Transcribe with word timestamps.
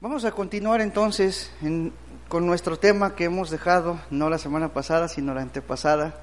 Vamos 0.00 0.24
a 0.24 0.30
continuar 0.30 0.80
entonces 0.80 1.50
con 2.28 2.46
nuestro 2.46 2.78
tema 2.78 3.16
que 3.16 3.24
hemos 3.24 3.50
dejado, 3.50 3.98
no 4.10 4.30
la 4.30 4.38
semana 4.38 4.72
pasada, 4.72 5.08
sino 5.08 5.34
la 5.34 5.40
antepasada. 5.42 6.14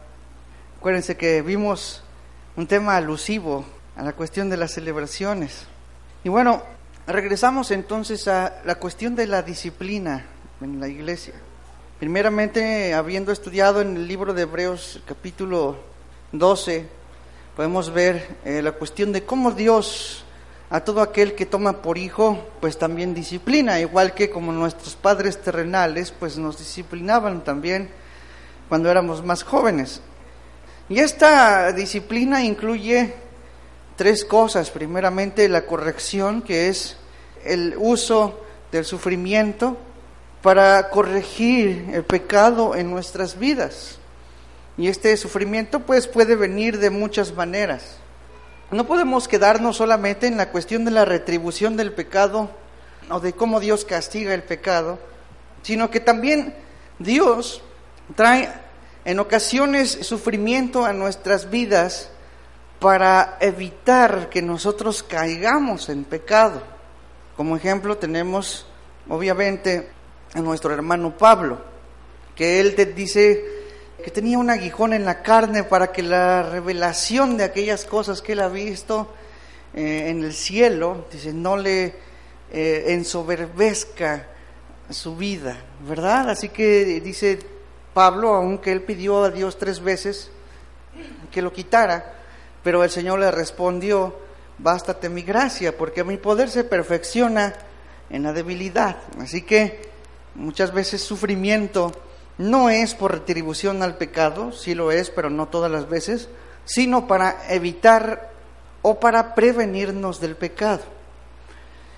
Acuérdense 0.77 1.17
que 1.17 1.41
vimos 1.41 2.01
un 2.55 2.67
tema 2.67 2.95
alusivo 2.95 3.65
a 3.97 4.03
la 4.03 4.13
cuestión 4.13 4.49
de 4.49 4.55
las 4.55 4.71
celebraciones. 4.71 5.65
Y 6.23 6.29
bueno, 6.29 6.63
regresamos 7.05 7.69
entonces 7.71 8.29
a 8.29 8.61
la 8.63 8.75
cuestión 8.75 9.13
de 9.13 9.27
la 9.27 9.41
disciplina 9.41 10.25
en 10.61 10.79
la 10.79 10.87
iglesia. 10.87 11.33
Primeramente, 11.99 12.93
habiendo 12.93 13.33
estudiado 13.33 13.81
en 13.81 13.97
el 13.97 14.07
libro 14.07 14.33
de 14.33 14.43
Hebreos 14.43 15.01
capítulo 15.05 15.75
12, 16.31 16.87
podemos 17.57 17.93
ver 17.93 18.37
eh, 18.45 18.61
la 18.61 18.71
cuestión 18.71 19.11
de 19.11 19.25
cómo 19.25 19.51
Dios 19.51 20.24
a 20.75 20.83
todo 20.83 20.99
aquel 21.01 21.35
que 21.35 21.45
toma 21.45 21.81
por 21.81 21.97
hijo, 21.97 22.37
pues 22.59 22.77
también 22.77 23.13
disciplina, 23.13 23.79
igual 23.79 24.13
que 24.13 24.29
como 24.29 24.51
nuestros 24.51 24.97
padres 24.97 25.41
terrenales, 25.41 26.11
pues 26.11 26.37
nos 26.37 26.57
disciplinaban 26.57 27.45
también 27.45 27.89
cuando 28.67 28.91
éramos 28.91 29.23
más 29.23 29.43
jóvenes. 29.43 30.01
Y 30.89 30.99
esta 30.99 31.71
disciplina 31.71 32.43
incluye 32.43 33.13
tres 33.95 34.25
cosas. 34.25 34.69
Primeramente, 34.69 35.47
la 35.47 35.65
corrección, 35.65 36.41
que 36.41 36.67
es 36.67 36.97
el 37.45 37.75
uso 37.77 38.41
del 38.73 38.83
sufrimiento 38.83 39.77
para 40.41 40.89
corregir 40.89 41.85
el 41.93 42.03
pecado 42.03 42.75
en 42.75 42.91
nuestras 42.91 43.39
vidas. 43.39 43.97
Y 44.77 44.89
este 44.89 45.15
sufrimiento 45.15 45.79
pues 45.79 46.05
puede 46.05 46.35
venir 46.35 46.79
de 46.79 46.89
muchas 46.89 47.33
maneras. 47.33 47.99
No 48.75 48.85
podemos 48.85 49.29
quedarnos 49.29 49.77
solamente 49.77 50.27
en 50.27 50.35
la 50.35 50.49
cuestión 50.51 50.83
de 50.83 50.91
la 50.91 51.05
retribución 51.05 51.77
del 51.77 51.93
pecado 51.93 52.49
o 53.09 53.21
de 53.21 53.31
cómo 53.31 53.61
Dios 53.61 53.85
castiga 53.85 54.33
el 54.33 54.43
pecado, 54.43 54.99
sino 55.61 55.89
que 55.89 56.01
también 56.01 56.53
Dios 56.99 57.61
trae 58.15 58.51
en 59.05 59.19
ocasiones 59.19 59.91
sufrimiento 60.01 60.83
a 60.83 60.91
nuestras 60.91 61.49
vidas 61.49 62.09
para 62.81 63.37
evitar 63.39 64.27
que 64.27 64.41
nosotros 64.41 65.03
caigamos 65.03 65.87
en 65.87 66.03
pecado. 66.03 66.61
Como 67.37 67.55
ejemplo 67.55 67.97
tenemos 67.97 68.65
obviamente 69.07 69.89
a 70.33 70.41
nuestro 70.41 70.73
hermano 70.73 71.17
Pablo, 71.17 71.61
que 72.35 72.59
él 72.59 72.75
te 72.75 72.87
dice 72.87 73.64
que 74.05 74.11
tenía 74.11 74.37
un 74.37 74.51
aguijón 74.51 74.93
en 74.93 75.03
la 75.03 75.23
carne 75.23 75.63
para 75.63 75.91
que 75.91 76.03
la 76.03 76.43
revelación 76.43 77.37
de 77.37 77.43
aquellas 77.43 77.85
cosas 77.85 78.21
que 78.21 78.33
él 78.33 78.41
ha 78.41 78.49
visto 78.49 79.11
eh, 79.73 80.09
en 80.09 80.23
el 80.23 80.31
cielo, 80.31 81.07
dice, 81.11 81.33
no 81.33 81.57
le 81.57 81.95
eh, 82.51 82.83
ensoberbezca 82.89 84.27
su 84.91 85.15
vida, 85.15 85.57
¿verdad? 85.87 86.29
Así 86.29 86.49
que 86.49 87.01
dice 87.01 87.39
Pablo, 87.95 88.35
aunque 88.35 88.71
él 88.71 88.83
pidió 88.83 89.23
a 89.23 89.31
Dios 89.31 89.57
tres 89.57 89.79
veces 89.79 90.29
que 91.31 91.41
lo 91.41 91.51
quitara, 91.51 92.13
pero 92.61 92.83
el 92.83 92.91
Señor 92.91 93.17
le 93.17 93.31
respondió, 93.31 94.19
bástate 94.59 95.09
mi 95.09 95.23
gracia, 95.23 95.75
porque 95.75 96.03
mi 96.03 96.17
poder 96.17 96.51
se 96.51 96.63
perfecciona 96.63 97.55
en 98.11 98.21
la 98.21 98.33
debilidad. 98.33 98.97
Así 99.19 99.41
que 99.41 99.89
muchas 100.35 100.71
veces 100.71 101.01
sufrimiento 101.01 101.91
no 102.37 102.69
es 102.69 102.93
por 102.95 103.11
retribución 103.11 103.81
al 103.81 103.97
pecado, 103.97 104.51
sí 104.51 104.75
lo 104.75 104.91
es, 104.91 105.09
pero 105.09 105.29
no 105.29 105.47
todas 105.47 105.71
las 105.71 105.89
veces, 105.89 106.29
sino 106.65 107.07
para 107.07 107.37
evitar 107.49 108.31
o 108.81 108.99
para 108.99 109.35
prevenirnos 109.35 110.19
del 110.19 110.35
pecado. 110.35 110.83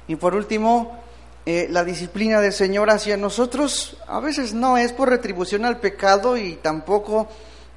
Y 0.08 0.16
por 0.16 0.36
último, 0.36 1.00
eh, 1.46 1.68
la 1.70 1.84
disciplina 1.84 2.40
del 2.40 2.54
Señor 2.54 2.90
hacia 2.90 3.18
nosotros 3.18 3.98
a 4.08 4.20
veces 4.20 4.54
no 4.54 4.78
es 4.78 4.94
por 4.94 5.10
retribución 5.10 5.66
al 5.66 5.80
pecado 5.80 6.38
y 6.38 6.56
tampoco 6.56 7.28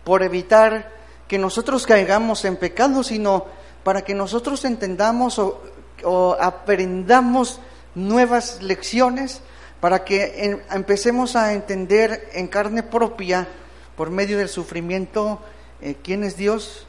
por 0.05 0.23
evitar 0.23 0.93
que 1.27 1.39
nosotros 1.39 1.87
caigamos 1.87 2.45
en 2.45 2.57
pecado, 2.57 3.03
sino 3.03 3.47
para 3.85 4.03
que 4.03 4.15
nosotros 4.15 4.65
entendamos 4.65 5.39
o 5.39 6.37
aprendamos 6.39 7.61
nuevas 7.95 8.63
lecciones 8.63 9.41
para 9.81 10.05
que 10.05 10.59
empecemos 10.71 11.37
a 11.37 11.55
entender 11.55 12.29
en 12.35 12.49
carne 12.49 12.83
propia, 12.83 13.49
por 13.97 14.11
medio 14.11 14.39
del 14.39 14.49
sufrimiento, 14.49 15.41
eh, 15.81 15.97
quién 16.03 16.25
es 16.25 16.37
Dios, 16.37 16.87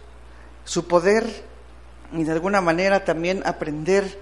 su 0.66 0.88
poder 0.88 1.26
y 2.12 2.24
de 2.24 2.32
alguna 2.32 2.62
manera 2.62 3.06
también 3.06 3.42
aprender 3.46 4.20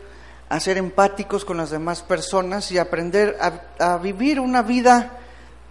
a 0.50 0.60
ser 0.60 0.78
empáticos 0.78 1.46
con 1.46 1.58
las 1.58 1.72
demás 1.72 2.02
personas 2.02 2.72
y 2.72 2.78
aprender 2.78 3.38
a, 3.42 3.94
a 3.94 3.98
vivir 3.98 4.40
una 4.40 4.62
vida 4.62 5.18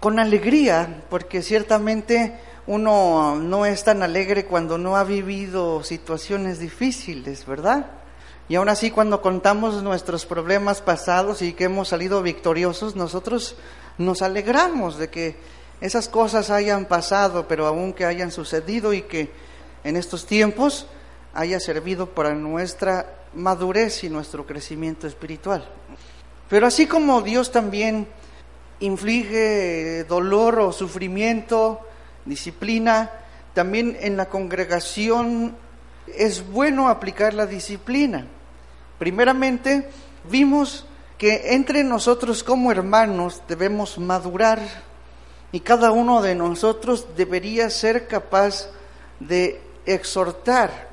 con 0.00 0.18
alegría, 0.18 1.02
porque 1.10 1.42
ciertamente 1.42 2.34
uno 2.66 3.36
no 3.36 3.66
es 3.66 3.82
tan 3.82 4.02
alegre 4.02 4.44
cuando 4.44 4.78
no 4.78 4.96
ha 4.96 5.04
vivido 5.04 5.82
situaciones 5.82 6.58
difíciles, 6.58 7.46
¿verdad? 7.46 7.86
Y 8.48 8.54
aún 8.54 8.68
así 8.70 8.90
cuando 8.90 9.20
contamos 9.20 9.82
nuestros 9.82 10.24
problemas 10.24 10.80
pasados 10.80 11.42
y 11.42 11.52
que 11.52 11.64
hemos 11.64 11.88
salido 11.88 12.22
victoriosos, 12.22 12.96
nosotros 12.96 13.56
nos 13.98 14.22
alegramos 14.22 14.96
de 14.96 15.10
que 15.10 15.36
esas 15.80 16.08
cosas 16.08 16.50
hayan 16.50 16.86
pasado, 16.86 17.46
pero 17.46 17.66
aún 17.66 17.92
que 17.92 18.06
hayan 18.06 18.32
sucedido 18.32 18.94
y 18.94 19.02
que 19.02 19.30
en 19.84 19.96
estos 19.96 20.24
tiempos 20.24 20.86
haya 21.34 21.60
servido 21.60 22.06
para 22.06 22.34
nuestra 22.34 23.18
madurez 23.34 24.02
y 24.02 24.08
nuestro 24.08 24.46
crecimiento 24.46 25.06
espiritual. 25.06 25.68
Pero 26.48 26.66
así 26.66 26.86
como 26.86 27.20
Dios 27.20 27.52
también 27.52 28.08
inflige 28.80 30.04
dolor 30.04 30.58
o 30.60 30.72
sufrimiento, 30.72 31.80
disciplina, 32.24 33.10
también 33.52 33.96
en 34.00 34.16
la 34.16 34.30
congregación 34.30 35.54
es 36.06 36.48
bueno 36.50 36.88
aplicar 36.88 37.34
la 37.34 37.46
disciplina. 37.46 38.26
Primeramente, 38.98 39.88
vimos 40.28 40.84
que 41.16 41.54
entre 41.54 41.84
nosotros 41.84 42.42
como 42.42 42.70
hermanos 42.70 43.42
debemos 43.48 43.98
madurar 43.98 44.60
y 45.52 45.60
cada 45.60 45.90
uno 45.92 46.20
de 46.20 46.34
nosotros 46.34 47.06
debería 47.16 47.70
ser 47.70 48.06
capaz 48.06 48.68
de 49.20 49.60
exhortar 49.86 50.88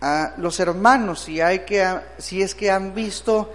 a 0.00 0.34
los 0.36 0.60
hermanos 0.60 1.20
si, 1.20 1.40
hay 1.40 1.60
que, 1.60 2.00
si 2.18 2.42
es 2.42 2.54
que 2.54 2.70
han 2.70 2.94
visto 2.94 3.52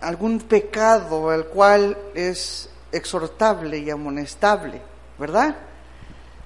algún 0.00 0.40
pecado 0.40 1.30
al 1.30 1.46
cual 1.46 1.96
es 2.14 2.70
exhortable 2.92 3.78
y 3.78 3.90
amonestable, 3.90 4.80
¿verdad? 5.18 5.56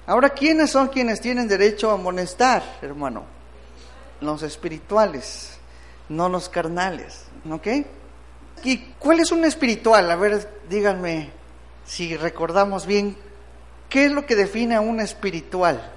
Ahora, 0.05 0.29
¿quiénes 0.31 0.71
son 0.71 0.89
quienes 0.89 1.21
tienen 1.21 1.47
derecho 1.47 1.89
a 1.89 1.93
amonestar, 1.93 2.63
hermano? 2.81 3.23
Los 4.21 4.43
espirituales 4.43 5.52
no 6.09 6.29
los 6.29 6.49
carnales, 6.49 7.25
¿ok? 7.49 7.67
¿Y 8.63 8.77
cuál 8.99 9.19
es 9.19 9.31
un 9.31 9.45
espiritual? 9.45 10.09
A 10.09 10.15
ver, 10.15 10.49
díganme 10.69 11.31
si 11.85 12.15
recordamos 12.15 12.85
bien, 12.85 13.17
¿qué 13.89 14.05
es 14.05 14.11
lo 14.11 14.25
que 14.25 14.35
define 14.35 14.75
a 14.75 14.81
un 14.81 14.99
espiritual? 14.99 15.91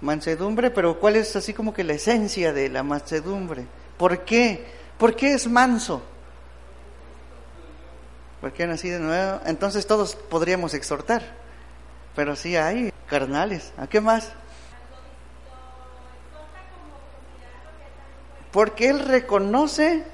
Mansedumbre, 0.00 0.70
pero 0.70 0.98
¿cuál 0.98 1.16
es 1.16 1.34
así 1.36 1.52
como 1.52 1.72
que 1.72 1.84
la 1.84 1.94
esencia 1.94 2.52
de 2.52 2.68
la 2.68 2.82
mansedumbre? 2.82 3.66
¿Por 3.96 4.24
qué? 4.24 4.64
¿Por 4.98 5.14
qué 5.14 5.34
es 5.34 5.48
manso? 5.48 6.02
Porque 8.40 8.66
nací 8.66 8.88
de 8.88 8.98
nuevo. 8.98 9.40
Entonces 9.46 9.86
todos 9.86 10.16
podríamos 10.16 10.74
exhortar, 10.74 11.22
pero 12.16 12.34
sí 12.34 12.56
hay 12.56 12.92
carnales. 13.06 13.72
¿A 13.76 13.86
qué 13.86 14.00
más? 14.00 14.32
Porque 18.52 18.88
Él 18.88 19.00
reconoce 19.00 20.04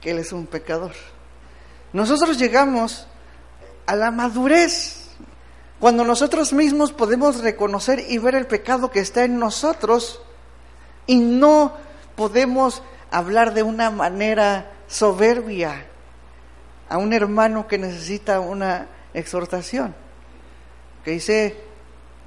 que 0.00 0.10
Él 0.12 0.18
es 0.18 0.32
un 0.32 0.46
pecador. 0.46 0.92
Nosotros 1.92 2.38
llegamos 2.38 3.06
a 3.86 3.96
la 3.96 4.10
madurez 4.10 5.08
cuando 5.80 6.04
nosotros 6.04 6.52
mismos 6.52 6.92
podemos 6.92 7.40
reconocer 7.40 8.04
y 8.08 8.18
ver 8.18 8.34
el 8.34 8.46
pecado 8.46 8.90
que 8.90 9.00
está 9.00 9.24
en 9.24 9.38
nosotros 9.38 10.20
y 11.06 11.16
no 11.16 11.74
podemos 12.14 12.82
hablar 13.10 13.54
de 13.54 13.62
una 13.62 13.90
manera 13.90 14.72
soberbia 14.88 15.86
a 16.88 16.98
un 16.98 17.12
hermano 17.12 17.66
que 17.66 17.78
necesita 17.78 18.40
una 18.40 18.88
exhortación. 19.14 19.94
Que 21.04 21.12
dice, 21.12 21.56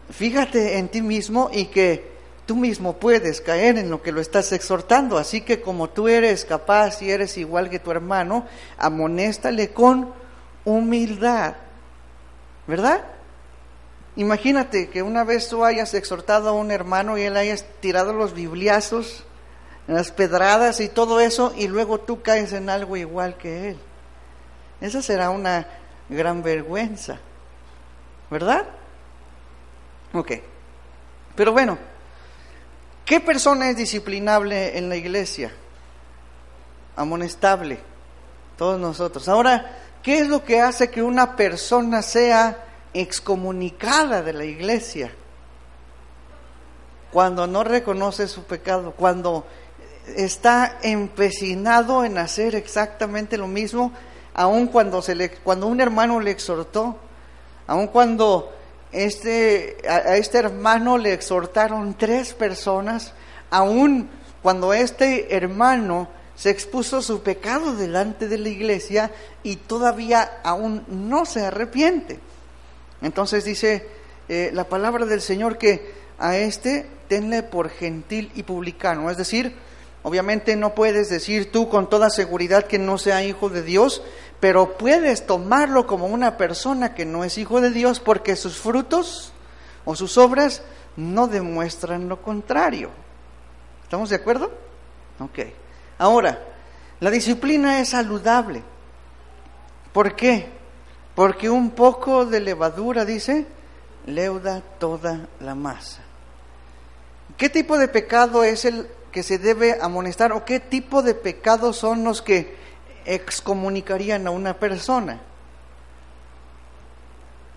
fíjate 0.09 0.77
en 0.77 0.89
ti 0.89 1.01
mismo 1.01 1.49
y 1.51 1.65
que 1.65 2.18
tú 2.49 2.55
mismo 2.55 2.93
puedes 2.93 3.41
caer 3.41 3.77
en 3.77 3.91
lo 3.91 4.01
que 4.01 4.11
lo 4.11 4.19
estás 4.19 4.51
exhortando. 4.53 5.19
Así 5.19 5.41
que 5.41 5.61
como 5.61 5.87
tú 5.91 6.07
eres 6.07 6.45
capaz 6.45 6.99
y 7.03 7.11
eres 7.11 7.37
igual 7.37 7.69
que 7.69 7.77
tu 7.77 7.91
hermano, 7.91 8.47
amonéstale 8.79 9.71
con 9.71 10.11
humildad. 10.65 11.57
¿Verdad? 12.65 13.05
Imagínate 14.15 14.89
que 14.89 15.03
una 15.03 15.23
vez 15.23 15.47
tú 15.47 15.63
hayas 15.63 15.93
exhortado 15.93 16.49
a 16.49 16.53
un 16.53 16.71
hermano 16.71 17.19
y 17.19 17.21
él 17.21 17.37
hayas 17.37 17.65
tirado 17.81 18.13
los 18.13 18.33
bibliazos, 18.33 19.25
las 19.85 20.11
pedradas 20.11 20.79
y 20.79 20.89
todo 20.89 21.19
eso, 21.19 21.53
y 21.55 21.67
luego 21.67 21.99
tú 21.99 22.23
caes 22.23 22.51
en 22.53 22.71
algo 22.71 22.97
igual 22.97 23.37
que 23.37 23.69
él. 23.69 23.77
Esa 24.81 25.03
será 25.03 25.29
una 25.29 25.67
gran 26.09 26.41
vergüenza, 26.41 27.19
¿verdad? 28.31 28.65
Ok. 30.13 30.31
Pero 31.35 31.51
bueno, 31.51 31.77
¿qué 33.09 33.19
persona 33.19 33.71
es 33.71 33.75
disciplinable 33.75 34.77
en 34.77 34.87
la 34.87 34.95
iglesia? 34.95 35.51
Amonestable, 36.95 37.79
todos 38.55 38.79
nosotros. 38.79 39.27
Ahora, 39.27 39.79
¿qué 40.03 40.19
es 40.19 40.27
lo 40.27 40.43
que 40.43 40.61
hace 40.61 40.91
que 40.91 41.01
una 41.01 41.35
persona 41.35 42.03
sea 42.03 42.65
excomunicada 42.93 44.21
de 44.21 44.33
la 44.33 44.45
iglesia? 44.45 45.11
Cuando 47.11 47.47
no 47.47 47.63
reconoce 47.63 48.27
su 48.27 48.43
pecado, 48.43 48.91
cuando 48.91 49.47
está 50.15 50.77
empecinado 50.83 52.05
en 52.05 52.19
hacer 52.19 52.53
exactamente 52.53 53.37
lo 53.37 53.47
mismo, 53.47 53.91
aun 54.35 54.67
cuando, 54.67 55.01
se 55.01 55.15
le, 55.15 55.31
cuando 55.31 55.65
un 55.65 55.81
hermano 55.81 56.19
le 56.19 56.29
exhortó, 56.29 56.95
aun 57.65 57.87
cuando 57.87 58.53
este, 58.91 59.77
a, 59.87 60.15
este 60.17 60.37
hermano 60.39 60.97
le 60.97 61.13
exhortaron 61.13 61.95
tres 61.97 62.33
personas, 62.33 63.13
aun 63.49 64.09
cuando 64.41 64.73
este 64.73 65.35
hermano 65.35 66.07
se 66.35 66.49
expuso 66.49 67.01
su 67.01 67.21
pecado 67.21 67.75
delante 67.75 68.27
de 68.27 68.37
la 68.37 68.49
iglesia 68.49 69.11
y 69.43 69.57
todavía 69.57 70.39
aún 70.43 70.85
no 70.87 71.25
se 71.25 71.45
arrepiente. 71.45 72.19
Entonces 73.01 73.43
dice 73.43 73.87
eh, 74.29 74.49
la 74.53 74.63
palabra 74.63 75.05
del 75.05 75.21
Señor 75.21 75.57
que 75.57 75.93
a 76.17 76.37
este 76.37 76.87
tenle 77.07 77.43
por 77.43 77.69
gentil 77.69 78.31
y 78.35 78.43
publicano, 78.43 79.09
es 79.09 79.17
decir, 79.17 79.55
Obviamente 80.01 80.55
no 80.55 80.75
puedes 80.75 81.09
decir 81.09 81.51
tú 81.51 81.67
con 81.67 81.89
toda 81.89 82.09
seguridad 82.09 82.65
que 82.65 82.79
no 82.79 82.97
sea 82.97 83.23
hijo 83.23 83.49
de 83.49 83.63
Dios, 83.63 84.01
pero 84.39 84.77
puedes 84.77 85.25
tomarlo 85.25 85.85
como 85.85 86.07
una 86.07 86.37
persona 86.37 86.93
que 86.93 87.05
no 87.05 87.23
es 87.23 87.37
hijo 87.37 87.61
de 87.61 87.71
Dios 87.71 87.99
porque 87.99 88.35
sus 88.35 88.57
frutos 88.57 89.33
o 89.85 89.95
sus 89.95 90.17
obras 90.17 90.61
no 90.95 91.27
demuestran 91.27 92.07
lo 92.07 92.21
contrario. 92.21 92.89
¿Estamos 93.83 94.09
de 94.09 94.15
acuerdo? 94.15 94.51
Ok. 95.19 95.39
Ahora, 95.97 96.39
la 96.99 97.09
disciplina 97.09 97.79
es 97.79 97.89
saludable. 97.89 98.63
¿Por 99.91 100.15
qué? 100.15 100.47
Porque 101.15 101.49
un 101.49 101.71
poco 101.71 102.25
de 102.25 102.39
levadura, 102.39 103.03
dice, 103.03 103.45
leuda 104.05 104.61
toda 104.79 105.27
la 105.39 105.55
masa. 105.55 106.01
¿Qué 107.37 107.49
tipo 107.49 107.77
de 107.77 107.87
pecado 107.87 108.43
es 108.43 108.65
el 108.65 108.87
que 109.11 109.23
se 109.23 109.37
debe 109.37 109.77
amonestar 109.81 110.31
o 110.31 110.45
qué 110.45 110.59
tipo 110.59 111.01
de 111.01 111.15
pecados 111.15 111.77
son 111.77 112.03
los 112.03 112.21
que 112.21 112.55
excomunicarían 113.09 114.27
a 114.27 114.31
una 114.31 114.53
persona. 114.53 115.19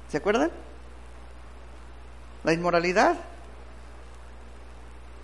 ¿Se 0.08 0.16
acuerdan? 0.16 0.50
La 2.42 2.54
inmoralidad. 2.54 3.16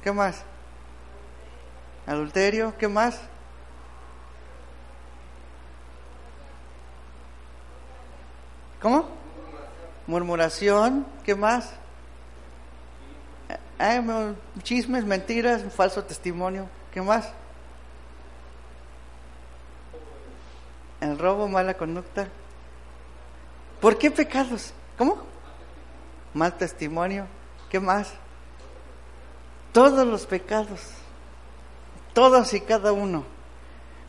¿Qué 0.02 0.12
más? 0.12 0.42
Adulterio, 2.06 2.74
¿qué 2.78 2.88
más? 2.88 3.20
¿Cómo? 8.80 9.08
Murmuración, 10.06 11.06
¿qué 11.24 11.34
más? 11.34 11.72
chismes, 14.62 15.04
mentiras, 15.04 15.62
falso 15.74 16.04
testimonio. 16.04 16.68
¿Qué 16.92 17.00
más? 17.00 17.32
Robo, 21.18 21.48
mala 21.48 21.74
conducta. 21.74 22.28
¿Por 23.80 23.98
qué 23.98 24.10
pecados? 24.10 24.72
¿Cómo? 24.96 25.18
Mal 26.34 26.56
testimonio. 26.56 27.26
¿Qué 27.70 27.80
más? 27.80 28.12
Todos 29.72 30.06
los 30.06 30.26
pecados. 30.26 30.80
Todos 32.12 32.52
y 32.54 32.60
cada 32.60 32.92
uno. 32.92 33.24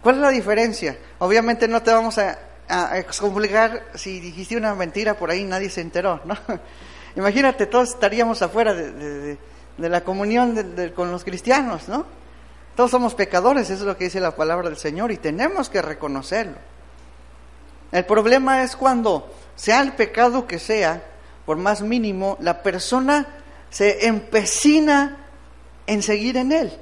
¿Cuál 0.02 0.16
es 0.16 0.22
la 0.22 0.30
diferencia? 0.30 0.98
Obviamente 1.20 1.68
no 1.68 1.84
te 1.84 1.92
vamos 1.92 2.18
a, 2.18 2.40
a 2.68 2.98
excomulgar 2.98 3.84
si 3.96 4.20
dijiste 4.20 4.56
una 4.56 4.74
mentira 4.76 5.16
por 5.16 5.30
ahí 5.30 5.44
nadie 5.44 5.70
se 5.70 5.82
enteró, 5.82 6.22
¿no? 6.26 6.36
Imagínate, 7.16 7.66
todos 7.66 7.90
estaríamos 7.90 8.42
afuera 8.42 8.74
de 8.74 9.38
la 9.78 10.04
comunión 10.04 10.76
con 10.96 11.12
los 11.12 11.24
cristianos, 11.24 11.90
¿no? 11.90 12.06
Todos 12.76 12.92
somos 12.92 13.14
pecadores, 13.14 13.70
eso 13.70 13.82
es 13.82 13.88
lo 13.88 13.98
que 13.98 14.06
dice 14.06 14.22
la 14.22 14.36
palabra 14.36 14.70
del 14.70 14.78
Señor 14.78 15.12
y 15.12 15.18
tenemos 15.18 15.70
que 15.70 15.82
reconocerlo. 15.82 16.56
El 17.92 18.06
problema 18.06 18.64
es 18.64 18.76
cuando, 18.76 19.34
sea 19.56 19.82
el 19.82 19.94
pecado 19.94 20.48
que 20.48 20.60
sea, 20.60 21.04
por 21.46 21.58
más 21.58 21.82
mínimo, 21.82 22.38
la 22.40 22.62
persona 22.62 23.28
se 23.70 24.08
empecina 24.08 25.18
en 25.88 26.04
seguir 26.04 26.38
en 26.38 26.52
él. 26.52 26.78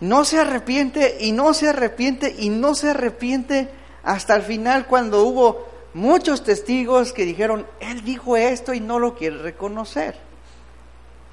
No 0.00 0.24
se 0.24 0.40
arrepiente 0.40 1.18
y 1.20 1.32
no 1.32 1.54
se 1.54 1.68
arrepiente 1.68 2.34
y 2.38 2.48
no 2.48 2.74
se 2.74 2.90
arrepiente 2.90 3.68
hasta 4.02 4.34
el 4.36 4.42
final 4.42 4.86
cuando 4.86 5.22
hubo 5.24 5.66
muchos 5.94 6.42
testigos 6.42 7.12
que 7.12 7.24
dijeron, 7.24 7.66
él 7.80 8.04
dijo 8.04 8.36
esto 8.36 8.74
y 8.74 8.80
no 8.80 8.98
lo 8.98 9.14
quiere 9.14 9.38
reconocer. 9.38 10.16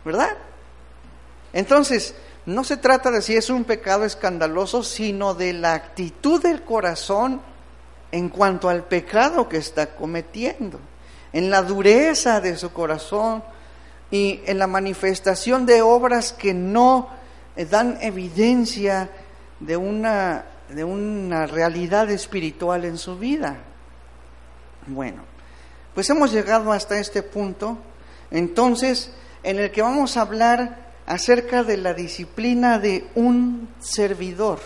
¿verdad? 0.03 0.37
Entonces, 1.53 2.15
no 2.45 2.63
se 2.63 2.77
trata 2.77 3.11
de 3.11 3.21
si 3.21 3.35
es 3.35 3.49
un 3.49 3.65
pecado 3.65 4.05
escandaloso, 4.05 4.83
sino 4.83 5.33
de 5.33 5.53
la 5.53 5.73
actitud 5.73 6.41
del 6.41 6.63
corazón 6.63 7.41
en 8.11 8.29
cuanto 8.29 8.69
al 8.69 8.83
pecado 8.83 9.47
que 9.47 9.57
está 9.57 9.95
cometiendo, 9.95 10.79
en 11.33 11.49
la 11.49 11.61
dureza 11.61 12.41
de 12.41 12.57
su 12.57 12.73
corazón 12.73 13.43
y 14.09 14.41
en 14.45 14.59
la 14.59 14.67
manifestación 14.67 15.65
de 15.65 15.81
obras 15.81 16.33
que 16.33 16.53
no 16.53 17.09
eh, 17.55 17.65
dan 17.65 17.97
evidencia 18.01 19.09
de 19.59 19.77
una, 19.77 20.45
de 20.69 20.83
una 20.83 21.45
realidad 21.47 22.09
espiritual 22.09 22.83
en 22.83 22.97
su 22.97 23.17
vida. 23.17 23.57
Bueno, 24.87 25.23
pues 25.93 26.09
hemos 26.09 26.31
llegado 26.31 26.71
hasta 26.71 26.99
este 26.99 27.23
punto. 27.23 27.77
Entonces, 28.31 29.11
en 29.43 29.59
el 29.59 29.71
que 29.71 29.81
vamos 29.81 30.17
a 30.17 30.21
hablar 30.21 30.91
acerca 31.05 31.63
de 31.63 31.77
la 31.77 31.93
disciplina 31.93 32.79
de 32.79 33.05
un 33.15 33.69
servidor. 33.79 34.59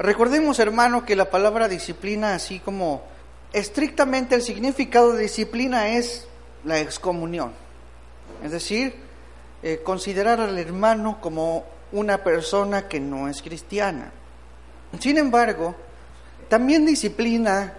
Recordemos, 0.00 0.58
hermano, 0.58 1.04
que 1.04 1.14
la 1.14 1.28
palabra 1.28 1.68
disciplina, 1.68 2.34
así 2.34 2.58
como 2.58 3.02
estrictamente 3.52 4.34
el 4.34 4.40
significado 4.40 5.12
de 5.12 5.24
disciplina 5.24 5.90
es 5.90 6.26
la 6.64 6.80
excomunión, 6.80 7.52
es 8.42 8.50
decir, 8.50 8.94
eh, 9.62 9.82
considerar 9.84 10.40
al 10.40 10.56
hermano 10.56 11.20
como 11.20 11.66
una 11.92 12.24
persona 12.24 12.88
que 12.88 12.98
no 12.98 13.28
es 13.28 13.42
cristiana. 13.42 14.10
Sin 14.98 15.18
embargo, 15.18 15.74
también 16.48 16.86
disciplina 16.86 17.74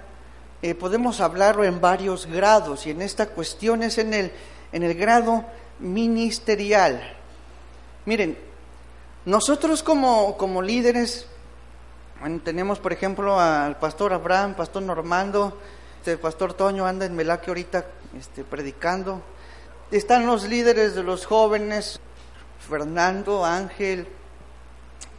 eh, 0.61 0.75
podemos 0.75 1.21
hablarlo 1.21 1.63
en 1.63 1.81
varios 1.81 2.27
grados 2.27 2.85
y 2.85 2.91
en 2.91 3.01
esta 3.01 3.29
cuestión 3.29 3.81
es 3.81 3.97
en 3.97 4.13
el, 4.13 4.31
en 4.71 4.83
el 4.83 4.93
grado 4.93 5.43
ministerial. 5.79 7.01
Miren, 8.05 8.37
nosotros 9.25 9.81
como, 9.81 10.37
como 10.37 10.61
líderes, 10.61 11.25
tenemos 12.43 12.79
por 12.79 12.93
ejemplo 12.93 13.39
al 13.39 13.77
pastor 13.79 14.13
Abraham, 14.13 14.53
pastor 14.55 14.83
Normando, 14.83 15.59
el 16.05 16.19
pastor 16.19 16.53
Toño 16.53 16.85
anda 16.85 17.05
en 17.05 17.15
Melaque 17.15 17.49
ahorita 17.49 17.85
este, 18.17 18.43
predicando. 18.43 19.21
Están 19.91 20.25
los 20.25 20.47
líderes 20.47 20.95
de 20.95 21.03
los 21.03 21.25
jóvenes, 21.25 21.99
Fernando, 22.67 23.45
Ángel, 23.45 24.07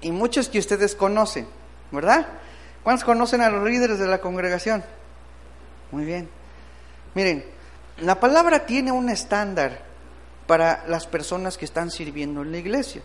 y 0.01 0.13
muchos 0.13 0.49
que 0.49 0.59
ustedes 0.59 0.95
conocen, 0.95 1.47
¿verdad? 1.91 2.27
¿Cuántos 2.83 3.05
conocen 3.05 3.43
a 3.43 3.51
los 3.51 3.69
líderes 3.69 3.99
de 3.99 4.07
la 4.07 4.21
congregación? 4.21 4.83
Muy 5.91 6.05
bien. 6.05 6.29
Miren, 7.15 7.45
la 7.99 8.19
palabra 8.19 8.67
tiene 8.67 8.91
un 8.91 9.09
estándar 9.09 9.83
para 10.47 10.85
las 10.89 11.07
personas 11.07 11.59
que 11.59 11.65
están 11.65 11.91
sirviendo 11.91 12.43
en 12.43 12.53
la 12.53 12.59
iglesia. 12.59 13.03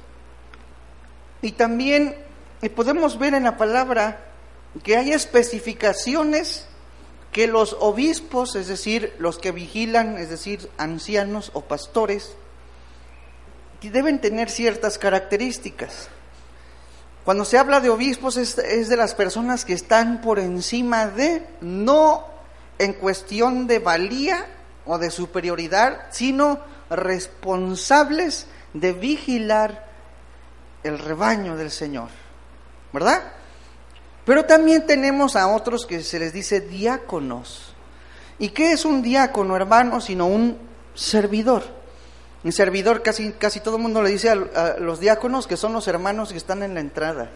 Y 1.42 1.52
también 1.52 2.27
eh, 2.62 2.70
podemos 2.70 3.20
ver 3.20 3.34
en 3.34 3.44
la 3.44 3.58
palabra 3.58 4.20
que 4.84 4.98
hay 4.98 5.12
especificaciones 5.12 6.66
que 7.32 7.48
los 7.48 7.78
obispos, 7.80 8.56
es 8.56 8.68
decir, 8.68 9.14
los 9.20 9.38
que 9.38 9.52
vigilan, 9.52 10.18
es 10.18 10.30
decir, 10.30 10.70
ancianos 10.78 11.52
o 11.54 11.62
pastores, 11.62 12.32
deben 13.82 14.20
tener 14.20 14.50
ciertas 14.50 14.98
características. 14.98 16.10
Cuando 17.24 17.46
se 17.46 17.58
habla 17.58 17.80
de 17.80 17.90
obispos 17.90 18.38
es, 18.38 18.58
es, 18.58 18.90
de 18.90 18.98
las 18.98 19.14
personas 19.14 19.66
que 19.66 19.74
están 19.74 20.22
por 20.22 20.40
encima 20.40 21.08
de, 21.08 21.46
no 21.62 22.26
en 22.80 22.94
cuestión 22.94 23.68
de 23.68 23.80
valía 23.80 24.46
o 24.86 24.98
de 24.98 25.12
superioridad, 25.12 26.08
sino 26.12 26.60
responsables 26.90 28.48
de 28.74 28.94
vigilar 28.94 29.88
el 30.84 30.98
rebaño 31.00 31.58
del 31.58 31.72
Señor. 31.72 32.10
¿Verdad? 32.98 33.22
Pero 34.26 34.46
también 34.46 34.88
tenemos 34.88 35.36
a 35.36 35.48
otros 35.48 35.86
que 35.86 36.02
se 36.02 36.18
les 36.18 36.34
dice 36.34 36.62
diáconos. 36.62 37.76
¿Y 38.40 38.50
qué 38.50 38.72
es 38.72 38.86
un 38.86 39.04
diácono, 39.04 39.56
hermano? 39.56 40.02
Sino 40.02 40.26
un 40.26 40.58
servidor. 40.96 41.64
Un 42.44 42.52
servidor, 42.52 43.04
casi, 43.04 43.34
casi 43.34 43.60
todo 43.60 43.76
el 43.76 43.84
mundo 43.84 44.02
le 44.02 44.10
dice 44.10 44.32
a, 44.32 44.78
los 44.80 45.00
diáconos 45.00 45.46
que 45.46 45.58
son 45.58 45.74
los 45.74 45.88
hermanos 45.88 46.32
que 46.32 46.38
están 46.40 46.64
en 46.64 46.74
la 46.74 46.80
entrada, 46.80 47.30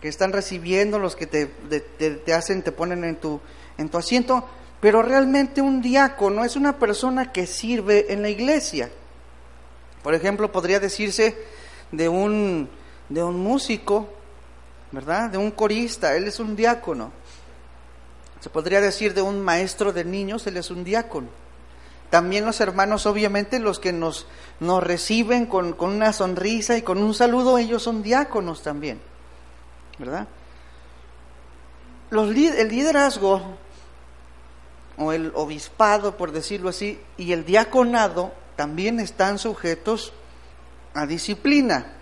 que 0.00 0.08
están 0.08 0.32
recibiendo, 0.32 0.98
los 0.98 1.14
que 1.14 1.28
te, 1.28 1.46
te, 1.46 2.34
hacen, 2.34 2.62
te 2.62 2.72
ponen 2.72 3.04
en 3.04 3.16
tu, 3.16 3.40
en 3.78 3.88
tu 3.88 3.98
asiento. 3.98 4.44
Pero 4.80 5.00
realmente 5.02 5.62
un 5.62 5.80
diácono 5.80 6.44
es 6.44 6.56
una 6.56 6.80
persona 6.80 7.30
que 7.30 7.46
sirve 7.46 8.12
en 8.12 8.22
la 8.22 8.30
iglesia. 8.30 8.90
Por 10.02 10.14
ejemplo, 10.14 10.50
podría 10.50 10.80
decirse 10.80 11.36
de 11.92 12.08
un, 12.08 12.68
de 13.08 13.22
un 13.22 13.38
músico, 13.38 14.08
¿verdad? 14.92 15.30
De 15.30 15.38
un 15.38 15.50
corista, 15.50 16.14
él 16.16 16.28
es 16.28 16.38
un 16.38 16.54
diácono. 16.54 17.10
Se 18.40 18.50
podría 18.50 18.80
decir 18.80 19.14
de 19.14 19.22
un 19.22 19.40
maestro 19.40 19.92
de 19.92 20.04
niños, 20.04 20.46
él 20.46 20.56
es 20.56 20.70
un 20.70 20.84
diácono. 20.84 21.28
También 22.10 22.44
los 22.44 22.60
hermanos, 22.60 23.06
obviamente, 23.06 23.58
los 23.58 23.78
que 23.78 23.92
nos, 23.92 24.26
nos 24.60 24.82
reciben 24.82 25.46
con, 25.46 25.72
con 25.72 25.90
una 25.90 26.12
sonrisa 26.12 26.76
y 26.76 26.82
con 26.82 26.98
un 26.98 27.14
saludo, 27.14 27.56
ellos 27.56 27.82
son 27.82 28.02
diáconos 28.02 28.62
también, 28.62 29.00
¿verdad? 29.98 30.28
El 32.10 32.68
liderazgo 32.68 33.56
o 34.98 35.12
el 35.12 35.32
obispado, 35.34 36.18
por 36.18 36.32
decirlo 36.32 36.68
así, 36.68 37.00
y 37.16 37.32
el 37.32 37.46
diaconado 37.46 38.32
también 38.56 39.00
están 39.00 39.38
sujetos 39.38 40.12
a 40.92 41.06
disciplina, 41.06 41.94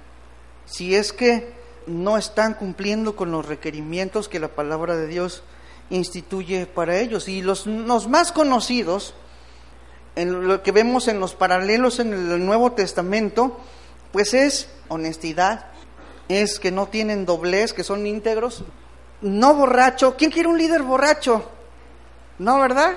si 0.66 0.96
es 0.96 1.12
que 1.12 1.59
no 1.90 2.16
están 2.16 2.54
cumpliendo 2.54 3.16
con 3.16 3.30
los 3.30 3.46
requerimientos 3.46 4.28
que 4.28 4.40
la 4.40 4.48
palabra 4.48 4.96
de 4.96 5.06
Dios 5.06 5.42
instituye 5.90 6.66
para 6.66 6.96
ellos. 6.96 7.28
Y 7.28 7.42
los, 7.42 7.66
más 7.66 8.32
conocidos, 8.32 9.14
en 10.16 10.46
lo 10.46 10.62
que 10.62 10.72
vemos 10.72 11.08
en 11.08 11.20
los 11.20 11.34
paralelos 11.34 11.98
en 11.98 12.12
el 12.12 12.44
Nuevo 12.44 12.72
Testamento, 12.72 13.58
pues 14.12 14.34
es 14.34 14.68
honestidad, 14.88 15.66
es 16.28 16.58
que 16.58 16.70
no 16.70 16.86
tienen 16.86 17.26
doblez, 17.26 17.72
que 17.72 17.84
son 17.84 18.06
íntegros, 18.06 18.64
no 19.20 19.54
borracho. 19.54 20.16
¿Quién 20.16 20.30
quiere 20.30 20.48
un 20.48 20.58
líder 20.58 20.82
borracho? 20.82 21.50
No, 22.38 22.58
¿verdad? 22.60 22.94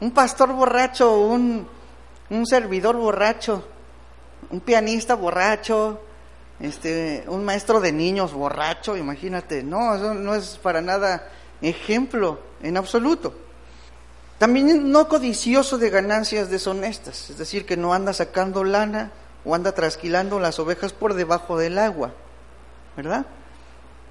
Un 0.00 0.10
pastor 0.10 0.52
borracho, 0.52 1.16
un, 1.18 1.66
un 2.30 2.46
servidor 2.46 2.96
borracho, 2.96 3.64
un 4.50 4.60
pianista 4.60 5.14
borracho, 5.14 6.00
este, 6.62 7.24
un 7.26 7.44
maestro 7.44 7.80
de 7.80 7.92
niños 7.92 8.32
borracho, 8.32 8.96
imagínate, 8.96 9.64
no, 9.64 9.96
eso 9.96 10.14
no 10.14 10.34
es 10.34 10.58
para 10.62 10.80
nada 10.80 11.28
ejemplo 11.60 12.38
en 12.62 12.76
absoluto. 12.76 13.34
También 14.38 14.90
no 14.90 15.08
codicioso 15.08 15.76
de 15.76 15.90
ganancias 15.90 16.50
deshonestas, 16.50 17.30
es 17.30 17.38
decir, 17.38 17.66
que 17.66 17.76
no 17.76 17.92
anda 17.92 18.12
sacando 18.12 18.62
lana 18.62 19.10
o 19.44 19.56
anda 19.56 19.72
trasquilando 19.72 20.38
las 20.38 20.60
ovejas 20.60 20.92
por 20.92 21.14
debajo 21.14 21.58
del 21.58 21.78
agua, 21.78 22.12
¿verdad? 22.96 23.26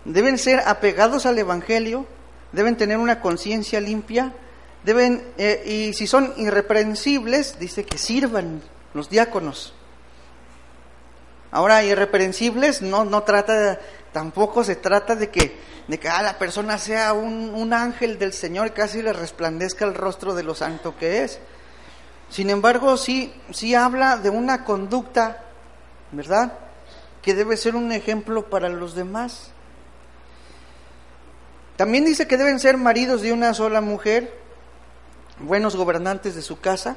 Deben 0.03 0.37
ser 0.37 0.59
apegados 0.65 1.25
al 1.25 1.39
Evangelio, 1.39 2.05
deben 2.51 2.75
tener 2.75 2.97
una 2.97 3.21
conciencia 3.21 3.79
limpia, 3.79 4.33
deben, 4.83 5.23
eh, 5.37 5.63
y 5.65 5.93
si 5.93 6.05
son 6.05 6.33
irreprensibles, 6.35 7.59
dice 7.59 7.85
que 7.85 7.97
sirvan 7.97 8.61
los 8.93 9.09
diáconos. 9.09 9.73
Ahora, 11.51 11.83
irreprensibles 11.83 12.81
no, 12.81 13.03
no 13.03 13.23
trata, 13.23 13.79
tampoco 14.13 14.63
se 14.63 14.77
trata 14.77 15.15
de 15.15 15.29
que, 15.29 15.57
de 15.87 15.99
que 15.99 16.07
ah, 16.07 16.35
persona 16.39 16.77
sea 16.77 17.11
un, 17.13 17.53
un 17.53 17.73
ángel 17.73 18.17
del 18.17 18.31
Señor 18.31 18.73
casi 18.73 19.01
le 19.01 19.11
resplandezca 19.11 19.85
el 19.85 19.93
rostro 19.93 20.33
de 20.33 20.43
lo 20.43 20.55
santo 20.55 20.95
que 20.97 21.23
es. 21.23 21.39
Sin 22.29 22.49
embargo, 22.49 22.95
sí, 22.95 23.33
sí 23.51 23.75
habla 23.75 24.15
de 24.15 24.29
una 24.29 24.63
conducta, 24.63 25.43
¿verdad? 26.13 26.53
Que 27.21 27.33
debe 27.35 27.57
ser 27.57 27.75
un 27.75 27.91
ejemplo 27.91 28.49
para 28.49 28.69
los 28.69 28.95
demás. 28.95 29.51
También 31.75 32.05
dice 32.05 32.27
que 32.27 32.37
deben 32.37 32.59
ser 32.59 32.77
maridos 32.77 33.21
de 33.21 33.33
una 33.33 33.53
sola 33.53 33.81
mujer, 33.81 34.33
buenos 35.39 35.75
gobernantes 35.75 36.35
de 36.35 36.41
su 36.41 36.61
casa, 36.61 36.95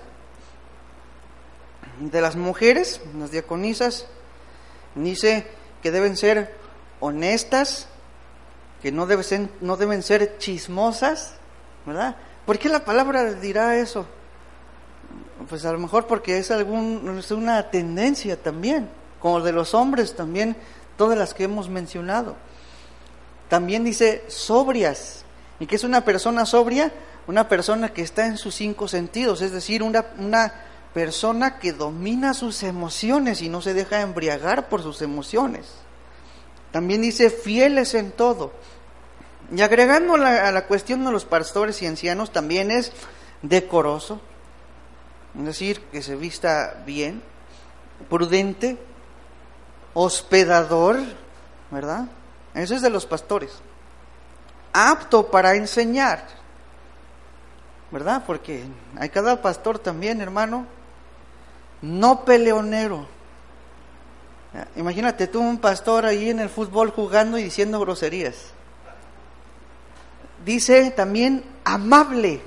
de 1.99 2.21
las 2.21 2.37
mujeres, 2.37 3.01
las 3.19 3.33
diaconisas, 3.33 4.07
dice 4.95 5.47
que 5.83 5.91
deben 5.91 6.17
ser 6.17 6.55
honestas, 7.01 7.89
que 8.83 8.93
no 8.93 9.07
deben 9.07 10.03
ser, 10.03 10.39
chismosas, 10.39 11.35
¿verdad? 11.87 12.17
¿Por 12.47 12.59
qué 12.59 12.69
la 12.69 12.85
palabra 12.85 13.33
dirá 13.33 13.77
eso? 13.77 14.07
Pues 15.49 15.65
a 15.65 15.73
lo 15.73 15.79
mejor 15.79 16.07
porque 16.07 16.39
es, 16.39 16.51
algún, 16.51 17.19
es 17.19 17.31
una 17.31 17.71
tendencia 17.71 18.41
también, 18.41 18.89
como 19.21 19.41
de 19.41 19.53
los 19.53 19.75
hombres 19.75 20.15
también, 20.15 20.57
todas 20.97 21.19
las 21.19 21.35
que 21.35 21.45
hemos 21.45 21.69
mencionado. 21.69 22.37
También 23.49 23.85
dice 23.85 24.25
sobrias. 24.29 25.25
¿Y 25.61 25.67
qué 25.67 25.77
es 25.77 25.85
una 25.85 26.05
persona 26.05 26.47
sobria? 26.47 26.93
Una 27.27 27.49
persona 27.49 27.93
que 27.93 28.03
está 28.03 28.27
en 28.27 28.37
sus 28.37 28.55
cinco 28.55 28.89
sentidos, 28.89 29.41
es 29.41 29.53
decir, 29.53 29.83
una, 29.83 30.05
una 30.19 30.53
persona 30.95 31.59
que 31.59 31.73
domina 31.73 32.33
sus 32.33 32.63
emociones 32.63 33.43
y 33.43 33.49
no 33.49 33.61
se 33.61 33.75
deja 33.75 34.01
embriagar 34.01 34.69
por 34.69 34.83
sus 34.83 35.03
emociones. 35.03 35.67
También 36.71 37.03
dice 37.03 37.31
fieles 37.31 37.95
en 37.95 38.13
todo. 38.13 38.53
Y 39.55 39.61
agregando 39.61 40.15
a 40.15 40.51
la 40.53 40.67
cuestión 40.67 41.05
de 41.05 41.13
los 41.13 41.25
pastores 41.25 41.83
y 41.83 41.87
ancianos, 41.87 42.33
también 42.33 42.71
es 42.71 42.93
decoroso, 43.43 44.21
es 45.37 45.45
decir, 45.45 45.81
que 45.93 46.01
se 46.01 46.17
vista 46.17 46.83
bien, 46.87 47.23
prudente, 48.09 48.79
hospedador, 49.93 50.99
¿verdad? 51.71 52.07
Eso 52.55 52.75
es 52.75 52.83
de 52.83 52.91
los 52.91 53.05
pastores. 53.05 53.51
Apto 54.73 55.31
para 55.31 55.57
enseñar, 55.57 56.27
¿verdad? 57.91 58.23
Porque 58.27 58.65
hay 58.97 59.09
cada 59.09 59.43
pastor 59.43 59.79
también, 59.79 60.21
hermano, 60.21 60.67
no 61.85 62.25
peleonero. 62.25 63.07
Imagínate 64.77 65.27
tú 65.27 65.41
un 65.41 65.59
pastor 65.59 66.07
ahí 66.07 66.31
en 66.31 66.41
el 66.41 66.49
fútbol 66.49 66.91
jugando 66.91 67.37
y 67.39 67.43
diciendo 67.43 67.79
groserías. 67.81 68.53
Dice 70.45 70.91
también 70.93 71.45
amable, 71.65 72.41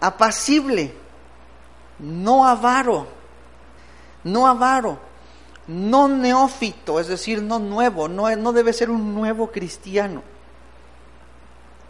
apacible, 0.00 0.94
no 1.98 2.46
avaro, 2.46 3.06
no 4.24 4.48
avaro, 4.48 4.98
no 5.68 6.08
neófito, 6.08 6.98
es 6.98 7.06
decir, 7.06 7.40
no 7.42 7.58
nuevo, 7.58 8.08
no, 8.08 8.52
debe 8.52 8.72
ser 8.72 8.90
un 8.90 9.14
nuevo 9.14 9.52
cristiano. 9.52 10.22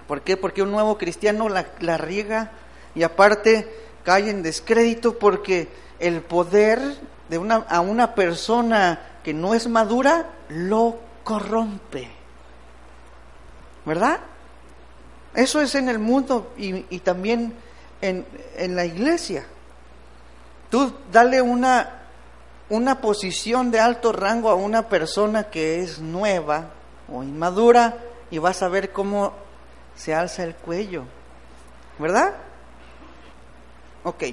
¿Por 0.09 0.23
qué? 0.23 0.37
Porque 0.37 0.63
un 0.63 0.73
nuevo 0.73 0.99
cristiano 0.99 1.49
la, 1.49 1.69
la 1.81 1.97
riega 1.97 2.53
y 2.95 3.03
aparte 3.03 3.83
cae 4.05 4.29
en 4.29 4.43
descrédito 4.43 5.19
porque 5.19 5.69
el 6.03 6.21
poder 6.21 6.81
de 7.29 7.39
una, 7.39 7.57
a 7.69 7.81
una 7.81 8.15
persona 8.15 9.01
que 9.23 9.33
no 9.33 9.55
es 9.55 9.69
madura 9.69 10.27
lo 10.49 10.99
corrompe. 11.23 12.11
¿Verdad? 13.87 14.19
Eso 15.35 15.61
es 15.61 15.75
en 15.77 15.89
el 15.89 15.99
mundo 15.99 16.53
y, 16.59 16.85
y 16.95 16.99
también 16.99 17.55
en, 18.01 18.27
en, 18.57 18.77
la 18.77 18.85
iglesia. 18.85 19.47
Tú 20.71 20.93
dale 21.11 21.41
una, 21.41 22.03
una 22.69 23.01
posición 23.01 23.71
de 23.71 23.81
alto 23.81 24.13
rango 24.13 24.51
a 24.51 24.55
una 24.55 24.89
persona 24.89 25.45
que 25.45 25.81
es 25.81 26.01
nueva 26.01 26.71
o 27.11 27.23
inmadura 27.23 27.97
y 28.31 28.39
vas 28.39 28.63
a 28.63 28.69
ver 28.69 28.93
cómo 28.93 29.33
se 29.95 30.15
alza 30.15 30.43
el 30.43 30.55
cuello. 30.55 31.05
¿Verdad? 31.99 32.35
Ok. 34.03 34.25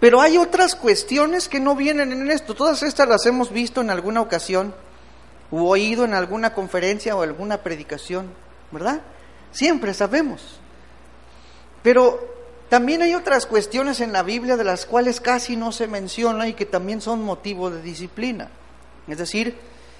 Pero 0.00 0.20
hay 0.20 0.38
otras 0.38 0.74
cuestiones 0.74 1.48
que 1.48 1.60
no 1.60 1.74
vienen 1.74 2.12
en 2.12 2.30
esto. 2.30 2.54
Todas 2.54 2.82
estas 2.82 3.08
las 3.08 3.26
hemos 3.26 3.50
visto 3.50 3.80
en 3.80 3.90
alguna 3.90 4.20
ocasión, 4.20 4.74
o 5.50 5.68
oído 5.68 6.04
en 6.04 6.14
alguna 6.14 6.54
conferencia 6.54 7.16
o 7.16 7.22
alguna 7.22 7.58
predicación, 7.58 8.30
¿verdad? 8.70 9.00
Siempre 9.50 9.94
sabemos. 9.94 10.60
Pero 11.82 12.20
también 12.68 13.02
hay 13.02 13.14
otras 13.14 13.46
cuestiones 13.46 14.00
en 14.00 14.12
la 14.12 14.22
Biblia 14.22 14.56
de 14.56 14.64
las 14.64 14.84
cuales 14.84 15.20
casi 15.20 15.56
no 15.56 15.72
se 15.72 15.86
menciona 15.86 16.48
y 16.48 16.52
que 16.52 16.66
también 16.66 17.00
son 17.00 17.24
motivo 17.24 17.70
de 17.70 17.80
disciplina. 17.80 18.50
Es 19.06 19.18
decir, 19.18 19.56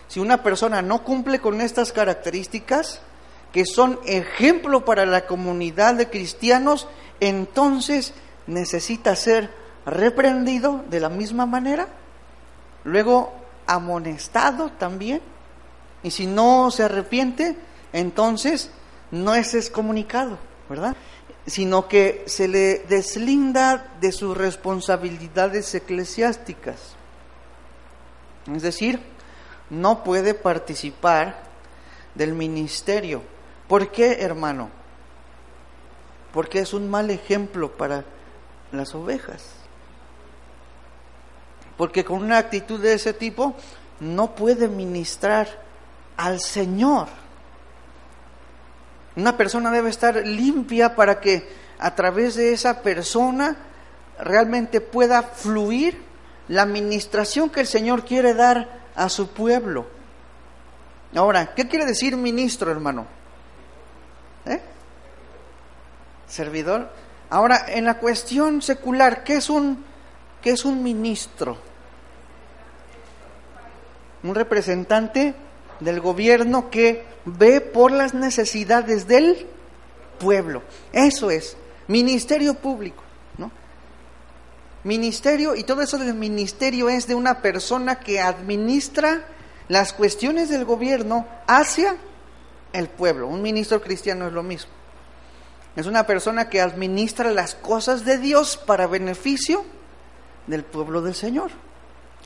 si 0.06 0.20
una 0.20 0.42
persona 0.42 0.82
no 0.82 1.02
cumple 1.02 1.40
con 1.40 1.60
estas 1.60 1.92
características, 1.92 3.00
que 3.52 3.64
son 3.64 3.98
ejemplo 4.04 4.84
para 4.84 5.06
la 5.06 5.26
comunidad 5.26 5.94
de 5.94 6.10
cristianos, 6.10 6.86
entonces 7.20 8.12
necesita 8.46 9.16
ser 9.16 9.50
reprendido 9.90 10.85
de 10.88 11.00
la 11.00 11.09
misma 11.09 11.47
manera, 11.47 11.88
luego 12.85 13.33
amonestado 13.66 14.71
también, 14.71 15.21
Y 16.02 16.11
si 16.11 16.26
no 16.26 16.71
se 16.71 16.85
arrepiente, 16.85 17.57
entonces 17.92 18.71
no 19.11 19.35
es 19.35 19.54
excomunicado, 19.54 20.38
¿verdad? 20.68 20.95
Sino 21.47 21.88
que 21.88 22.25
se 22.26 22.47
le 22.47 22.80
deslinda 22.88 23.88
de 24.00 24.12
sus 24.12 24.37
responsabilidades 24.37 25.75
eclesiásticas. 25.75 26.95
Es 28.54 28.62
decir, 28.62 29.00
no 29.71 30.04
puede 30.04 30.35
participar 30.35 31.42
del 32.14 32.33
ministerio. 32.33 33.23
¿Por 33.66 33.90
qué, 33.90 34.18
hermano? 34.21 34.71
Porque 36.33 36.61
es 36.61 36.73
un 36.73 36.88
mal 36.88 37.11
ejemplo 37.11 37.73
para 37.76 38.04
las 38.71 38.95
ovejas. 38.95 39.57
Porque 41.78 42.04
con 42.04 42.23
una 42.23 42.37
actitud 42.37 42.78
de 42.78 42.92
ese 42.92 43.14
tipo 43.14 43.54
no 44.00 44.35
puede 44.35 44.68
ministrar 44.68 45.49
al 46.18 46.40
Señor. 46.40 47.08
Una 49.16 49.37
persona 49.38 49.70
debe 49.70 49.88
estar 49.88 50.14
limpia 50.26 50.94
para 50.94 51.20
que 51.20 51.49
a 51.78 51.94
través 51.94 52.35
de 52.35 52.52
esa 52.52 52.82
persona 52.82 53.56
realmente 54.18 54.80
pueda 54.80 55.23
fluir 55.23 56.02
la 56.49 56.62
administración 56.62 57.49
que 57.49 57.61
el 57.61 57.66
Señor 57.66 58.04
quiere 58.04 58.35
dar 58.35 58.80
a 58.94 59.08
su 59.08 59.28
pueblo. 59.30 59.87
Ahora, 61.14 61.54
¿qué 61.54 61.68
quiere 61.68 61.87
decir 61.87 62.16
ministro, 62.16 62.70
hermano? 62.70 63.06
¿Eh? 64.44 64.61
Servidor. 66.26 66.90
Ahora, 67.30 67.66
en 67.68 67.85
la 67.85 67.99
cuestión 67.99 68.62
secular, 68.62 69.25
¿qué 69.25 69.37
es 69.37 69.49
un, 69.50 69.85
qué 70.42 70.50
es 70.50 70.64
un 70.64 70.83
ministro? 70.83 71.57
Un 74.23 74.35
representante 74.35 75.35
del 75.80 76.00
gobierno 76.00 76.71
que 76.71 77.04
ve 77.25 77.61
por 77.61 77.92
las 77.92 78.14
necesidades 78.14 79.07
del 79.07 79.47
pueblo. 80.18 80.62
Eso 80.92 81.30
es, 81.30 81.57
ministerio 81.87 82.54
público, 82.54 83.02
¿no? 83.37 83.50
Ministerio, 84.85 85.54
y 85.54 85.64
todo 85.64 85.83
eso 85.83 85.99
del 85.99 86.14
ministerio 86.14 86.88
es 86.88 87.07
de 87.07 87.14
una 87.14 87.40
persona 87.40 88.00
que 88.00 88.21
administra 88.21 89.25
las 89.68 89.92
cuestiones 89.92 90.49
del 90.49 90.64
gobierno 90.64 91.26
hacia 91.47 91.97
el 92.73 92.88
pueblo. 92.88 93.28
Un 93.28 93.42
ministro 93.42 93.80
cristiano 93.80 94.26
es 94.26 94.33
lo 94.33 94.42
mismo. 94.42 94.73
Es 95.76 95.87
una 95.87 96.07
persona 96.07 96.49
que 96.49 96.61
administra 96.61 97.30
las 97.30 97.54
cosas 97.54 98.04
de 98.04 98.18
Dios 98.18 98.57
para 98.57 98.87
beneficio 98.87 99.64
del 100.48 100.64
pueblo 100.64 101.00
del 101.00 101.14
Señor. 101.14 101.50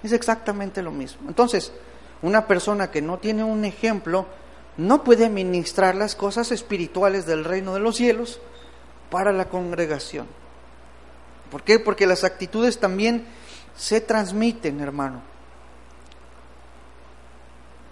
Es 0.02 0.12
exactamente 0.12 0.82
lo 0.82 0.90
mismo. 0.90 1.28
Entonces, 1.28 1.72
una 2.22 2.46
persona 2.46 2.90
que 2.90 3.02
no 3.02 3.18
tiene 3.18 3.44
un 3.44 3.64
ejemplo 3.64 4.26
no 4.76 5.04
puede 5.04 5.28
ministrar 5.28 5.94
las 5.94 6.16
cosas 6.16 6.50
espirituales 6.50 7.26
del 7.26 7.44
reino 7.44 7.74
de 7.74 7.80
los 7.80 7.96
cielos 7.96 8.40
para 9.10 9.32
la 9.32 9.48
congregación. 9.48 10.26
¿Por 11.50 11.62
qué? 11.62 11.78
Porque 11.78 12.06
las 12.06 12.24
actitudes 12.24 12.80
también 12.80 13.26
se 13.76 14.00
transmiten, 14.00 14.80
hermano. 14.80 15.20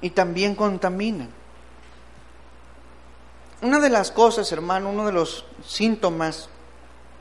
Y 0.00 0.10
también 0.10 0.54
contaminan. 0.54 1.28
Una 3.60 3.78
de 3.78 3.90
las 3.90 4.10
cosas, 4.10 4.50
hermano, 4.52 4.88
uno 4.88 5.04
de 5.04 5.12
los 5.12 5.44
síntomas 5.62 6.48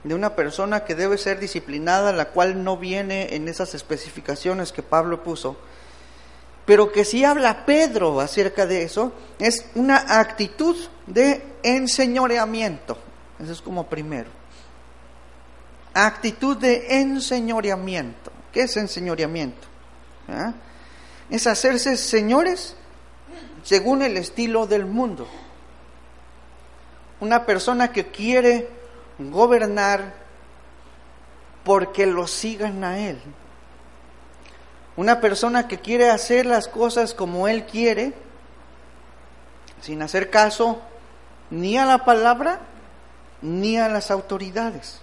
de 0.03 0.15
una 0.15 0.35
persona 0.35 0.85
que 0.85 0.95
debe 0.95 1.17
ser 1.17 1.39
disciplinada, 1.39 2.13
la 2.13 2.29
cual 2.29 2.63
no 2.63 2.77
viene 2.77 3.35
en 3.35 3.47
esas 3.47 3.73
especificaciones 3.73 4.71
que 4.71 4.83
Pablo 4.83 5.23
puso, 5.23 5.57
pero 6.65 6.91
que 6.91 7.03
sí 7.03 7.25
habla 7.25 7.65
Pedro 7.65 8.19
acerca 8.19 8.65
de 8.65 8.83
eso, 8.83 9.11
es 9.39 9.65
una 9.75 10.19
actitud 10.19 10.75
de 11.07 11.43
enseñoreamiento. 11.63 12.97
Eso 13.39 13.51
es 13.51 13.61
como 13.61 13.87
primero. 13.87 14.29
Actitud 15.93 16.57
de 16.57 17.01
enseñoreamiento. 17.01 18.31
¿Qué 18.53 18.61
es 18.61 18.77
enseñoreamiento? 18.77 19.67
¿Ah? 20.27 20.53
Es 21.29 21.47
hacerse 21.47 21.97
señores 21.97 22.75
según 23.63 24.01
el 24.01 24.17
estilo 24.17 24.67
del 24.67 24.85
mundo. 24.85 25.27
Una 27.19 27.45
persona 27.45 27.91
que 27.91 28.07
quiere 28.07 28.78
gobernar 29.19 30.13
porque 31.63 32.05
lo 32.05 32.25
sigan 32.25 32.83
a 32.83 32.97
él. 32.97 33.21
Una 34.95 35.21
persona 35.21 35.67
que 35.67 35.79
quiere 35.79 36.09
hacer 36.09 36.45
las 36.45 36.67
cosas 36.67 37.13
como 37.13 37.47
Él 37.47 37.65
quiere, 37.65 38.13
sin 39.81 40.01
hacer 40.01 40.29
caso 40.29 40.81
ni 41.49 41.77
a 41.77 41.85
la 41.85 42.03
palabra 42.03 42.59
ni 43.41 43.77
a 43.77 43.87
las 43.87 44.11
autoridades. 44.11 44.99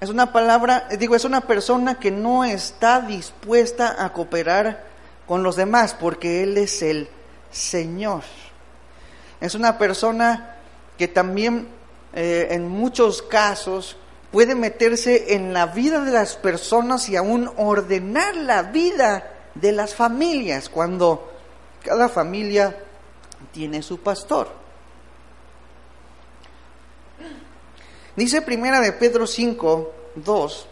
Es 0.00 0.10
una 0.10 0.32
palabra, 0.32 0.88
digo, 0.98 1.14
es 1.14 1.24
una 1.24 1.42
persona 1.42 2.00
que 2.00 2.10
no 2.10 2.44
está 2.44 3.00
dispuesta 3.00 4.04
a 4.04 4.12
cooperar 4.12 4.84
con 5.26 5.44
los 5.44 5.54
demás 5.54 5.94
porque 5.94 6.42
Él 6.42 6.58
es 6.58 6.82
el 6.82 7.08
Señor. 7.52 8.22
Es 9.40 9.54
una 9.54 9.78
persona 9.78 10.56
que 10.98 11.06
también 11.06 11.68
eh, 12.16 12.48
en 12.52 12.66
muchos 12.66 13.20
casos 13.20 13.98
puede 14.32 14.54
meterse 14.54 15.34
en 15.34 15.52
la 15.52 15.66
vida 15.66 16.00
de 16.00 16.12
las 16.12 16.36
personas 16.36 17.10
y 17.10 17.16
aún 17.16 17.50
ordenar 17.58 18.34
la 18.36 18.62
vida 18.62 19.34
de 19.54 19.72
las 19.72 19.94
familias 19.94 20.70
cuando 20.70 21.30
cada 21.84 22.08
familia 22.08 22.74
tiene 23.52 23.82
su 23.82 24.00
pastor. 24.00 24.48
Dice 28.16 28.40
primera 28.40 28.80
de 28.80 28.92
Pedro 28.92 29.26
5, 29.26 29.92
2 30.14 30.68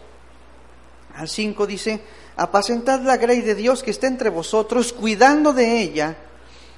al 1.15 1.29
5 1.29 1.67
dice, 1.67 2.01
apacentad 2.35 3.01
la 3.01 3.17
grey 3.17 3.41
de 3.41 3.53
Dios 3.53 3.83
que 3.83 3.91
está 3.91 4.07
entre 4.07 4.29
vosotros, 4.29 4.93
cuidando 4.93 5.53
de 5.53 5.79
ella, 5.79 6.17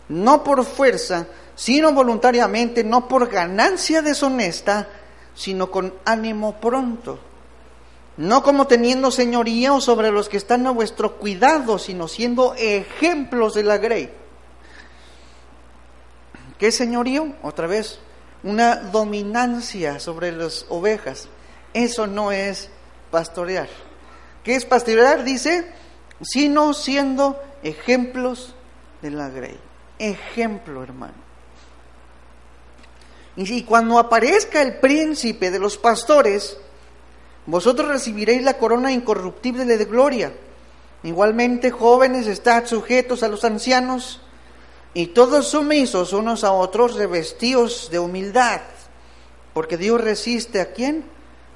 no 0.10 0.44
por 0.44 0.66
fuerza, 0.66 1.28
sino 1.56 1.92
voluntariamente, 1.92 2.84
no 2.84 3.08
por 3.08 3.30
ganancia 3.30 4.02
deshonesta, 4.02 4.88
sino 5.36 5.70
con 5.70 5.94
ánimo 6.06 6.60
pronto, 6.60 7.20
no 8.18 8.42
como 8.44 8.68
teniendo 8.68 9.12
señorío 9.12 9.80
sobre 9.82 10.12
los 10.12 10.30
que 10.30 10.38
están 10.38 10.66
a 10.68 10.72
vuestro 10.72 11.18
cuidado, 11.18 11.78
sino 11.78 12.08
siendo 12.08 12.56
ejemplos 12.56 13.54
de 13.54 13.64
la 13.64 13.78
grey. 13.78 14.12
¿Qué 16.58 16.72
señorío? 16.72 17.34
Otra 17.44 17.68
vez, 17.68 18.00
una 18.42 18.76
dominancia 18.78 20.00
sobre 20.00 20.32
las 20.32 20.66
ovejas. 20.70 21.28
Eso 21.74 22.08
no 22.08 22.32
es 22.32 22.70
pastorear. 23.12 23.70
¿Qué 24.44 24.56
es 24.56 24.66
pastorear? 24.66 25.24
Dice, 25.24 25.72
sino 26.22 26.74
siendo 26.74 27.40
ejemplos 27.62 28.56
de 29.02 29.12
la 29.12 29.30
grey. 29.30 29.60
Ejemplo, 30.00 30.84
hermano. 30.84 31.28
Y 33.36 33.64
cuando 33.64 34.00
aparezca 34.00 34.62
el 34.62 34.80
príncipe 34.80 35.52
de 35.52 35.60
los 35.60 35.78
pastores, 35.78 36.58
vosotros 37.46 37.88
recibiréis 37.88 38.42
la 38.42 38.58
corona 38.58 38.92
incorruptible 38.92 39.66
de 39.66 39.86
gloria. 39.86 40.34
Igualmente, 41.04 41.70
jóvenes, 41.70 42.26
estad 42.26 42.66
sujetos 42.66 43.22
a 43.22 43.28
los 43.28 43.46
ancianos 43.46 44.22
y 44.96 45.08
todos 45.08 45.50
sumisos 45.50 46.14
unos 46.14 46.44
a 46.44 46.52
otros, 46.52 46.96
revestidos 46.96 47.90
de 47.92 48.00
humildad, 48.00 48.62
porque 49.54 49.78
Dios 49.78 50.02
resiste 50.02 50.60
a 50.60 50.74
quién? 50.74 51.06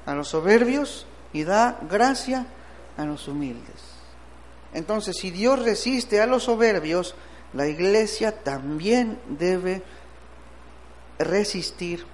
A 0.06 0.14
los 0.14 0.28
soberbios 0.28 1.06
y 1.32 1.42
da 1.42 1.78
gracia 1.90 2.46
a 2.96 3.04
los 3.04 3.26
humildes. 3.26 3.82
Entonces, 4.72 5.16
si 5.16 5.32
Dios 5.32 5.58
resiste 5.64 6.20
a 6.20 6.26
los 6.26 6.44
soberbios, 6.44 7.16
la 7.52 7.66
iglesia 7.66 8.32
también 8.32 9.18
debe 9.28 9.82
resistir 11.18 12.06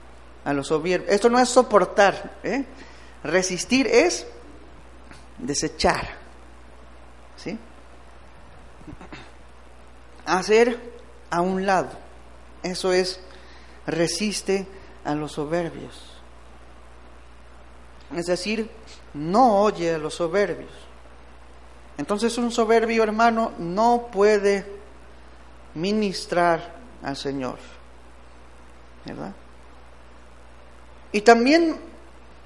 a 0.44 0.52
los 0.52 0.68
soberbios. 0.68 1.10
Esto 1.12 1.28
no 1.28 1.38
es 1.38 1.48
soportar, 1.48 2.38
¿eh? 2.42 2.64
resistir 3.22 3.86
es 3.86 4.26
desechar, 5.38 6.08
¿sí? 7.36 7.58
Hacer 10.24 10.78
a 11.30 11.40
un 11.40 11.64
lado, 11.64 11.90
eso 12.62 12.92
es 12.92 13.20
resiste 13.86 14.66
a 15.04 15.14
los 15.14 15.32
soberbios. 15.32 16.14
Es 18.14 18.26
decir, 18.26 18.70
no 19.14 19.60
oye 19.60 19.94
a 19.94 19.98
los 19.98 20.14
soberbios. 20.14 20.70
Entonces 21.98 22.38
un 22.38 22.50
soberbio 22.50 23.02
hermano 23.02 23.52
no 23.58 24.08
puede 24.12 24.77
ministrar 25.78 26.74
al 27.02 27.16
Señor. 27.16 27.58
¿verdad? 29.04 29.32
Y 31.12 31.22
también 31.22 31.76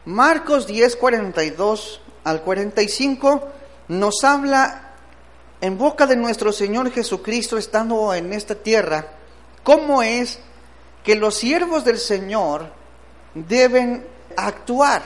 Marcos 0.05 0.67
10, 0.67 0.97
42 0.97 2.01
al 2.25 2.43
45 2.43 3.49
nos 3.89 4.23
habla 4.25 4.93
en 5.61 5.79
boca 5.79 6.07
de 6.07 6.17
nuestro 6.17 6.53
Señor 6.53 6.91
Jesucristo 6.91 7.57
estando 7.57 8.13
en 8.15 8.33
esta 8.33 8.55
tierra, 8.55 9.13
cómo 9.63 10.03
es 10.03 10.39
que 11.05 11.17
los 11.17 11.35
siervos 11.37 11.85
del 11.85 11.99
Señor 11.99 12.67
deben 13.35 14.07
actuar. 14.37 15.03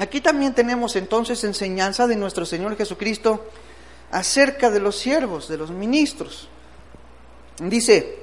Aquí 0.00 0.20
también 0.20 0.54
tenemos 0.54 0.96
entonces 0.96 1.42
enseñanza 1.44 2.06
de 2.06 2.16
nuestro 2.16 2.46
Señor 2.46 2.76
Jesucristo 2.76 3.44
acerca 4.10 4.70
de 4.70 4.80
los 4.80 4.96
siervos, 4.96 5.48
de 5.48 5.58
los 5.58 5.70
ministros. 5.70 6.48
Dice, 7.58 8.18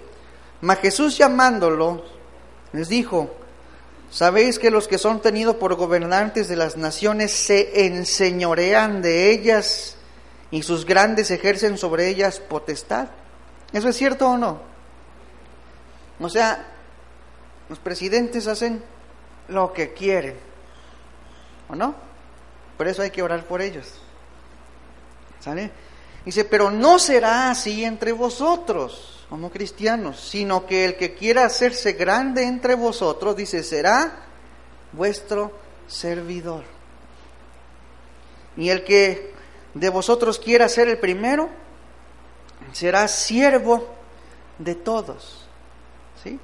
mas 0.61 0.79
Jesús 0.79 1.17
llamándolo, 1.17 2.03
les 2.71 2.87
dijo, 2.89 3.33
¿sabéis 4.11 4.59
que 4.59 4.71
los 4.71 4.87
que 4.87 4.97
son 4.97 5.21
tenidos 5.21 5.55
por 5.55 5.75
gobernantes 5.75 6.47
de 6.47 6.55
las 6.55 6.77
naciones 6.77 7.31
se 7.31 7.85
enseñorean 7.85 9.01
de 9.01 9.31
ellas 9.31 9.95
y 10.51 10.63
sus 10.63 10.85
grandes 10.85 11.31
ejercen 11.31 11.77
sobre 11.77 12.07
ellas 12.09 12.39
potestad? 12.39 13.07
¿Eso 13.71 13.89
es 13.89 13.97
cierto 13.97 14.29
o 14.29 14.37
no? 14.37 14.61
O 16.19 16.29
sea, 16.29 16.65
los 17.69 17.79
presidentes 17.79 18.47
hacen 18.47 18.83
lo 19.47 19.73
que 19.73 19.93
quieren, 19.93 20.35
¿o 21.69 21.75
no? 21.75 21.95
Por 22.77 22.87
eso 22.87 23.01
hay 23.01 23.11
que 23.11 23.23
orar 23.23 23.45
por 23.45 23.61
ellos. 23.61 23.93
¿Sale? 25.39 25.71
Dice, 26.23 26.45
pero 26.45 26.71
no 26.71 26.99
será 26.99 27.51
así 27.51 27.83
entre 27.83 28.13
vosotros, 28.13 29.22
como 29.33 29.49
cristianos, 29.49 30.19
sino 30.19 30.67
que 30.67 30.85
el 30.85 30.95
que 30.95 31.15
quiera 31.15 31.43
hacerse 31.43 31.93
grande 31.93 32.43
entre 32.43 32.75
vosotros, 32.75 33.35
dice, 33.35 33.63
será 33.63 34.27
vuestro 34.91 35.51
servidor. 35.87 36.63
Y 38.55 38.69
el 38.69 38.83
que 38.83 39.33
de 39.73 39.89
vosotros 39.89 40.37
quiera 40.37 40.69
ser 40.69 40.87
el 40.87 40.99
primero, 40.99 41.49
será 42.73 43.07
siervo 43.07 43.95
de 44.59 44.75
todos. 44.75 45.47
¿Sí? 46.23 46.39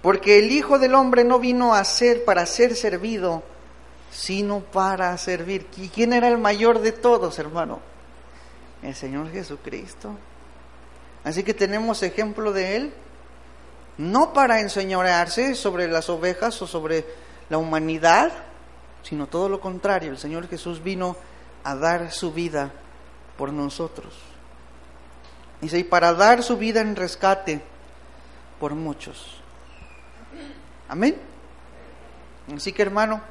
Porque 0.00 0.38
el 0.38 0.50
Hijo 0.50 0.78
del 0.78 0.94
Hombre 0.94 1.24
no 1.24 1.38
vino 1.38 1.74
a 1.74 1.84
ser 1.84 2.24
para 2.24 2.46
ser 2.46 2.74
servido, 2.74 3.42
sino 4.10 4.60
para 4.60 5.18
servir. 5.18 5.66
¿Y 5.76 5.88
quién 5.88 6.14
era 6.14 6.28
el 6.28 6.38
mayor 6.38 6.78
de 6.78 6.92
todos, 6.92 7.38
hermano? 7.38 7.80
El 8.82 8.94
Señor 8.94 9.30
Jesucristo. 9.30 10.16
Así 11.24 11.42
que 11.42 11.54
tenemos 11.54 12.02
ejemplo 12.02 12.52
de 12.52 12.76
Él, 12.76 12.94
no 13.96 14.32
para 14.32 14.60
enseñorearse 14.60 15.54
sobre 15.54 15.88
las 15.88 16.10
ovejas 16.10 16.60
o 16.60 16.66
sobre 16.66 17.06
la 17.48 17.58
humanidad, 17.58 18.32
sino 19.02 19.26
todo 19.26 19.48
lo 19.48 19.60
contrario. 19.60 20.10
El 20.10 20.18
Señor 20.18 20.48
Jesús 20.48 20.82
vino 20.82 21.16
a 21.62 21.74
dar 21.74 22.12
su 22.12 22.32
vida 22.32 22.72
por 23.38 23.52
nosotros. 23.52 24.14
Dice, 25.60 25.78
y 25.78 25.84
para 25.84 26.12
dar 26.12 26.42
su 26.42 26.58
vida 26.58 26.80
en 26.80 26.94
rescate 26.94 27.62
por 28.60 28.74
muchos. 28.74 29.40
Amén. 30.88 31.16
Así 32.54 32.72
que 32.72 32.82
hermano, 32.82 33.22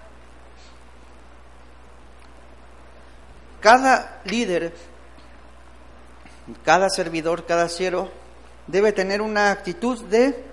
cada 3.60 4.22
líder, 4.26 4.74
cada 6.64 6.90
servidor, 6.90 7.46
cada 7.46 7.70
siervo 7.70 8.10
debe 8.68 8.92
tener 8.92 9.22
una 9.22 9.52
actitud 9.52 10.04
de 10.06 10.44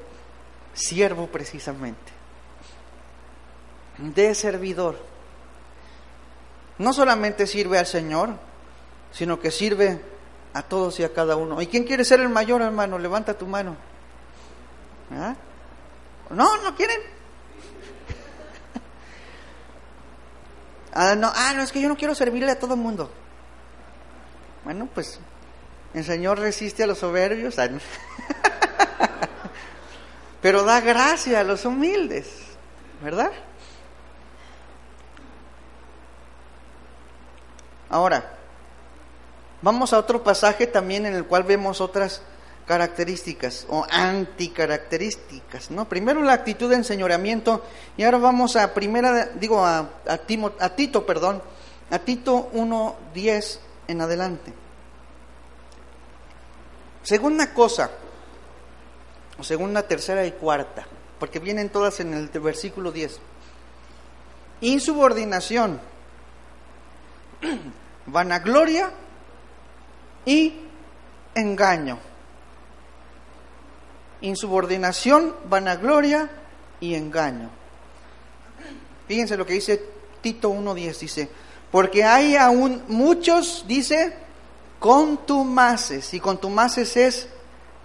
siervo 0.72 1.26
precisamente, 1.26 2.12
de 3.98 4.34
servidor 4.34 5.10
no 6.80 6.92
solamente 6.94 7.46
sirve 7.46 7.78
al 7.78 7.86
Señor, 7.86 8.30
sino 9.12 9.38
que 9.38 9.50
sirve 9.50 10.00
a 10.54 10.62
todos 10.62 10.98
y 10.98 11.04
a 11.04 11.12
cada 11.12 11.36
uno. 11.36 11.60
¿Y 11.60 11.66
quién 11.66 11.84
quiere 11.84 12.06
ser 12.06 12.20
el 12.20 12.30
mayor, 12.30 12.62
hermano? 12.62 12.98
Levanta 12.98 13.36
tu 13.36 13.46
mano. 13.46 13.76
¿Ah? 15.12 15.34
No, 16.30 16.56
no 16.62 16.74
quieren. 16.74 16.96
ah, 20.94 21.14
no, 21.14 21.30
ah, 21.34 21.52
no, 21.54 21.62
es 21.62 21.70
que 21.70 21.82
yo 21.82 21.88
no 21.90 21.98
quiero 21.98 22.14
servirle 22.14 22.50
a 22.50 22.58
todo 22.58 22.72
el 22.72 22.80
mundo. 22.80 23.10
Bueno, 24.64 24.88
pues 24.94 25.20
el 25.94 26.04
Señor 26.04 26.38
resiste 26.38 26.84
a 26.84 26.86
los 26.86 26.98
soberbios, 26.98 27.56
pero 30.42 30.64
da 30.64 30.80
gracia 30.80 31.40
a 31.40 31.44
los 31.44 31.64
humildes, 31.64 32.28
¿verdad? 33.02 33.32
Ahora, 37.88 38.36
vamos 39.62 39.92
a 39.92 39.98
otro 39.98 40.22
pasaje 40.22 40.68
también 40.68 41.06
en 41.06 41.14
el 41.14 41.24
cual 41.24 41.42
vemos 41.42 41.80
otras 41.80 42.22
características 42.70 43.66
o 43.68 43.84
anticaracterísticas, 43.90 45.72
¿no? 45.72 45.88
Primero 45.88 46.22
la 46.22 46.34
actitud 46.34 46.70
de 46.70 46.76
enseñoreamiento 46.76 47.64
y 47.96 48.04
ahora 48.04 48.18
vamos 48.18 48.54
a 48.54 48.72
primera, 48.72 49.30
digo 49.34 49.66
a, 49.66 49.90
a, 50.06 50.68
Tito, 50.76 51.04
perdón, 51.04 51.42
a 51.90 51.98
Tito 51.98 52.48
1.10 52.52 53.58
en 53.88 54.00
adelante. 54.00 54.52
Segunda 57.02 57.54
cosa, 57.54 57.90
o 59.38 59.44
segunda, 59.44 59.82
tercera 59.86 60.26
y 60.26 60.32
cuarta, 60.32 60.86
porque 61.18 61.38
vienen 61.38 61.70
todas 61.70 62.00
en 62.00 62.12
el 62.12 62.28
versículo 62.28 62.92
10. 62.92 63.18
Insubordinación 64.60 65.80
vanagloria 68.06 68.90
y 70.26 70.54
engaño. 71.34 71.98
Insubordinación, 74.20 75.34
vanagloria 75.48 76.30
y 76.80 76.94
engaño. 76.94 77.50
Fíjense 79.08 79.36
lo 79.36 79.46
que 79.46 79.54
dice 79.54 79.82
Tito 80.20 80.50
1.10, 80.50 80.98
dice, 80.98 81.30
porque 81.70 82.04
hay 82.04 82.36
aún 82.36 82.84
muchos, 82.88 83.64
dice, 83.66 84.14
contumaces, 84.80 86.12
y 86.14 86.20
contumaces 86.20 86.96
es 86.96 87.28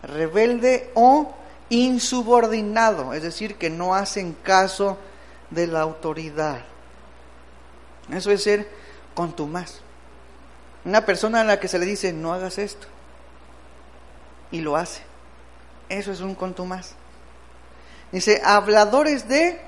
rebelde 0.02 0.90
o 0.96 1.36
insubordinado, 1.70 3.14
es 3.14 3.22
decir, 3.22 3.56
que 3.56 3.70
no 3.70 3.94
hacen 3.94 4.34
caso 4.34 4.98
de 5.52 5.68
la 5.68 5.82
autoridad. 5.82 6.62
Eso 8.12 8.32
es 8.32 8.42
ser 8.44 8.68
contumaz. 9.14 9.82
Una 10.86 11.06
persona 11.06 11.42
a 11.42 11.44
la 11.44 11.60
que 11.60 11.68
se 11.68 11.80
le 11.80 11.86
dice, 11.86 12.14
no 12.14 12.34
hagas 12.34 12.58
esto, 12.58 12.88
y 14.52 14.62
lo 14.62 14.76
hace. 14.76 15.02
Eso 15.90 16.12
es 16.12 16.22
un 16.22 16.34
contumaz. 16.34 16.92
Dice, 18.12 18.42
habladores 18.46 19.28
de 19.28 19.60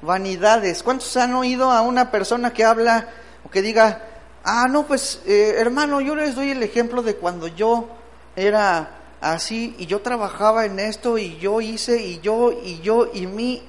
vanidades. 0.00 0.82
¿Cuántos 0.82 1.16
han 1.16 1.34
oído 1.34 1.70
a 1.70 1.82
una 1.82 2.10
persona 2.10 2.52
que 2.52 2.64
habla 2.64 3.08
o 3.44 3.50
que 3.50 3.62
diga, 3.62 4.02
ah, 4.44 4.66
no, 4.68 4.86
pues 4.86 5.20
eh, 5.26 5.54
hermano, 5.58 6.00
yo 6.00 6.14
les 6.14 6.34
doy 6.34 6.50
el 6.50 6.62
ejemplo 6.62 7.02
de 7.02 7.16
cuando 7.16 7.48
yo 7.48 7.88
era 8.36 8.98
así 9.20 9.74
y 9.78 9.86
yo 9.86 10.00
trabajaba 10.00 10.64
en 10.64 10.78
esto 10.78 11.18
y 11.18 11.38
yo 11.38 11.60
hice 11.60 12.02
y 12.02 12.20
yo 12.20 12.52
y 12.52 12.80
yo 12.80 13.08
y 13.12 13.26
mi 13.26 13.62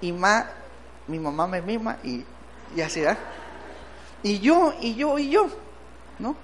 y 0.00 0.12
ma, 0.12 0.50
mi 1.08 1.18
mamá 1.18 1.46
me 1.46 1.60
mima 1.62 1.98
y, 2.02 2.24
y 2.76 2.80
así, 2.80 3.04
¿ah? 3.04 3.18
Y 4.22 4.38
yo 4.38 4.74
y 4.80 4.94
yo 4.94 5.18
y 5.18 5.30
yo, 5.30 5.48
¿no? 6.18 6.36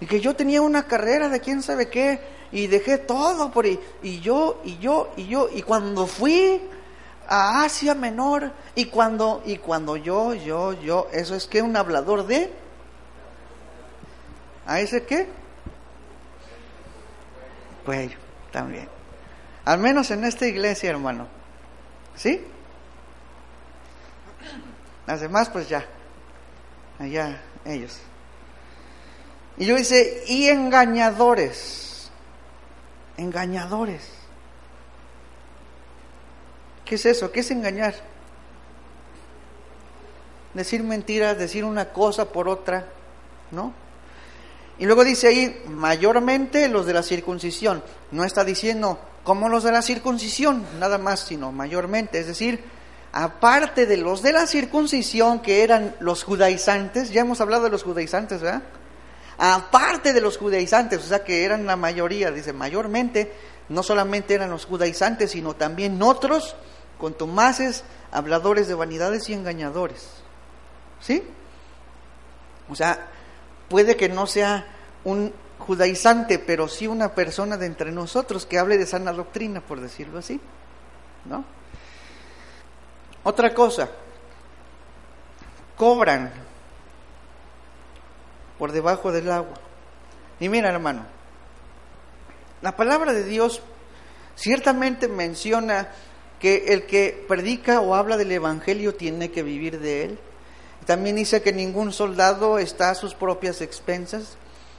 y 0.00 0.06
que 0.06 0.20
yo 0.20 0.34
tenía 0.34 0.62
una 0.62 0.84
carrera 0.84 1.28
de 1.28 1.40
quién 1.40 1.62
sabe 1.62 1.88
qué 1.88 2.20
y 2.50 2.66
dejé 2.66 2.98
todo 2.98 3.52
por 3.52 3.66
ahí 3.66 3.78
y 4.02 4.20
yo 4.20 4.60
y 4.64 4.78
yo 4.78 5.10
y 5.16 5.26
yo 5.26 5.48
y 5.52 5.62
cuando 5.62 6.06
fui 6.06 6.60
a 7.28 7.62
Asia 7.62 7.94
Menor 7.94 8.50
y 8.74 8.86
cuando 8.86 9.42
y 9.44 9.58
cuando 9.58 9.96
yo 9.96 10.34
yo 10.34 10.72
yo 10.72 11.08
eso 11.12 11.34
es 11.34 11.46
que 11.46 11.62
un 11.62 11.76
hablador 11.76 12.26
de 12.26 12.50
a 14.66 14.80
ese 14.80 15.04
qué 15.04 15.28
cuello 17.84 18.18
también 18.52 18.88
al 19.64 19.78
menos 19.78 20.10
en 20.10 20.24
esta 20.24 20.46
iglesia 20.46 20.90
hermano 20.90 21.28
sí 22.14 22.44
las 25.06 25.20
demás 25.20 25.48
pues 25.48 25.68
ya 25.68 25.84
allá 26.98 27.40
ellos 27.64 28.00
y 29.60 29.66
yo 29.66 29.76
dice, 29.76 30.24
y 30.26 30.48
engañadores, 30.48 32.10
engañadores. 33.18 34.08
¿Qué 36.86 36.94
es 36.94 37.04
eso? 37.04 37.30
¿Qué 37.30 37.40
es 37.40 37.50
engañar? 37.50 37.94
Decir 40.54 40.82
mentiras, 40.82 41.36
decir 41.36 41.66
una 41.66 41.92
cosa 41.92 42.32
por 42.32 42.48
otra, 42.48 42.86
¿no? 43.50 43.74
Y 44.80 44.86
luego 44.86 45.04
dice 45.04 45.28
ahí, 45.28 45.62
mayormente 45.68 46.66
los 46.68 46.86
de 46.86 46.94
la 46.94 47.02
circuncisión. 47.02 47.84
No 48.10 48.24
está 48.24 48.44
diciendo 48.44 48.98
como 49.22 49.50
los 49.50 49.62
de 49.62 49.72
la 49.72 49.82
circuncisión, 49.82 50.64
nada 50.78 50.96
más, 50.96 51.20
sino 51.20 51.52
mayormente. 51.52 52.18
Es 52.18 52.26
decir, 52.26 52.64
aparte 53.12 53.84
de 53.84 53.98
los 53.98 54.22
de 54.22 54.32
la 54.32 54.46
circuncisión, 54.46 55.40
que 55.40 55.62
eran 55.62 55.94
los 56.00 56.24
judaizantes, 56.24 57.10
ya 57.10 57.20
hemos 57.20 57.42
hablado 57.42 57.64
de 57.64 57.70
los 57.70 57.82
judaizantes, 57.82 58.40
¿verdad? 58.40 58.62
aparte 59.36 60.14
de 60.14 60.20
los 60.22 60.38
judaizantes, 60.38 60.98
o 60.98 61.06
sea 61.06 61.24
que 61.24 61.44
eran 61.44 61.66
la 61.66 61.76
mayoría, 61.76 62.30
dice, 62.30 62.52
mayormente, 62.52 63.32
no 63.68 63.82
solamente 63.82 64.34
eran 64.34 64.50
los 64.50 64.66
judaizantes, 64.66 65.30
sino 65.30 65.56
también 65.56 66.00
otros 66.02 66.56
contumaces, 66.98 67.84
habladores 68.12 68.68
de 68.68 68.74
vanidades 68.74 69.28
y 69.28 69.34
engañadores. 69.34 70.08
¿Sí? 71.00 71.22
O 72.70 72.74
sea, 72.74 73.08
puede 73.70 73.96
que 73.96 74.10
no 74.10 74.26
sea 74.26 74.66
un 75.04 75.32
judaizante, 75.58 76.38
pero 76.38 76.68
sí 76.68 76.86
una 76.86 77.14
persona 77.14 77.56
de 77.56 77.66
entre 77.66 77.92
nosotros 77.92 78.44
que 78.44 78.58
hable 78.58 78.76
de 78.76 78.84
sana 78.84 79.12
doctrina, 79.12 79.62
por 79.62 79.80
decirlo 79.80 80.18
así. 80.18 80.40
¿No? 81.24 81.44
Otra 83.22 83.54
cosa, 83.54 83.88
cobran 85.76 86.32
por 88.58 88.72
debajo 88.72 89.12
del 89.12 89.30
agua. 89.30 89.54
Y 90.40 90.48
mira, 90.48 90.70
hermano, 90.70 91.06
la 92.62 92.76
palabra 92.76 93.12
de 93.12 93.24
Dios 93.24 93.62
ciertamente 94.34 95.06
menciona 95.06 95.88
que 96.40 96.64
el 96.68 96.86
que 96.86 97.24
predica 97.28 97.80
o 97.80 97.94
habla 97.94 98.16
del 98.16 98.32
Evangelio 98.32 98.94
tiene 98.94 99.30
que 99.30 99.42
vivir 99.42 99.78
de 99.78 100.04
él. 100.04 100.18
También 100.90 101.14
dice 101.14 101.40
que 101.40 101.52
ningún 101.52 101.92
soldado 101.92 102.58
está 102.58 102.90
a 102.90 102.96
sus 102.96 103.14
propias 103.14 103.60
expensas. 103.60 104.36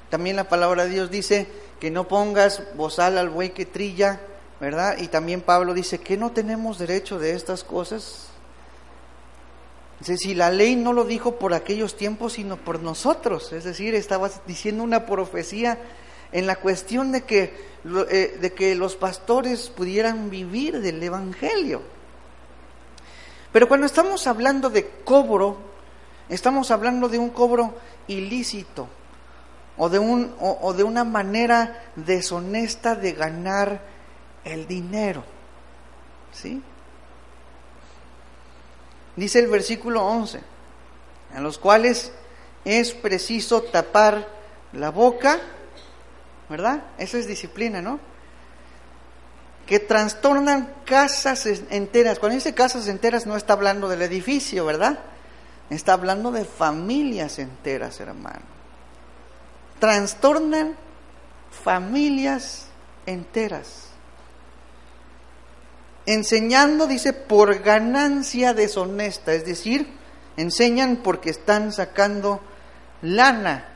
También 0.09 0.35
la 0.35 0.49
palabra 0.49 0.83
de 0.83 0.89
Dios 0.89 1.09
dice 1.09 1.47
que 1.79 1.89
no 1.89 2.09
pongas 2.09 2.63
bozal 2.75 3.17
al 3.17 3.29
buey 3.29 3.51
que 3.51 3.65
trilla, 3.65 4.19
¿verdad? 4.59 4.97
Y 4.99 5.07
también 5.07 5.39
Pablo 5.39 5.73
dice 5.73 5.99
que 5.99 6.17
no 6.17 6.33
tenemos 6.33 6.77
derecho 6.77 7.17
de 7.17 7.31
estas 7.31 7.63
cosas. 7.63 8.27
Dice, 9.99 10.17
si 10.17 10.35
la 10.35 10.49
ley 10.49 10.75
no 10.75 10.91
lo 10.91 11.05
dijo 11.05 11.37
por 11.37 11.53
aquellos 11.53 11.95
tiempos, 11.95 12.33
sino 12.33 12.57
por 12.57 12.81
nosotros. 12.81 13.53
Es 13.53 13.63
decir, 13.63 13.95
estaba 13.95 14.29
diciendo 14.45 14.83
una 14.83 15.05
profecía 15.05 15.79
en 16.33 16.45
la 16.45 16.57
cuestión 16.57 17.13
de 17.13 17.21
que, 17.21 17.53
eh, 18.09 18.37
de 18.37 18.51
que 18.51 18.75
los 18.75 18.97
pastores 18.97 19.69
pudieran 19.69 20.29
vivir 20.29 20.81
del 20.81 21.01
Evangelio. 21.01 21.81
Pero 23.53 23.69
cuando 23.69 23.85
estamos 23.85 24.27
hablando 24.27 24.69
de 24.69 24.89
cobro, 25.05 25.70
estamos 26.33 26.71
hablando 26.71 27.09
de 27.09 27.19
un 27.19 27.29
cobro 27.29 27.75
ilícito 28.07 28.87
o 29.77 29.89
de, 29.89 29.99
un, 29.99 30.35
o 30.39 30.73
de 30.73 30.83
una 30.83 31.03
manera 31.03 31.91
deshonesta 31.95 32.95
de 32.95 33.13
ganar 33.13 33.81
el 34.43 34.67
dinero. 34.67 35.23
¿Sí? 36.33 36.61
Dice 39.15 39.39
el 39.39 39.47
versículo 39.47 40.05
11, 40.05 40.39
en 41.35 41.43
los 41.43 41.57
cuales 41.57 42.11
es 42.65 42.93
preciso 42.93 43.63
tapar 43.63 44.27
la 44.73 44.91
boca 44.91 45.39
¿verdad? 46.51 46.83
Eso 46.97 47.17
es 47.17 47.27
disciplina, 47.27 47.81
¿no? 47.81 47.97
Que 49.65 49.79
trastornan 49.79 50.73
casas 50.85 51.45
enteras. 51.45 52.19
Cuando 52.19 52.35
dice 52.35 52.53
casas 52.53 52.89
enteras 52.89 53.25
no 53.25 53.37
está 53.37 53.53
hablando 53.53 53.87
del 53.87 54.01
edificio, 54.01 54.65
¿verdad? 54.65 54.99
Está 55.71 55.93
hablando 55.93 56.31
de 56.31 56.43
familias 56.43 57.39
enteras, 57.39 58.01
hermano. 58.01 58.41
Trastornan 59.79 60.75
familias 61.63 62.67
enteras. 63.05 63.87
Enseñando, 66.05 66.87
dice, 66.87 67.13
por 67.13 67.59
ganancia 67.59 68.53
deshonesta, 68.53 69.33
es 69.33 69.45
decir, 69.45 69.87
enseñan 70.35 70.97
porque 70.97 71.29
están 71.29 71.71
sacando 71.71 72.41
lana 73.01 73.69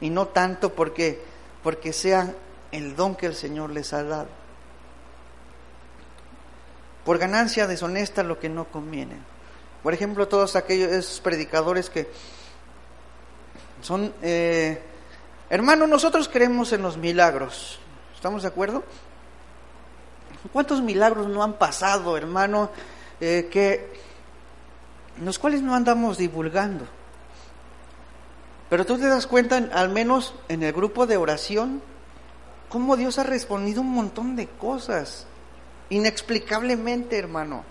y 0.00 0.08
no 0.08 0.28
tanto 0.28 0.74
porque 0.74 1.20
porque 1.62 1.92
sea 1.92 2.32
el 2.72 2.96
don 2.96 3.14
que 3.14 3.26
el 3.26 3.34
Señor 3.34 3.70
les 3.70 3.92
ha 3.92 4.02
dado. 4.04 4.28
Por 7.04 7.18
ganancia 7.18 7.66
deshonesta 7.66 8.22
lo 8.22 8.38
que 8.38 8.48
no 8.48 8.66
conviene. 8.66 9.35
Por 9.82 9.94
ejemplo, 9.94 10.28
todos 10.28 10.56
aquellos 10.56 11.20
predicadores 11.22 11.90
que 11.90 12.08
son, 13.82 14.12
eh, 14.22 14.80
hermano, 15.48 15.86
nosotros 15.86 16.28
creemos 16.28 16.72
en 16.72 16.82
los 16.82 16.96
milagros. 16.96 17.78
¿Estamos 18.14 18.42
de 18.42 18.48
acuerdo? 18.48 18.82
¿Cuántos 20.52 20.82
milagros 20.82 21.28
no 21.28 21.42
han 21.42 21.54
pasado, 21.54 22.16
hermano, 22.16 22.70
eh, 23.20 23.48
que 23.50 23.92
los 25.22 25.38
cuales 25.38 25.62
no 25.62 25.74
andamos 25.74 26.18
divulgando? 26.18 26.86
Pero 28.68 28.84
tú 28.84 28.98
te 28.98 29.06
das 29.06 29.26
cuenta, 29.26 29.56
al 29.56 29.90
menos 29.90 30.34
en 30.48 30.62
el 30.62 30.72
grupo 30.72 31.06
de 31.06 31.16
oración, 31.16 31.82
cómo 32.68 32.96
Dios 32.96 33.18
ha 33.18 33.22
respondido 33.22 33.80
un 33.80 33.92
montón 33.92 34.34
de 34.34 34.48
cosas, 34.48 35.26
inexplicablemente, 35.90 37.16
hermano. 37.16 37.64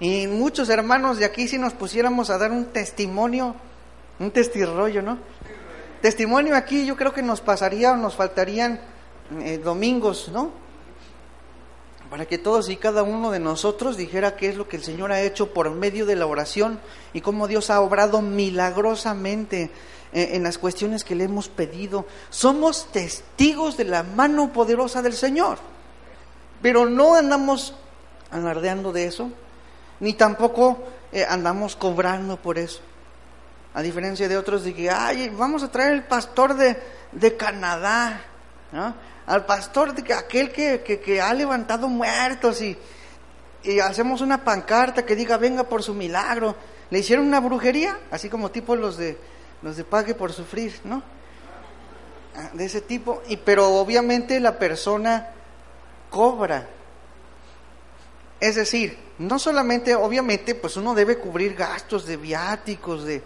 Y 0.00 0.26
muchos 0.26 0.68
hermanos 0.68 1.18
de 1.18 1.26
aquí, 1.26 1.46
si 1.46 1.58
nos 1.58 1.74
pusiéramos 1.74 2.30
a 2.30 2.38
dar 2.38 2.50
un 2.50 2.66
testimonio, 2.66 3.54
un 4.18 4.30
testirrollo, 4.30 5.02
¿no? 5.02 5.18
Testimonio 6.00 6.56
aquí, 6.56 6.86
yo 6.86 6.96
creo 6.96 7.12
que 7.12 7.22
nos 7.22 7.40
pasaría 7.40 7.92
o 7.92 7.96
nos 7.96 8.16
faltarían 8.16 8.80
eh, 9.42 9.58
domingos, 9.58 10.30
¿no? 10.32 10.60
para 12.10 12.26
que 12.26 12.38
todos 12.38 12.68
y 12.68 12.76
cada 12.76 13.04
uno 13.04 13.30
de 13.30 13.38
nosotros 13.38 13.96
dijera 13.96 14.34
qué 14.34 14.48
es 14.48 14.56
lo 14.56 14.68
que 14.68 14.76
el 14.76 14.82
Señor 14.82 15.12
ha 15.12 15.22
hecho 15.22 15.54
por 15.54 15.70
medio 15.70 16.06
de 16.06 16.16
la 16.16 16.26
oración 16.26 16.80
y 17.12 17.20
cómo 17.20 17.46
Dios 17.46 17.70
ha 17.70 17.80
obrado 17.80 18.20
milagrosamente 18.20 19.70
eh, 20.12 20.30
en 20.32 20.42
las 20.42 20.58
cuestiones 20.58 21.04
que 21.04 21.14
le 21.14 21.24
hemos 21.24 21.48
pedido. 21.48 22.06
Somos 22.28 22.90
testigos 22.90 23.76
de 23.76 23.84
la 23.84 24.02
mano 24.02 24.52
poderosa 24.52 25.02
del 25.02 25.12
Señor, 25.12 25.58
pero 26.60 26.84
no 26.86 27.14
andamos 27.14 27.74
alardeando 28.32 28.92
de 28.92 29.04
eso, 29.04 29.30
ni 30.00 30.14
tampoco 30.14 30.78
eh, 31.12 31.24
andamos 31.28 31.76
cobrando 31.76 32.36
por 32.36 32.58
eso. 32.58 32.80
A 33.74 33.82
diferencia 33.82 34.28
de 34.28 34.36
otros 34.36 34.64
de 34.64 34.74
que, 34.74 34.90
ay, 34.90 35.28
vamos 35.28 35.62
a 35.62 35.70
traer 35.70 35.92
el 35.92 36.04
pastor 36.04 36.54
de, 36.54 36.76
de 37.12 37.36
Canadá, 37.36 38.20
¿no? 38.72 38.94
al 39.26 39.46
pastor, 39.46 39.94
aquel 40.12 40.50
que, 40.50 40.82
que, 40.82 41.20
ha 41.20 41.32
levantado 41.32 41.88
muertos 41.88 42.60
y, 42.62 42.76
y 43.62 43.78
hacemos 43.78 44.22
una 44.22 44.42
pancarta 44.42 45.06
que 45.06 45.14
diga 45.14 45.36
venga 45.36 45.64
por 45.64 45.84
su 45.84 45.94
milagro. 45.94 46.56
Le 46.90 46.98
hicieron 46.98 47.26
una 47.26 47.38
brujería, 47.38 47.96
así 48.10 48.28
como 48.28 48.50
tipo 48.50 48.74
los 48.74 48.96
de 48.96 49.16
los 49.62 49.76
de 49.76 49.84
pague 49.84 50.14
por 50.14 50.32
sufrir, 50.32 50.80
¿no? 50.84 51.02
Ah, 52.34 52.50
de 52.54 52.64
ese 52.64 52.80
tipo, 52.80 53.22
y 53.28 53.36
pero 53.36 53.68
obviamente 53.68 54.40
la 54.40 54.58
persona 54.58 55.28
cobra. 56.08 56.66
Es 58.40 58.56
decir, 58.56 58.98
no 59.20 59.38
solamente, 59.38 59.94
obviamente, 59.94 60.54
pues 60.54 60.78
uno 60.78 60.94
debe 60.94 61.18
cubrir 61.18 61.54
gastos 61.54 62.06
de 62.06 62.16
viáticos, 62.16 63.04
de, 63.04 63.22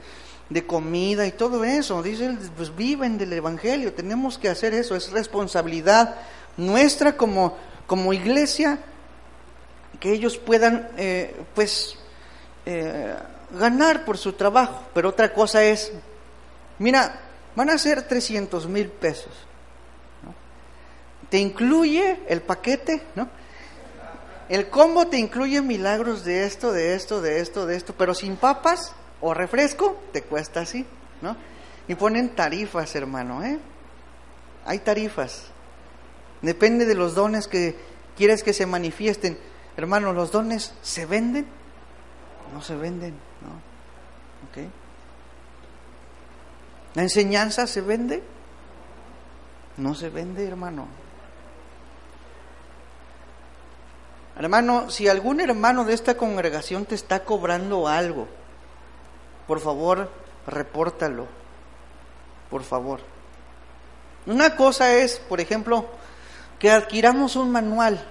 de 0.51 0.67
comida 0.67 1.25
y 1.25 1.31
todo 1.31 1.63
eso. 1.63 2.03
Dice, 2.03 2.37
pues 2.57 2.75
viven 2.75 3.17
del 3.17 3.33
Evangelio, 3.33 3.95
tenemos 3.95 4.37
que 4.37 4.49
hacer 4.49 4.75
eso, 4.75 4.97
es 4.97 5.13
responsabilidad 5.13 6.17
nuestra 6.57 7.17
como, 7.17 7.57
como 7.87 8.13
iglesia 8.13 8.81
que 10.01 10.13
ellos 10.13 10.37
puedan, 10.37 10.89
eh, 10.97 11.37
pues, 11.55 11.97
eh, 12.67 13.15
ganar 13.53 14.05
por 14.05 14.19
su 14.19 14.33
trabajo. 14.33 14.83
Pero 14.95 15.11
otra 15.11 15.33
cosa 15.33 15.63
es, 15.63 15.93
mira, 16.81 17.21
van 17.55 17.71
a 17.71 17.79
ser 17.79 18.03
300 18.03 18.67
mil 18.67 18.89
pesos. 18.89 19.33
Te 21.31 21.39
incluye 21.39 22.19
el 22.27 22.43
paquete, 22.43 23.01
¿no? 23.15 23.29
El 24.49 24.69
combo 24.69 25.07
te 25.07 25.19
incluye 25.19 25.63
milagros 25.63 26.25
de 26.25 26.45
esto, 26.45 26.73
de 26.73 26.95
esto, 26.95 27.21
de 27.23 27.41
esto, 27.41 27.67
de 27.67 27.77
esto, 27.77 27.95
pero 27.97 28.15
sin 28.15 28.37
papas 28.37 28.95
o 29.21 29.33
refresco, 29.33 29.99
te 30.13 30.23
cuesta 30.23 30.61
así, 30.61 30.87
¿no? 31.23 31.37
Y 31.89 31.95
ponen 31.95 32.35
tarifas, 32.35 32.95
hermano, 32.95 33.43
¿eh? 33.43 33.59
Hay 34.67 34.81
tarifas. 34.81 35.47
Depende 36.43 36.85
de 36.85 36.95
los 36.95 37.15
dones 37.15 37.49
que 37.49 37.77
quieres 38.17 38.43
que 38.43 38.53
se 38.53 38.67
manifiesten. 38.67 39.39
Hermano, 39.77 40.13
¿los 40.13 40.31
dones 40.31 40.75
se 40.83 41.07
venden? 41.07 41.47
No 42.53 42.61
se 42.61 42.77
venden, 42.77 43.15
¿no? 43.41 43.51
¿Ok? 44.49 44.69
¿La 46.95 47.03
enseñanza 47.03 47.67
se 47.67 47.81
vende? 47.81 48.23
No 49.77 49.95
se 49.95 50.11
vende, 50.11 50.47
hermano. 50.47 50.87
Hermano, 54.37 54.91
si 54.91 55.09
algún 55.09 55.41
hermano 55.41 55.85
de 55.85 55.95
esta 55.95 56.17
congregación 56.17 56.87
te 56.87 56.95
está 56.95 57.25
cobrando 57.25 57.87
algo, 57.87 58.27
por 59.47 59.61
favor, 59.61 60.11
repórtalo. 60.47 61.27
Por 62.51 62.63
favor. 62.63 63.01
Una 64.27 64.57
cosa 64.57 64.95
es, 64.95 65.19
por 65.19 65.41
ejemplo, 65.41 65.87
que 66.59 66.71
adquiramos 66.71 67.37
un 67.37 67.51
manual 67.51 68.05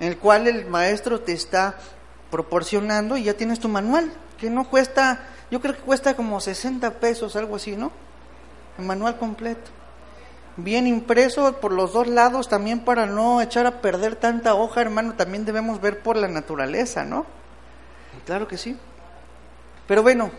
en 0.00 0.08
el 0.08 0.18
cual 0.18 0.48
el 0.48 0.66
maestro 0.66 1.20
te 1.20 1.32
está 1.32 1.76
proporcionando 2.30 3.16
y 3.16 3.24
ya 3.24 3.34
tienes 3.34 3.60
tu 3.60 3.68
manual, 3.68 4.12
que 4.38 4.50
no 4.50 4.68
cuesta, 4.68 5.20
yo 5.50 5.60
creo 5.60 5.76
que 5.76 5.82
cuesta 5.82 6.16
como 6.16 6.40
60 6.40 6.94
pesos, 6.94 7.36
algo 7.36 7.56
así, 7.56 7.76
¿no? 7.76 7.92
el 8.78 8.84
manual 8.84 9.18
completo. 9.18 9.70
Bien 10.56 10.86
impreso 10.86 11.60
por 11.60 11.72
los 11.72 11.92
dos 11.92 12.06
lados 12.06 12.48
también 12.48 12.80
para 12.80 13.06
no 13.06 13.40
echar 13.40 13.66
a 13.66 13.80
perder 13.80 14.16
tanta 14.16 14.54
hoja, 14.54 14.82
hermano, 14.82 15.14
también 15.14 15.44
debemos 15.44 15.80
ver 15.80 16.00
por 16.00 16.16
la 16.16 16.28
naturaleza, 16.28 17.04
¿no? 17.04 17.24
Claro 18.26 18.46
que 18.46 18.58
sí. 18.58 18.76
Pero 19.86 20.02
bueno, 20.02 20.30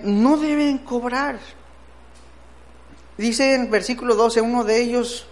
no 0.00 0.36
deben 0.36 0.78
cobrar. 0.78 1.38
Dice 3.16 3.54
en 3.54 3.70
versículo 3.70 4.14
12, 4.14 4.42
uno 4.42 4.64
de 4.64 4.80
ellos, 4.82 5.26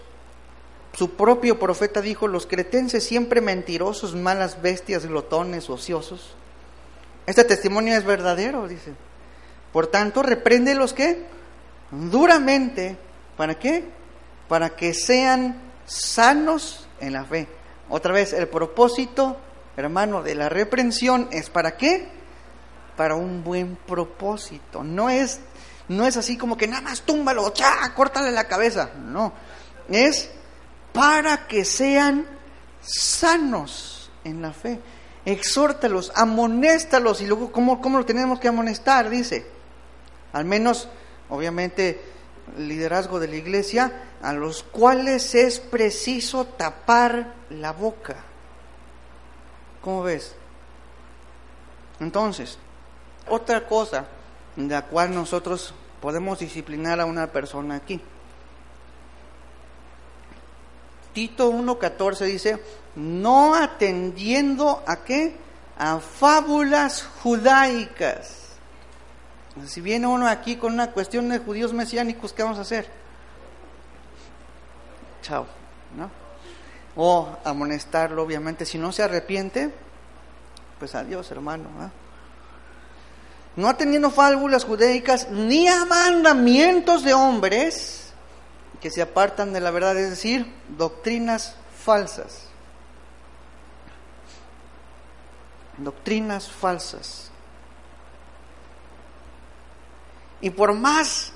su 0.94 1.10
propio 1.10 1.58
profeta 1.58 2.00
dijo, 2.00 2.28
los 2.28 2.46
cretenses 2.46 3.04
siempre 3.04 3.42
mentirosos, 3.42 4.14
malas 4.14 4.62
bestias, 4.62 5.04
glotones, 5.04 5.68
ociosos. 5.68 6.34
Este 7.26 7.44
testimonio 7.44 7.96
es 7.96 8.04
verdadero, 8.04 8.66
dice. 8.66 8.92
Por 9.72 9.88
tanto, 9.88 10.22
reprende 10.22 10.74
los 10.74 10.94
que 10.94 11.24
duramente, 11.90 12.96
¿para 13.36 13.58
qué? 13.58 13.84
Para 14.48 14.70
que 14.70 14.94
sean 14.94 15.60
sanos 15.86 16.86
en 17.00 17.12
la 17.12 17.24
fe. 17.24 17.48
Otra 17.88 18.12
vez, 18.12 18.32
el 18.32 18.48
propósito, 18.48 19.36
hermano, 19.76 20.22
de 20.22 20.34
la 20.34 20.48
reprensión 20.48 21.28
es 21.30 21.50
para 21.50 21.76
qué? 21.76 22.08
Para 22.96 23.14
un 23.14 23.44
buen 23.44 23.76
propósito. 23.76 24.82
No 24.82 25.10
es, 25.10 25.40
no 25.88 26.06
es 26.06 26.16
así 26.16 26.36
como 26.36 26.56
que 26.56 26.66
nada 26.66 26.82
más 26.82 27.02
túmbalo, 27.02 27.50
¡cha! 27.50 27.92
córtale 27.94 28.30
la 28.30 28.44
cabeza. 28.44 28.90
No, 28.96 29.32
es 29.88 30.30
para 30.92 31.46
que 31.46 31.64
sean 31.64 32.26
sanos 32.80 34.10
en 34.24 34.40
la 34.40 34.52
fe. 34.52 34.80
Exhórtalos, 35.24 36.12
amonéstalos. 36.14 37.20
Y 37.20 37.26
luego, 37.26 37.50
¿cómo, 37.50 37.80
cómo 37.80 37.98
lo 37.98 38.06
tenemos 38.06 38.38
que 38.38 38.48
amonestar? 38.48 39.10
Dice, 39.10 39.46
al 40.32 40.44
menos, 40.44 40.88
obviamente, 41.28 42.13
liderazgo 42.56 43.20
de 43.20 43.28
la 43.28 43.36
iglesia, 43.36 43.92
a 44.22 44.32
los 44.32 44.62
cuales 44.62 45.34
es 45.34 45.60
preciso 45.60 46.44
tapar 46.44 47.34
la 47.50 47.72
boca. 47.72 48.16
¿Cómo 49.82 50.02
ves? 50.02 50.34
Entonces, 52.00 52.58
otra 53.28 53.66
cosa 53.66 54.06
de 54.56 54.74
la 54.74 54.82
cual 54.82 55.14
nosotros 55.14 55.74
podemos 56.00 56.38
disciplinar 56.38 57.00
a 57.00 57.06
una 57.06 57.26
persona 57.28 57.76
aquí. 57.76 58.00
Tito 61.12 61.52
1.14 61.52 62.24
dice, 62.24 62.62
no 62.96 63.54
atendiendo 63.54 64.82
a 64.86 65.04
qué? 65.04 65.36
A 65.78 66.00
fábulas 66.00 67.08
judaicas. 67.22 68.43
Si 69.66 69.80
viene 69.80 70.06
uno 70.06 70.26
aquí 70.26 70.56
con 70.56 70.72
una 70.72 70.90
cuestión 70.90 71.28
de 71.28 71.38
judíos 71.38 71.72
mesiánicos, 71.72 72.32
¿qué 72.32 72.42
vamos 72.42 72.58
a 72.58 72.62
hacer? 72.62 72.88
Chao, 75.22 75.46
¿no? 75.96 76.10
O 76.96 77.28
amonestarlo, 77.44 78.22
obviamente. 78.22 78.66
Si 78.66 78.78
no 78.78 78.90
se 78.92 79.04
arrepiente, 79.04 79.72
pues 80.78 80.94
adiós, 80.94 81.30
hermano. 81.30 81.68
No 83.56 83.68
atendiendo 83.68 84.10
fábulas 84.10 84.64
judaicas 84.64 85.30
ni 85.30 85.68
a 85.68 85.84
mandamientos 85.84 87.04
de 87.04 87.14
hombres 87.14 88.12
que 88.80 88.90
se 88.90 89.00
apartan 89.00 89.52
de 89.52 89.60
la 89.60 89.70
verdad, 89.70 89.96
es 89.96 90.10
decir, 90.10 90.52
doctrinas 90.76 91.54
falsas. 91.82 92.48
Doctrinas 95.78 96.50
falsas. 96.50 97.23
Y 100.44 100.50
por 100.50 100.74
más 100.74 101.33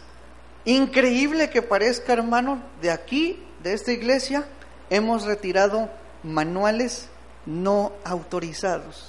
increíble 0.66 1.48
que 1.48 1.62
parezca, 1.62 2.12
hermano, 2.12 2.60
de 2.82 2.90
aquí, 2.90 3.42
de 3.62 3.72
esta 3.72 3.90
iglesia, 3.90 4.46
hemos 4.90 5.24
retirado 5.24 5.88
manuales 6.22 7.08
no 7.46 7.92
autorizados, 8.04 9.08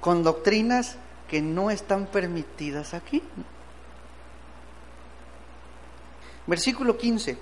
con 0.00 0.22
doctrinas 0.22 0.98
que 1.28 1.42
no 1.42 1.72
están 1.72 2.06
permitidas 2.06 2.94
aquí. 2.94 3.24
Versículo 6.46 6.96
15. 6.96 7.38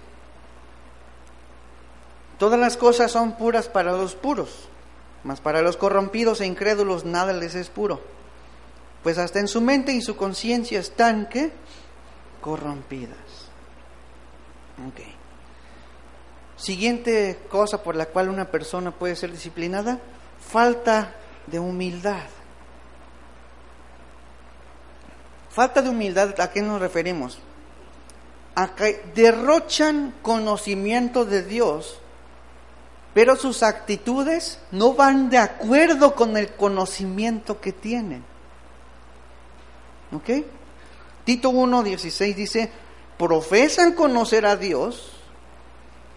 Todas 2.38 2.58
las 2.58 2.78
cosas 2.78 3.12
son 3.12 3.36
puras 3.36 3.68
para 3.68 3.92
los 3.92 4.14
puros, 4.14 4.70
mas 5.24 5.42
para 5.42 5.60
los 5.60 5.76
corrompidos 5.76 6.40
e 6.40 6.46
incrédulos 6.46 7.04
nada 7.04 7.34
les 7.34 7.54
es 7.54 7.68
puro, 7.68 8.00
pues 9.02 9.18
hasta 9.18 9.40
en 9.40 9.48
su 9.48 9.60
mente 9.60 9.92
y 9.92 10.00
su 10.00 10.16
conciencia 10.16 10.80
están 10.80 11.26
que 11.28 11.52
corrompidas. 12.40 13.18
Siguiente 16.56 17.38
cosa 17.48 17.82
por 17.82 17.94
la 17.94 18.06
cual 18.06 18.28
una 18.28 18.50
persona 18.50 18.90
puede 18.90 19.16
ser 19.16 19.30
disciplinada, 19.30 19.98
falta 20.40 21.14
de 21.46 21.58
humildad. 21.58 22.26
Falta 25.50 25.82
de 25.82 25.88
humildad, 25.88 26.40
¿a 26.40 26.50
qué 26.50 26.62
nos 26.62 26.80
referimos? 26.80 27.38
derrochan 29.14 30.14
conocimiento 30.20 31.24
de 31.24 31.44
Dios, 31.44 32.00
pero 33.14 33.36
sus 33.36 33.62
actitudes 33.62 34.58
no 34.72 34.94
van 34.94 35.30
de 35.30 35.38
acuerdo 35.38 36.16
con 36.16 36.36
el 36.36 36.52
conocimiento 36.54 37.60
que 37.60 37.72
tienen. 37.72 38.24
¿Ok? 40.12 40.44
Tito 41.24 41.50
1.16 41.50 42.34
dice, 42.34 42.70
profesan 43.18 43.92
conocer 43.92 44.46
a 44.46 44.56
Dios, 44.56 45.12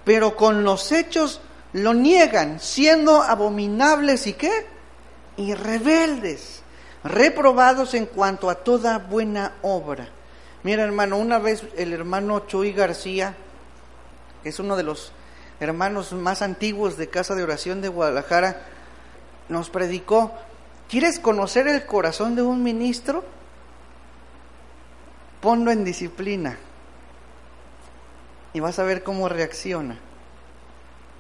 pero 0.05 0.35
con 0.35 0.63
los 0.63 0.91
hechos 0.91 1.41
lo 1.73 1.93
niegan, 1.93 2.59
siendo 2.59 3.21
abominables 3.21 4.27
y 4.27 4.33
qué? 4.33 4.65
Y 5.37 5.53
rebeldes, 5.53 6.61
reprobados 7.03 7.93
en 7.93 8.05
cuanto 8.05 8.49
a 8.49 8.55
toda 8.55 8.99
buena 8.99 9.53
obra. 9.61 10.09
Mira, 10.63 10.83
hermano, 10.83 11.17
una 11.17 11.39
vez 11.39 11.63
el 11.75 11.91
hermano 11.91 12.45
Chuy 12.47 12.71
García, 12.71 13.35
que 14.43 14.49
es 14.49 14.59
uno 14.59 14.75
de 14.75 14.83
los 14.83 15.11
hermanos 15.59 16.13
más 16.13 16.41
antiguos 16.41 16.97
de 16.97 17.09
Casa 17.09 17.35
de 17.35 17.43
Oración 17.43 17.81
de 17.81 17.87
Guadalajara, 17.87 18.61
nos 19.49 19.69
predicó, 19.69 20.31
¿quieres 20.89 21.19
conocer 21.19 21.67
el 21.67 21.85
corazón 21.85 22.35
de 22.35 22.41
un 22.43 22.63
ministro? 22.63 23.23
Ponlo 25.41 25.71
en 25.71 25.83
disciplina 25.83 26.57
y 28.53 28.59
vas 28.59 28.79
a 28.79 28.83
ver 28.83 29.03
cómo 29.03 29.27
reacciona. 29.29 29.99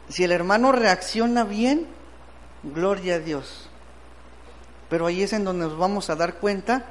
Si 0.09 0.23
el 0.23 0.31
hermano 0.31 0.71
reacciona 0.71 1.43
bien, 1.43 1.87
gloria 2.63 3.15
a 3.15 3.19
Dios. 3.19 3.69
Pero 4.89 5.07
ahí 5.07 5.23
es 5.23 5.33
en 5.33 5.43
donde 5.43 5.65
nos 5.65 5.77
vamos 5.77 6.09
a 6.09 6.15
dar 6.15 6.35
cuenta 6.35 6.85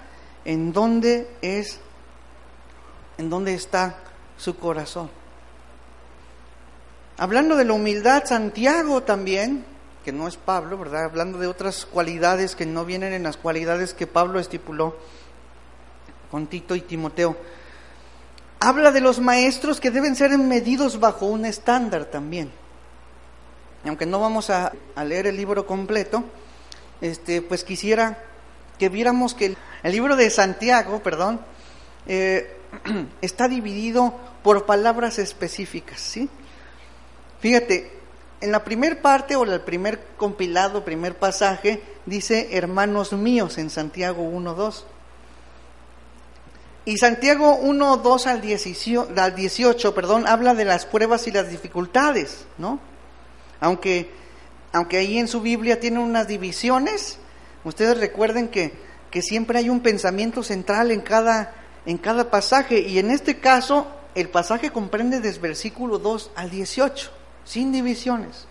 en 0.44 0.72
dónde 0.72 1.28
es 1.42 1.80
en 3.18 3.28
dónde 3.28 3.52
está 3.52 3.96
su 4.38 4.56
corazón. 4.56 5.10
Hablando 7.18 7.54
de 7.54 7.66
la 7.66 7.74
humildad, 7.74 8.24
Santiago 8.24 9.02
también, 9.02 9.66
que 10.02 10.10
no 10.10 10.26
es 10.26 10.38
Pablo, 10.38 10.78
¿verdad? 10.78 11.04
Hablando 11.04 11.38
de 11.38 11.46
otras 11.46 11.84
cualidades 11.84 12.56
que 12.56 12.64
no 12.64 12.86
vienen 12.86 13.12
en 13.12 13.24
las 13.24 13.36
cualidades 13.36 13.92
que 13.92 14.06
Pablo 14.06 14.40
estipuló 14.40 14.96
con 16.30 16.46
Tito 16.46 16.74
y 16.74 16.80
Timoteo. 16.82 17.36
Habla 18.60 18.92
de 18.92 19.00
los 19.00 19.20
maestros 19.20 19.80
que 19.80 19.90
deben 19.90 20.16
ser 20.16 20.36
medidos 20.38 21.00
bajo 21.00 21.26
un 21.26 21.44
estándar 21.44 22.06
también. 22.06 22.50
aunque 23.84 24.06
no 24.06 24.20
vamos 24.20 24.50
a, 24.50 24.72
leer 25.04 25.26
el 25.26 25.36
libro 25.36 25.66
completo, 25.66 26.24
este, 27.00 27.40
pues 27.40 27.64
quisiera 27.64 28.18
que 28.78 28.88
viéramos 28.88 29.34
que 29.34 29.46
el, 29.46 29.56
el 29.82 29.92
libro 29.92 30.16
de 30.16 30.28
Santiago, 30.28 31.02
perdón, 31.02 31.40
eh, 32.06 32.56
está 33.22 33.48
dividido 33.48 34.14
por 34.42 34.66
palabras 34.66 35.18
específicas, 35.18 36.00
¿sí? 36.00 36.28
Fíjate, 37.40 37.90
en 38.40 38.52
la 38.52 38.64
primer 38.64 39.00
parte 39.00 39.36
o 39.36 39.44
el 39.44 39.60
primer 39.62 40.00
compilado, 40.16 40.84
primer 40.84 41.16
pasaje, 41.18 41.82
dice 42.06 42.48
hermanos 42.52 43.12
míos 43.12 43.58
en 43.58 43.70
Santiago 43.70 44.22
1.2. 44.22 44.84
Y 46.84 46.96
Santiago 46.96 47.60
1.2 47.62 48.26
al 48.26 48.40
18, 48.40 49.08
al 49.16 49.34
18, 49.34 49.94
perdón, 49.94 50.26
habla 50.26 50.54
de 50.54 50.64
las 50.64 50.86
pruebas 50.86 51.26
y 51.26 51.30
las 51.30 51.50
dificultades, 51.50 52.46
¿no? 52.56 52.80
Aunque, 53.60 54.10
aunque 54.72 54.96
ahí 54.96 55.18
en 55.18 55.28
su 55.28 55.42
Biblia 55.42 55.78
tiene 55.78 55.98
unas 55.98 56.26
divisiones, 56.26 57.18
ustedes 57.64 57.98
recuerden 57.98 58.48
que, 58.48 58.72
que 59.10 59.20
siempre 59.20 59.58
hay 59.58 59.68
un 59.68 59.80
pensamiento 59.80 60.42
central 60.42 60.90
en 60.90 61.02
cada, 61.02 61.54
en 61.84 61.98
cada 61.98 62.30
pasaje 62.30 62.80
y 62.80 62.98
en 62.98 63.10
este 63.10 63.40
caso 63.40 63.86
el 64.14 64.30
pasaje 64.30 64.70
comprende 64.70 65.20
desde 65.20 65.40
versículo 65.40 65.98
2 65.98 66.30
al 66.34 66.50
18, 66.50 67.10
sin 67.44 67.72
divisiones, 67.72 68.46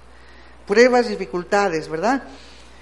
pruebas, 0.68 1.10
dificultades, 1.10 1.90
¿verdad? 1.90 2.24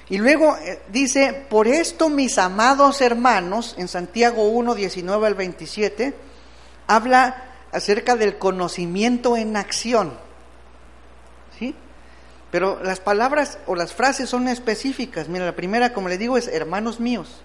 Y 0.10 0.18
luego 0.20 0.56
eh, 0.58 0.80
dice, 0.90 1.46
por 1.50 1.68
esto 1.68 2.10
mis 2.10 2.38
amados 2.38 3.02
hermanos, 3.02 3.76
en 3.78 3.88
Santiago 3.88 4.50
1, 4.50 4.76
19 4.76 5.28
al 5.28 5.36
27, 5.36 6.14
habla 6.88 7.44
acerca 7.74 8.16
del 8.16 8.38
conocimiento 8.38 9.36
en 9.36 9.58
acción. 9.58 10.14
¿Sí? 11.60 11.76
Pero 12.52 12.82
las 12.82 13.02
palabras 13.02 13.60
o 13.68 13.76
las 13.76 13.94
frases 13.94 14.30
son 14.30 14.48
específicas. 14.48 15.28
Mira, 15.28 15.46
la 15.46 15.56
primera, 15.56 15.92
como 15.92 16.08
le 16.08 16.18
digo, 16.18 16.38
es 16.38 16.48
hermanos 16.48 17.02
míos. 17.02 17.42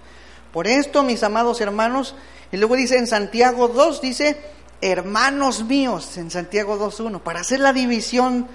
Por 0.52 0.68
esto, 0.68 1.02
mis 1.02 1.24
amados 1.24 1.60
hermanos, 1.60 2.14
y 2.52 2.58
luego 2.58 2.76
dice 2.76 2.98
en 2.98 3.08
Santiago 3.08 3.68
2, 3.68 4.00
dice 4.00 4.38
hermanos 4.80 5.64
míos, 5.64 6.16
en 6.16 6.30
Santiago 6.30 6.78
2.1, 6.78 7.20
para 7.22 7.40
hacer 7.40 7.58
la 7.58 7.72
división 7.72 8.46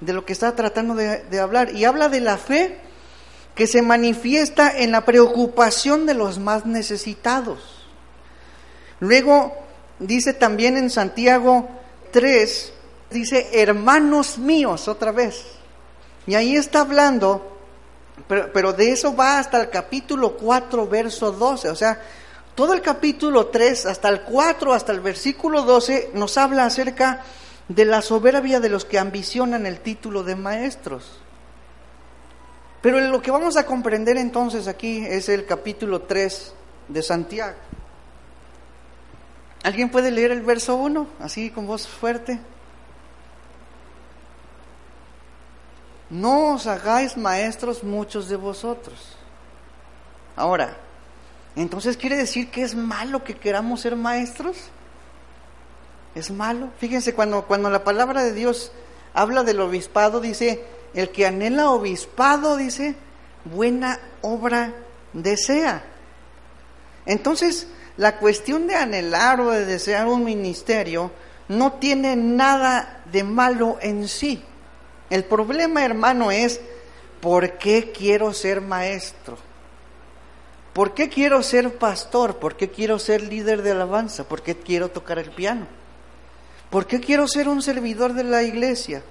de 0.00 0.12
lo 0.12 0.26
que 0.26 0.34
está 0.34 0.54
tratando 0.54 0.94
de, 0.94 1.22
de 1.22 1.40
hablar. 1.40 1.74
Y 1.74 1.86
habla 1.86 2.10
de 2.10 2.20
la 2.20 2.36
fe 2.36 2.85
que 3.56 3.66
se 3.66 3.80
manifiesta 3.80 4.70
en 4.78 4.92
la 4.92 5.04
preocupación 5.06 6.04
de 6.04 6.12
los 6.14 6.38
más 6.38 6.66
necesitados. 6.66 7.86
Luego 9.00 9.54
dice 9.98 10.34
también 10.34 10.76
en 10.76 10.90
Santiago 10.90 11.66
3, 12.12 12.72
dice 13.10 13.48
hermanos 13.54 14.36
míos 14.36 14.88
otra 14.88 15.10
vez. 15.10 15.42
Y 16.26 16.34
ahí 16.34 16.54
está 16.54 16.82
hablando, 16.82 17.56
pero, 18.28 18.52
pero, 18.52 18.72
de 18.74 18.90
eso 18.90 19.16
va 19.16 19.38
hasta 19.38 19.58
el 19.60 19.70
capítulo 19.70 20.36
4, 20.36 20.86
verso 20.86 21.32
12. 21.32 21.70
O 21.70 21.74
sea, 21.74 21.98
todo 22.54 22.74
el 22.74 22.82
capítulo 22.82 23.46
3, 23.46 23.86
hasta 23.86 24.10
el 24.10 24.20
4, 24.20 24.74
hasta 24.74 24.92
el 24.92 25.00
versículo 25.00 25.62
12, 25.62 26.10
nos 26.12 26.36
habla 26.36 26.66
acerca 26.66 27.22
de 27.68 27.84
la 27.86 28.02
soberbia 28.02 28.60
de 28.60 28.68
los 28.68 28.84
que 28.84 28.98
ambicionan 28.98 29.64
el 29.64 29.80
título 29.80 30.24
de 30.24 30.36
maestros. 30.36 31.25
Pero 32.86 33.00
lo 33.00 33.20
que 33.20 33.32
vamos 33.32 33.56
a 33.56 33.66
comprender 33.66 34.16
entonces 34.16 34.68
aquí 34.68 35.04
es 35.04 35.28
el 35.28 35.44
capítulo 35.44 36.02
3 36.02 36.54
de 36.86 37.02
Santiago. 37.02 37.56
¿Alguien 39.64 39.90
puede 39.90 40.12
leer 40.12 40.30
el 40.30 40.42
verso 40.42 40.76
1 40.76 41.04
así 41.18 41.50
con 41.50 41.66
voz 41.66 41.88
fuerte? 41.88 42.38
No 46.10 46.54
os 46.54 46.68
hagáis 46.68 47.16
maestros 47.16 47.82
muchos 47.82 48.28
de 48.28 48.36
vosotros. 48.36 49.16
Ahora, 50.36 50.76
entonces 51.56 51.96
quiere 51.96 52.14
decir 52.14 52.52
que 52.52 52.62
es 52.62 52.76
malo 52.76 53.24
que 53.24 53.34
queramos 53.34 53.80
ser 53.80 53.96
maestros. 53.96 54.58
Es 56.14 56.30
malo. 56.30 56.70
Fíjense, 56.78 57.16
cuando, 57.16 57.46
cuando 57.46 57.68
la 57.68 57.82
palabra 57.82 58.22
de 58.22 58.32
Dios 58.32 58.70
habla 59.12 59.42
del 59.42 59.60
obispado, 59.60 60.20
dice, 60.20 60.64
el 60.94 61.10
que 61.10 61.26
anhela 61.26 61.70
obispado, 61.70 62.56
dice, 62.56 62.96
buena 63.44 64.00
obra 64.22 64.74
desea. 65.12 65.84
Entonces, 67.06 67.68
la 67.96 68.18
cuestión 68.18 68.66
de 68.66 68.76
anhelar 68.76 69.40
o 69.40 69.50
de 69.50 69.64
desear 69.64 70.06
un 70.06 70.24
ministerio 70.24 71.10
no 71.48 71.74
tiene 71.74 72.16
nada 72.16 73.02
de 73.12 73.24
malo 73.24 73.78
en 73.80 74.08
sí. 74.08 74.42
El 75.08 75.24
problema, 75.24 75.84
hermano, 75.84 76.30
es 76.30 76.60
¿por 77.20 77.58
qué 77.58 77.92
quiero 77.92 78.32
ser 78.32 78.60
maestro? 78.60 79.38
¿Por 80.72 80.92
qué 80.92 81.08
quiero 81.08 81.42
ser 81.42 81.78
pastor? 81.78 82.36
¿Por 82.36 82.56
qué 82.56 82.68
quiero 82.68 82.98
ser 82.98 83.22
líder 83.22 83.62
de 83.62 83.70
alabanza? 83.70 84.24
¿Por 84.24 84.42
qué 84.42 84.56
quiero 84.56 84.90
tocar 84.90 85.18
el 85.18 85.30
piano? 85.30 85.66
¿Por 86.68 86.86
qué 86.86 87.00
quiero 87.00 87.26
ser 87.28 87.48
un 87.48 87.62
servidor 87.62 88.12
de 88.12 88.24
la 88.24 88.42
iglesia? 88.42 89.02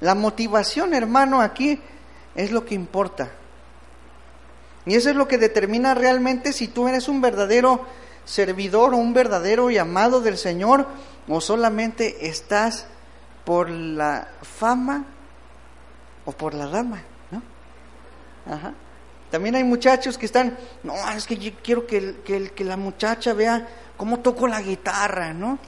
La 0.00 0.14
motivación, 0.14 0.94
hermano, 0.94 1.40
aquí 1.40 1.80
es 2.34 2.50
lo 2.50 2.64
que 2.64 2.74
importa. 2.74 3.30
Y 4.84 4.94
eso 4.94 5.10
es 5.10 5.16
lo 5.16 5.26
que 5.26 5.38
determina 5.38 5.94
realmente 5.94 6.52
si 6.52 6.68
tú 6.68 6.86
eres 6.86 7.08
un 7.08 7.20
verdadero 7.20 7.84
servidor 8.24 8.94
o 8.94 8.98
un 8.98 9.14
verdadero 9.14 9.70
llamado 9.70 10.20
del 10.20 10.36
Señor 10.36 10.86
o 11.28 11.40
solamente 11.40 12.28
estás 12.28 12.86
por 13.44 13.70
la 13.70 14.28
fama 14.42 15.04
o 16.24 16.32
por 16.32 16.54
la 16.54 16.66
dama, 16.66 17.02
¿no? 17.30 17.42
Ajá. 18.52 18.74
También 19.30 19.56
hay 19.56 19.64
muchachos 19.64 20.18
que 20.18 20.26
están, 20.26 20.56
no, 20.82 20.94
es 21.10 21.26
que 21.26 21.36
yo 21.36 21.52
quiero 21.62 21.86
que, 21.86 22.20
que, 22.24 22.50
que 22.50 22.64
la 22.64 22.76
muchacha 22.76 23.32
vea 23.32 23.66
cómo 23.96 24.20
toco 24.20 24.46
la 24.46 24.60
guitarra, 24.60 25.32
¿no? 25.32 25.58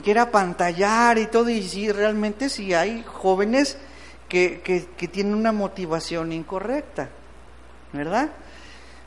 Quiera 0.00 0.30
pantallar 0.30 1.18
y 1.18 1.26
todo, 1.26 1.50
y 1.50 1.62
sí, 1.62 1.92
realmente 1.92 2.48
sí 2.48 2.72
hay 2.72 3.04
jóvenes 3.06 3.76
que, 4.28 4.62
que, 4.62 4.86
que 4.96 5.08
tienen 5.08 5.34
una 5.34 5.52
motivación 5.52 6.32
incorrecta, 6.32 7.10
¿verdad? 7.92 8.30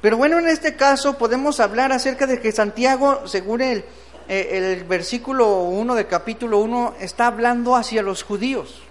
Pero 0.01 0.17
bueno, 0.17 0.38
en 0.38 0.47
este 0.47 0.75
caso 0.75 1.17
podemos 1.17 1.59
hablar 1.59 1.91
acerca 1.91 2.27
de 2.27 2.39
que 2.39 2.51
Santiago, 2.51 3.27
según 3.27 3.61
el, 3.61 3.83
eh, 4.27 4.73
el 4.73 4.83
versículo 4.83 5.63
1 5.63 5.95
del 5.95 6.05
capítulo 6.05 6.59
1, 6.59 6.97
está 6.99 7.25
hablando 7.25 7.75
hacia 7.75 8.03
los 8.03 8.21
judíos, 8.21 8.83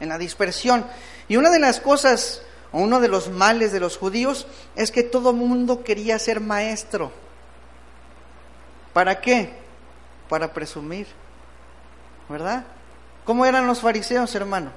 en 0.00 0.08
la 0.08 0.18
dispersión. 0.18 0.84
Y 1.28 1.36
una 1.36 1.50
de 1.50 1.60
las 1.60 1.78
cosas, 1.78 2.42
o 2.72 2.80
uno 2.80 2.98
de 2.98 3.06
los 3.06 3.28
males 3.30 3.70
de 3.70 3.78
los 3.78 3.96
judíos, 3.96 4.48
es 4.74 4.90
que 4.90 5.04
todo 5.04 5.32
mundo 5.32 5.84
quería 5.84 6.18
ser 6.18 6.40
maestro. 6.40 7.12
¿Para 8.92 9.20
qué? 9.20 9.59
Para 10.30 10.54
presumir, 10.54 11.08
¿verdad? 12.28 12.64
¿Cómo 13.24 13.44
eran 13.44 13.66
los 13.66 13.80
fariseos, 13.80 14.32
hermano? 14.36 14.70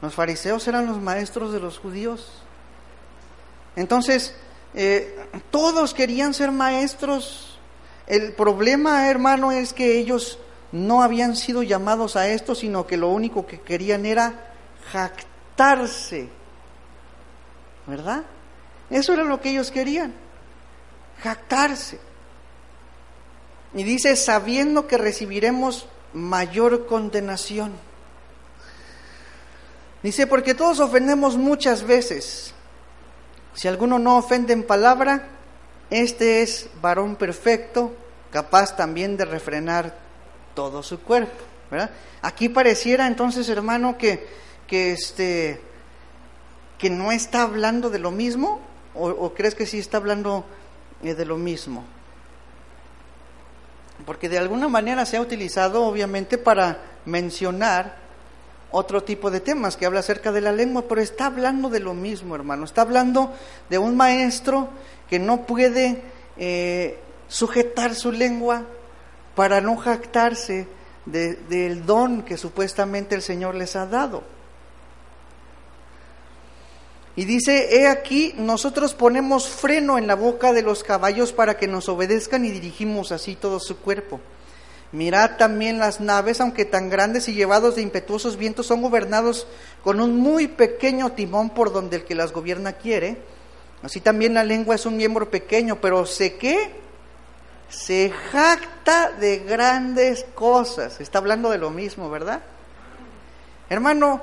Los 0.00 0.14
fariseos 0.14 0.66
eran 0.68 0.86
los 0.86 1.00
maestros 1.00 1.52
de 1.52 1.58
los 1.58 1.78
judíos. 1.78 2.42
Entonces, 3.74 4.36
eh, 4.72 5.18
todos 5.50 5.94
querían 5.94 6.32
ser 6.32 6.52
maestros. 6.52 7.58
El 8.06 8.32
problema, 8.34 9.10
hermano, 9.10 9.50
es 9.50 9.72
que 9.72 9.98
ellos 9.98 10.38
no 10.70 11.02
habían 11.02 11.34
sido 11.34 11.64
llamados 11.64 12.14
a 12.14 12.28
esto, 12.28 12.54
sino 12.54 12.86
que 12.86 12.96
lo 12.96 13.08
único 13.08 13.46
que 13.46 13.60
querían 13.60 14.06
era 14.06 14.54
jactarse. 14.92 16.28
¿Verdad? 17.86 18.22
Eso 18.90 19.12
era 19.12 19.24
lo 19.24 19.40
que 19.40 19.50
ellos 19.50 19.72
querían, 19.72 20.14
jactarse. 21.20 21.98
Y 23.74 23.84
dice, 23.84 24.16
sabiendo 24.16 24.86
que 24.86 24.98
recibiremos 24.98 25.86
mayor 26.12 26.86
condenación. 26.86 27.72
Dice, 30.02 30.26
porque 30.26 30.54
todos 30.54 30.80
ofendemos 30.80 31.36
muchas 31.36 31.84
veces. 31.84 32.52
Si 33.54 33.68
alguno 33.68 33.98
no 33.98 34.16
ofende 34.16 34.52
en 34.52 34.64
palabra, 34.64 35.28
este 35.90 36.42
es 36.42 36.68
varón 36.80 37.16
perfecto, 37.16 37.92
capaz 38.32 38.76
también 38.76 39.16
de 39.16 39.24
refrenar 39.24 39.96
todo 40.54 40.82
su 40.82 41.00
cuerpo. 41.00 41.44
¿verdad? 41.70 41.90
Aquí 42.22 42.48
pareciera 42.48 43.06
entonces, 43.06 43.48
hermano, 43.48 43.98
que, 43.98 44.26
que, 44.66 44.92
este, 44.92 45.60
que 46.78 46.90
no 46.90 47.12
está 47.12 47.42
hablando 47.42 47.90
de 47.90 48.00
lo 48.00 48.10
mismo, 48.10 48.60
o, 48.94 49.10
o 49.10 49.34
crees 49.34 49.54
que 49.54 49.66
sí 49.66 49.78
está 49.78 49.98
hablando 49.98 50.44
eh, 51.04 51.14
de 51.14 51.24
lo 51.24 51.36
mismo 51.36 51.84
porque 54.04 54.28
de 54.28 54.38
alguna 54.38 54.68
manera 54.68 55.06
se 55.06 55.16
ha 55.16 55.20
utilizado 55.20 55.84
obviamente 55.84 56.38
para 56.38 56.78
mencionar 57.04 57.96
otro 58.70 59.02
tipo 59.02 59.30
de 59.30 59.40
temas 59.40 59.76
que 59.76 59.86
habla 59.86 60.00
acerca 60.00 60.32
de 60.32 60.40
la 60.40 60.52
lengua, 60.52 60.84
pero 60.88 61.00
está 61.00 61.26
hablando 61.26 61.68
de 61.68 61.80
lo 61.80 61.94
mismo, 61.94 62.34
hermano. 62.34 62.64
Está 62.64 62.82
hablando 62.82 63.32
de 63.68 63.78
un 63.78 63.96
maestro 63.96 64.68
que 65.08 65.18
no 65.18 65.44
puede 65.44 66.02
eh, 66.36 66.98
sujetar 67.28 67.94
su 67.94 68.12
lengua 68.12 68.64
para 69.34 69.60
no 69.60 69.76
jactarse 69.76 70.68
del 71.06 71.86
don 71.86 72.22
que 72.22 72.36
supuestamente 72.36 73.14
el 73.14 73.22
Señor 73.22 73.54
les 73.54 73.74
ha 73.74 73.86
dado. 73.86 74.22
Y 77.20 77.26
dice, 77.26 77.76
he 77.76 77.86
aquí, 77.86 78.32
nosotros 78.38 78.94
ponemos 78.94 79.46
freno 79.46 79.98
en 79.98 80.06
la 80.06 80.14
boca 80.14 80.54
de 80.54 80.62
los 80.62 80.82
caballos 80.82 81.34
para 81.34 81.58
que 81.58 81.68
nos 81.68 81.90
obedezcan 81.90 82.46
y 82.46 82.50
dirigimos 82.50 83.12
así 83.12 83.36
todo 83.36 83.60
su 83.60 83.76
cuerpo. 83.76 84.22
Mirad 84.92 85.36
también 85.36 85.78
las 85.78 86.00
naves, 86.00 86.40
aunque 86.40 86.64
tan 86.64 86.88
grandes 86.88 87.28
y 87.28 87.34
llevados 87.34 87.76
de 87.76 87.82
impetuosos 87.82 88.38
vientos, 88.38 88.68
son 88.68 88.80
gobernados 88.80 89.46
con 89.84 90.00
un 90.00 90.16
muy 90.16 90.48
pequeño 90.48 91.12
timón 91.12 91.50
por 91.50 91.74
donde 91.74 91.96
el 91.96 92.04
que 92.04 92.14
las 92.14 92.32
gobierna 92.32 92.72
quiere. 92.72 93.18
Así 93.82 94.00
también 94.00 94.32
la 94.32 94.42
lengua 94.42 94.76
es 94.76 94.86
un 94.86 94.96
miembro 94.96 95.30
pequeño, 95.30 95.78
pero 95.78 96.06
sé 96.06 96.36
que 96.36 96.70
se 97.68 98.14
jacta 98.32 99.10
de 99.10 99.40
grandes 99.40 100.24
cosas. 100.34 100.98
Está 101.02 101.18
hablando 101.18 101.50
de 101.50 101.58
lo 101.58 101.68
mismo, 101.68 102.08
¿verdad? 102.08 102.40
Hermano, 103.68 104.22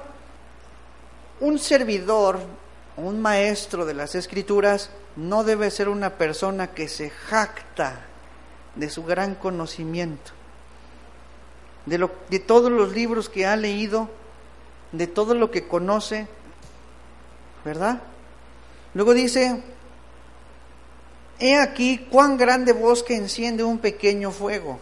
un 1.41 1.60
servidor 1.60 2.39
un 2.98 3.22
maestro 3.22 3.86
de 3.86 3.93
las 3.93 4.16
escrituras 4.16 4.89
no 5.16 5.43
debe 5.43 5.72
ser 5.72 5.88
una 5.88 6.18
persona 6.18 6.74
que 6.74 6.88
se 6.88 7.10
jacta 7.10 8.06
de 8.76 8.89
su 8.89 9.04
gran 9.04 9.36
conocimiento, 9.36 10.32
de, 11.86 11.98
lo, 11.98 12.12
de 12.30 12.39
todos 12.39 12.72
los 12.72 12.93
libros 12.93 13.30
que 13.30 13.45
ha 13.45 13.56
leído, 13.56 14.10
de 14.91 15.08
todo 15.08 15.36
lo 15.36 15.52
que 15.52 15.68
conoce, 15.68 16.28
¿verdad? 17.64 18.02
Luego 18.93 19.14
dice, 19.14 19.62
he 21.39 21.56
aquí 21.56 22.08
cuán 22.12 22.38
grande 22.38 22.74
bosque 22.74 23.16
enciende 23.16 23.64
un 23.64 23.80
pequeño 23.80 24.32
fuego. 24.32 24.80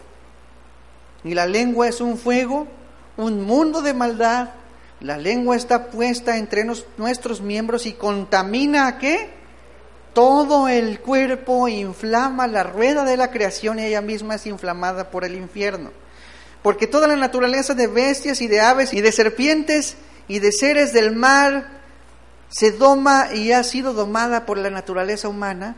Y 1.24 1.34
la 1.34 1.46
lengua 1.46 1.88
es 1.88 2.00
un 2.00 2.16
fuego, 2.16 2.66
un 3.16 3.44
mundo 3.44 3.82
de 3.82 3.92
maldad. 3.94 4.50
La 5.00 5.18
lengua 5.18 5.56
está 5.56 5.86
puesta 5.90 6.38
entre 6.38 6.64
nuestros 6.64 7.40
miembros 7.40 7.84
y 7.86 7.92
contamina 7.92 8.86
a 8.86 8.98
qué? 8.98 9.30
Todo 10.14 10.68
el 10.68 11.00
cuerpo, 11.00 11.68
inflama 11.68 12.46
la 12.46 12.62
rueda 12.62 13.04
de 13.04 13.18
la 13.18 13.30
creación 13.30 13.78
y 13.78 13.84
ella 13.84 14.00
misma 14.00 14.36
es 14.36 14.46
inflamada 14.46 15.10
por 15.10 15.24
el 15.24 15.34
infierno. 15.34 15.90
Porque 16.62 16.86
toda 16.86 17.06
la 17.06 17.16
naturaleza 17.16 17.74
de 17.74 17.86
bestias 17.86 18.40
y 18.40 18.46
de 18.46 18.60
aves 18.60 18.94
y 18.94 19.02
de 19.02 19.12
serpientes 19.12 19.96
y 20.28 20.38
de 20.38 20.52
seres 20.52 20.94
del 20.94 21.14
mar 21.14 21.76
se 22.48 22.72
doma 22.72 23.28
y 23.34 23.52
ha 23.52 23.62
sido 23.62 23.92
domada 23.92 24.46
por 24.46 24.56
la 24.56 24.70
naturaleza 24.70 25.28
humana, 25.28 25.76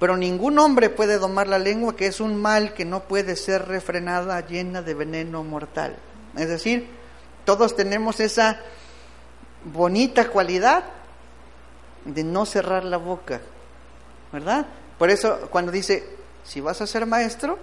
pero 0.00 0.16
ningún 0.16 0.58
hombre 0.58 0.90
puede 0.90 1.18
domar 1.18 1.46
la 1.46 1.60
lengua, 1.60 1.94
que 1.94 2.06
es 2.06 2.20
un 2.20 2.36
mal 2.36 2.74
que 2.74 2.84
no 2.84 3.04
puede 3.04 3.36
ser 3.36 3.68
refrenada, 3.68 4.44
llena 4.46 4.82
de 4.82 4.94
veneno 4.94 5.44
mortal. 5.44 5.96
Es 6.36 6.48
decir, 6.48 6.88
todos 7.46 7.74
tenemos 7.74 8.20
esa 8.20 8.60
bonita 9.64 10.28
cualidad 10.28 10.84
de 12.04 12.22
no 12.22 12.44
cerrar 12.44 12.84
la 12.84 12.98
boca, 12.98 13.40
¿verdad? 14.32 14.66
Por 14.98 15.08
eso 15.08 15.48
cuando 15.50 15.72
dice, 15.72 16.06
si 16.44 16.60
vas 16.60 16.82
a 16.82 16.86
ser 16.86 17.06
maestro, 17.06 17.58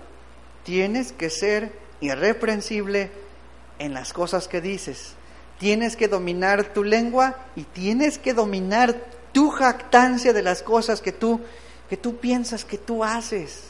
tienes 0.63 1.11
que 1.11 1.29
ser 1.29 1.71
irreprensible 2.01 3.11
en 3.77 3.93
las 3.93 4.11
cosas 4.11 4.47
que 4.47 4.59
dices 4.59 5.15
tienes 5.63 5.95
que 5.95 6.09
dominar 6.09 6.73
tu 6.73 6.83
lengua 6.83 7.37
y 7.55 7.63
tienes 7.63 8.17
que 8.17 8.33
dominar 8.33 8.95
tu 9.31 9.49
jactancia 9.49 10.33
de 10.33 10.41
las 10.41 10.61
cosas 10.61 10.99
que 10.99 11.13
tú, 11.13 11.39
que 11.89 11.95
tú 11.95 12.17
piensas 12.17 12.65
que 12.65 12.77
tú 12.77 13.01
haces. 13.01 13.63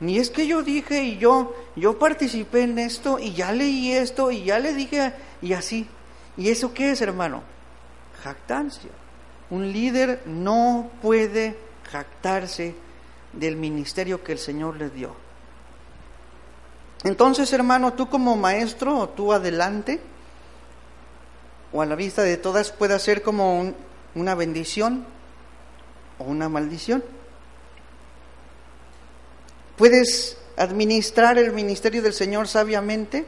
Ni 0.00 0.18
es 0.18 0.30
que 0.30 0.46
yo 0.46 0.62
dije 0.62 1.02
y 1.02 1.18
yo, 1.18 1.54
yo 1.76 1.98
participé 1.98 2.62
en 2.62 2.78
esto 2.78 3.18
y 3.18 3.32
ya 3.32 3.52
leí 3.52 3.92
esto 3.92 4.30
y 4.30 4.44
ya 4.44 4.58
le 4.58 4.74
dije 4.74 5.12
y 5.40 5.52
así. 5.52 5.88
¿Y 6.36 6.50
eso 6.50 6.74
qué 6.74 6.90
es, 6.90 7.00
hermano? 7.00 7.42
Jactancia. 8.22 8.90
Un 9.50 9.72
líder 9.72 10.22
no 10.26 10.90
puede 11.00 11.56
jactarse 11.90 12.74
del 13.32 13.56
ministerio 13.56 14.22
que 14.24 14.32
el 14.32 14.38
Señor 14.38 14.76
le 14.76 14.90
dio. 14.90 15.14
Entonces, 17.04 17.52
hermano, 17.52 17.92
tú 17.92 18.08
como 18.08 18.34
maestro, 18.34 19.10
tú 19.10 19.32
adelante, 19.32 20.00
o 21.72 21.82
a 21.82 21.86
la 21.86 21.94
vista 21.94 22.22
de 22.22 22.36
todas, 22.36 22.72
puede 22.72 22.98
ser 22.98 23.22
como 23.22 23.74
una 24.14 24.34
bendición 24.34 25.04
o 26.18 26.24
una 26.24 26.48
maldición. 26.48 27.04
Puedes 29.76 30.36
administrar 30.56 31.36
el 31.38 31.52
ministerio 31.52 32.02
del 32.02 32.12
Señor 32.12 32.46
sabiamente, 32.46 33.26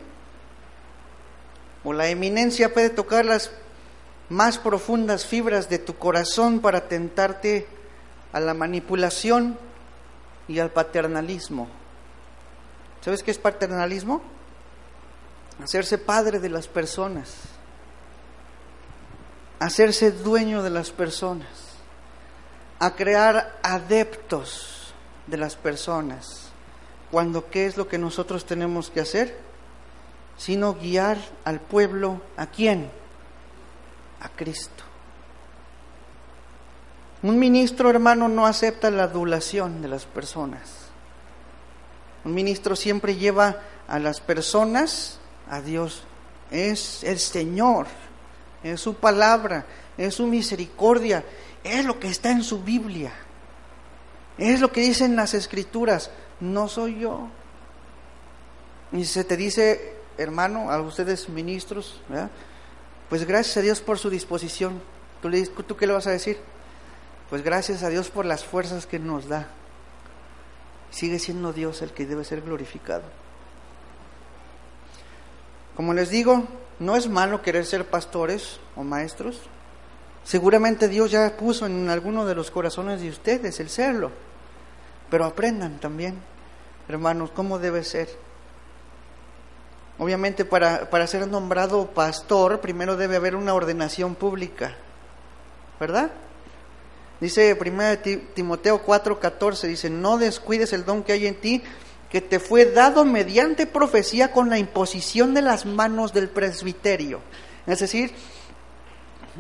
o 1.82 1.92
la 1.92 2.08
eminencia 2.08 2.72
puede 2.72 2.90
tocar 2.90 3.24
las 3.24 3.50
más 4.28 4.58
profundas 4.58 5.26
fibras 5.26 5.68
de 5.68 5.78
tu 5.78 5.96
corazón 5.96 6.60
para 6.60 6.88
tentarte 6.88 7.66
a 8.32 8.40
la 8.40 8.54
manipulación 8.54 9.58
y 10.48 10.58
al 10.58 10.70
paternalismo. 10.70 11.68
¿Sabes 13.04 13.22
qué 13.22 13.30
es 13.30 13.38
paternalismo? 13.38 14.22
Hacerse 15.62 15.98
padre 15.98 16.38
de 16.38 16.48
las 16.48 16.68
personas, 16.68 17.34
hacerse 19.58 20.10
dueño 20.10 20.62
de 20.62 20.70
las 20.70 20.90
personas, 20.90 21.48
a 22.78 22.94
crear 22.94 23.58
adeptos 23.62 24.75
de 25.26 25.36
las 25.36 25.56
personas. 25.56 26.50
Cuando 27.10 27.50
qué 27.50 27.66
es 27.66 27.76
lo 27.76 27.88
que 27.88 27.98
nosotros 27.98 28.46
tenemos 28.46 28.90
que 28.90 29.00
hacer? 29.00 29.38
Sino 30.36 30.74
guiar 30.74 31.18
al 31.44 31.60
pueblo 31.60 32.20
a 32.36 32.46
quién? 32.46 32.90
A 34.20 34.28
Cristo. 34.28 34.84
Un 37.22 37.38
ministro 37.38 37.90
hermano 37.90 38.28
no 38.28 38.46
acepta 38.46 38.90
la 38.90 39.04
adulación 39.04 39.82
de 39.82 39.88
las 39.88 40.04
personas. 40.04 40.86
Un 42.24 42.34
ministro 42.34 42.76
siempre 42.76 43.16
lleva 43.16 43.62
a 43.88 43.98
las 43.98 44.20
personas 44.20 45.18
a 45.48 45.60
Dios. 45.60 46.02
Es 46.50 47.02
el 47.04 47.18
Señor, 47.18 47.86
es 48.62 48.80
su 48.80 48.94
palabra, 48.94 49.64
es 49.96 50.14
su 50.14 50.26
misericordia, 50.26 51.24
es 51.64 51.84
lo 51.84 51.98
que 51.98 52.08
está 52.08 52.30
en 52.30 52.44
su 52.44 52.62
Biblia, 52.62 53.12
es 54.38 54.60
lo 54.60 54.72
que 54.72 54.82
dicen 54.82 55.16
las 55.16 55.34
escrituras, 55.34 56.10
no 56.40 56.68
soy 56.68 57.00
yo. 57.00 57.28
Y 58.92 59.04
se 59.04 59.24
te 59.24 59.36
dice, 59.36 59.96
hermano, 60.18 60.70
a 60.70 60.80
ustedes 60.80 61.28
ministros, 61.28 62.00
pues 63.08 63.26
gracias 63.26 63.56
a 63.56 63.60
Dios 63.60 63.80
por 63.80 63.98
su 63.98 64.10
disposición. 64.10 64.80
¿Tú, 65.22 65.30
¿Tú 65.62 65.76
qué 65.76 65.86
le 65.86 65.92
vas 65.92 66.06
a 66.06 66.12
decir? 66.12 66.38
Pues 67.30 67.42
gracias 67.42 67.82
a 67.82 67.88
Dios 67.88 68.10
por 68.10 68.24
las 68.24 68.44
fuerzas 68.44 68.86
que 68.86 68.98
nos 68.98 69.28
da 69.28 69.48
sigue 70.90 71.18
siendo 71.18 71.52
Dios 71.52 71.82
el 71.82 71.92
que 71.92 72.06
debe 72.06 72.24
ser 72.24 72.40
glorificado. 72.40 73.02
Como 75.74 75.92
les 75.92 76.08
digo, 76.08 76.44
no 76.78 76.96
es 76.96 77.08
malo 77.08 77.42
querer 77.42 77.66
ser 77.66 77.86
pastores 77.86 78.60
o 78.76 78.82
maestros. 78.82 79.40
Seguramente 80.24 80.88
Dios 80.88 81.10
ya 81.10 81.36
puso 81.36 81.66
en 81.66 81.90
alguno 81.90 82.24
de 82.24 82.34
los 82.34 82.50
corazones 82.50 83.02
de 83.02 83.10
ustedes 83.10 83.60
el 83.60 83.68
serlo. 83.68 84.10
Pero 85.10 85.24
aprendan 85.24 85.78
también, 85.78 86.16
hermanos, 86.88 87.30
cómo 87.34 87.58
debe 87.58 87.84
ser. 87.84 88.08
Obviamente 89.98 90.44
para, 90.44 90.90
para 90.90 91.06
ser 91.06 91.26
nombrado 91.26 91.86
pastor 91.86 92.60
primero 92.60 92.96
debe 92.96 93.16
haber 93.16 93.34
una 93.34 93.54
ordenación 93.54 94.14
pública, 94.14 94.76
¿verdad? 95.80 96.10
Dice 97.20 97.56
1 97.58 97.98
Timoteo 98.34 98.84
4:14, 98.84 99.68
dice, 99.68 99.88
no 99.88 100.18
descuides 100.18 100.74
el 100.74 100.84
don 100.84 101.02
que 101.02 101.12
hay 101.12 101.26
en 101.26 101.36
ti, 101.36 101.62
que 102.10 102.20
te 102.20 102.40
fue 102.40 102.66
dado 102.66 103.04
mediante 103.06 103.66
profecía 103.66 104.32
con 104.32 104.50
la 104.50 104.58
imposición 104.58 105.32
de 105.32 105.42
las 105.42 105.64
manos 105.64 106.12
del 106.12 106.28
presbiterio. 106.28 107.20
Es 107.66 107.80
decir, 107.80 108.12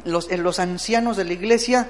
los, 0.04 0.30
los 0.30 0.58
ancianos 0.58 1.18
de 1.18 1.24
la 1.24 1.32
iglesia 1.34 1.86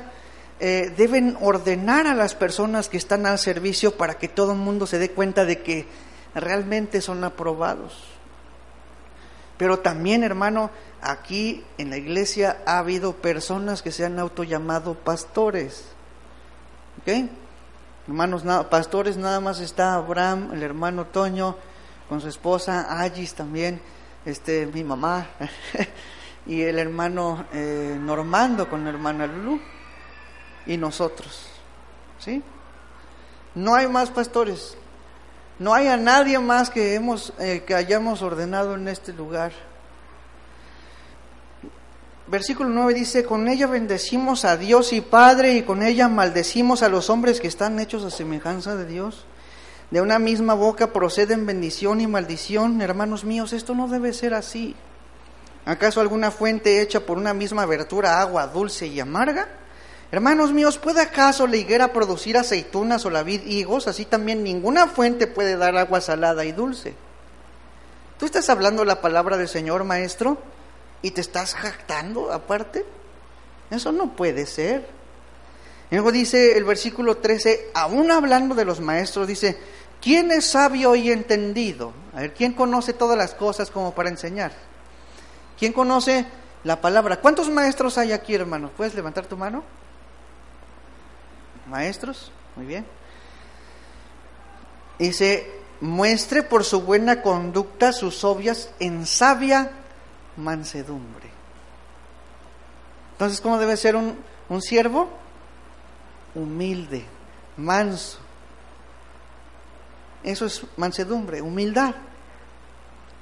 eh, 0.58 0.92
deben 0.96 1.36
ordenar 1.40 2.06
a 2.06 2.14
las 2.14 2.34
personas 2.34 2.88
que 2.88 2.96
están 2.96 3.26
al 3.26 3.38
servicio 3.38 3.96
para 3.96 4.14
que 4.14 4.28
todo 4.28 4.52
el 4.52 4.58
mundo 4.58 4.86
se 4.86 4.98
dé 4.98 5.10
cuenta 5.10 5.44
de 5.44 5.62
que 5.62 5.86
realmente 6.34 7.00
son 7.00 7.24
aprobados. 7.24 8.04
Pero 9.58 9.78
también, 9.80 10.22
hermano, 10.22 10.70
aquí 11.00 11.64
en 11.78 11.90
la 11.90 11.96
iglesia 11.96 12.58
ha 12.66 12.78
habido 12.78 13.14
personas 13.14 13.82
que 13.82 13.92
se 13.92 14.04
han 14.04 14.18
autollamado 14.18 14.94
pastores. 14.94 15.84
¿Ok? 17.00 17.28
Hermanos, 18.06 18.44
pastores 18.70 19.16
nada 19.16 19.40
más 19.40 19.60
está 19.60 19.94
Abraham, 19.94 20.50
el 20.52 20.62
hermano 20.62 21.06
Toño, 21.06 21.56
con 22.08 22.20
su 22.20 22.28
esposa 22.28 23.00
Agis 23.02 23.34
también, 23.34 23.80
este, 24.24 24.66
mi 24.66 24.84
mamá, 24.84 25.26
y 26.46 26.62
el 26.62 26.78
hermano 26.78 27.46
eh, 27.52 27.98
Normando 28.00 28.68
con 28.68 28.84
la 28.84 28.90
hermana 28.90 29.26
Lulu, 29.26 29.60
y 30.66 30.76
nosotros. 30.76 31.46
¿Sí? 32.18 32.42
No 33.54 33.74
hay 33.74 33.88
más 33.88 34.10
pastores. 34.10 34.76
No 35.58 35.72
hay 35.72 35.88
a 35.88 35.96
nadie 35.96 36.38
más 36.38 36.68
que, 36.68 36.94
hemos, 36.94 37.32
eh, 37.38 37.64
que 37.66 37.74
hayamos 37.74 38.20
ordenado 38.22 38.74
en 38.74 38.88
este 38.88 39.12
lugar. 39.12 39.52
Versículo 42.26 42.68
9 42.68 42.92
dice, 42.92 43.24
con 43.24 43.48
ella 43.48 43.66
bendecimos 43.66 44.44
a 44.44 44.56
Dios 44.56 44.92
y 44.92 45.00
Padre 45.00 45.54
y 45.54 45.62
con 45.62 45.82
ella 45.82 46.08
maldecimos 46.08 46.82
a 46.82 46.88
los 46.88 47.08
hombres 47.08 47.40
que 47.40 47.46
están 47.46 47.78
hechos 47.78 48.04
a 48.04 48.10
semejanza 48.10 48.76
de 48.76 48.84
Dios. 48.84 49.24
De 49.90 50.00
una 50.00 50.18
misma 50.18 50.54
boca 50.54 50.92
proceden 50.92 51.46
bendición 51.46 52.00
y 52.00 52.08
maldición. 52.08 52.82
Hermanos 52.82 53.24
míos, 53.24 53.52
esto 53.52 53.74
no 53.74 53.86
debe 53.86 54.12
ser 54.12 54.34
así. 54.34 54.74
¿Acaso 55.64 56.00
alguna 56.00 56.30
fuente 56.30 56.82
hecha 56.82 57.00
por 57.00 57.16
una 57.16 57.32
misma 57.32 57.62
abertura 57.62 58.20
agua 58.20 58.48
dulce 58.48 58.88
y 58.88 59.00
amarga? 59.00 59.48
Hermanos 60.12 60.52
míos, 60.52 60.78
¿puede 60.78 61.00
acaso 61.00 61.46
la 61.46 61.56
higuera 61.56 61.92
producir 61.92 62.36
aceitunas 62.36 63.04
o 63.04 63.10
la 63.10 63.24
vid 63.24 63.42
higos? 63.44 63.88
Así 63.88 64.04
también 64.04 64.44
ninguna 64.44 64.86
fuente 64.86 65.26
puede 65.26 65.56
dar 65.56 65.76
agua 65.76 66.00
salada 66.00 66.44
y 66.44 66.52
dulce. 66.52 66.94
¿Tú 68.18 68.24
estás 68.24 68.48
hablando 68.48 68.84
la 68.84 69.00
palabra 69.00 69.36
del 69.36 69.48
Señor, 69.48 69.84
maestro? 69.84 70.38
¿Y 71.02 71.10
te 71.10 71.20
estás 71.20 71.54
jactando 71.54 72.32
aparte? 72.32 72.86
Eso 73.70 73.90
no 73.90 74.14
puede 74.14 74.46
ser. 74.46 74.88
Luego 75.90 76.12
dice 76.12 76.56
el 76.56 76.64
versículo 76.64 77.18
13, 77.18 77.70
aún 77.74 78.10
hablando 78.10 78.54
de 78.54 78.64
los 78.64 78.80
maestros, 78.80 79.26
dice, 79.26 79.58
¿quién 80.00 80.30
es 80.30 80.46
sabio 80.46 80.94
y 80.94 81.10
entendido? 81.10 81.92
A 82.14 82.20
ver, 82.20 82.32
¿quién 82.32 82.54
conoce 82.54 82.92
todas 82.92 83.18
las 83.18 83.34
cosas 83.34 83.70
como 83.70 83.94
para 83.94 84.08
enseñar? 84.08 84.52
¿Quién 85.58 85.72
conoce 85.72 86.26
la 86.64 86.80
palabra? 86.80 87.20
¿Cuántos 87.20 87.50
maestros 87.50 87.98
hay 87.98 88.12
aquí, 88.12 88.34
hermanos? 88.34 88.70
¿Puedes 88.76 88.94
levantar 88.94 89.26
tu 89.26 89.36
mano? 89.36 89.62
Maestros, 91.66 92.30
muy 92.54 92.66
bien. 92.66 92.86
Dice, 94.98 95.50
muestre 95.80 96.42
por 96.42 96.64
su 96.64 96.80
buena 96.82 97.22
conducta 97.22 97.92
sus 97.92 98.24
obvias 98.24 98.70
en 98.78 99.06
sabia 99.06 99.70
mansedumbre. 100.36 101.30
Entonces, 103.12 103.40
¿cómo 103.40 103.58
debe 103.58 103.76
ser 103.76 103.96
un, 103.96 104.18
un 104.48 104.62
siervo? 104.62 105.08
Humilde, 106.34 107.04
manso. 107.56 108.18
Eso 110.22 110.44
es 110.46 110.62
mansedumbre, 110.76 111.40
humildad. 111.40 111.94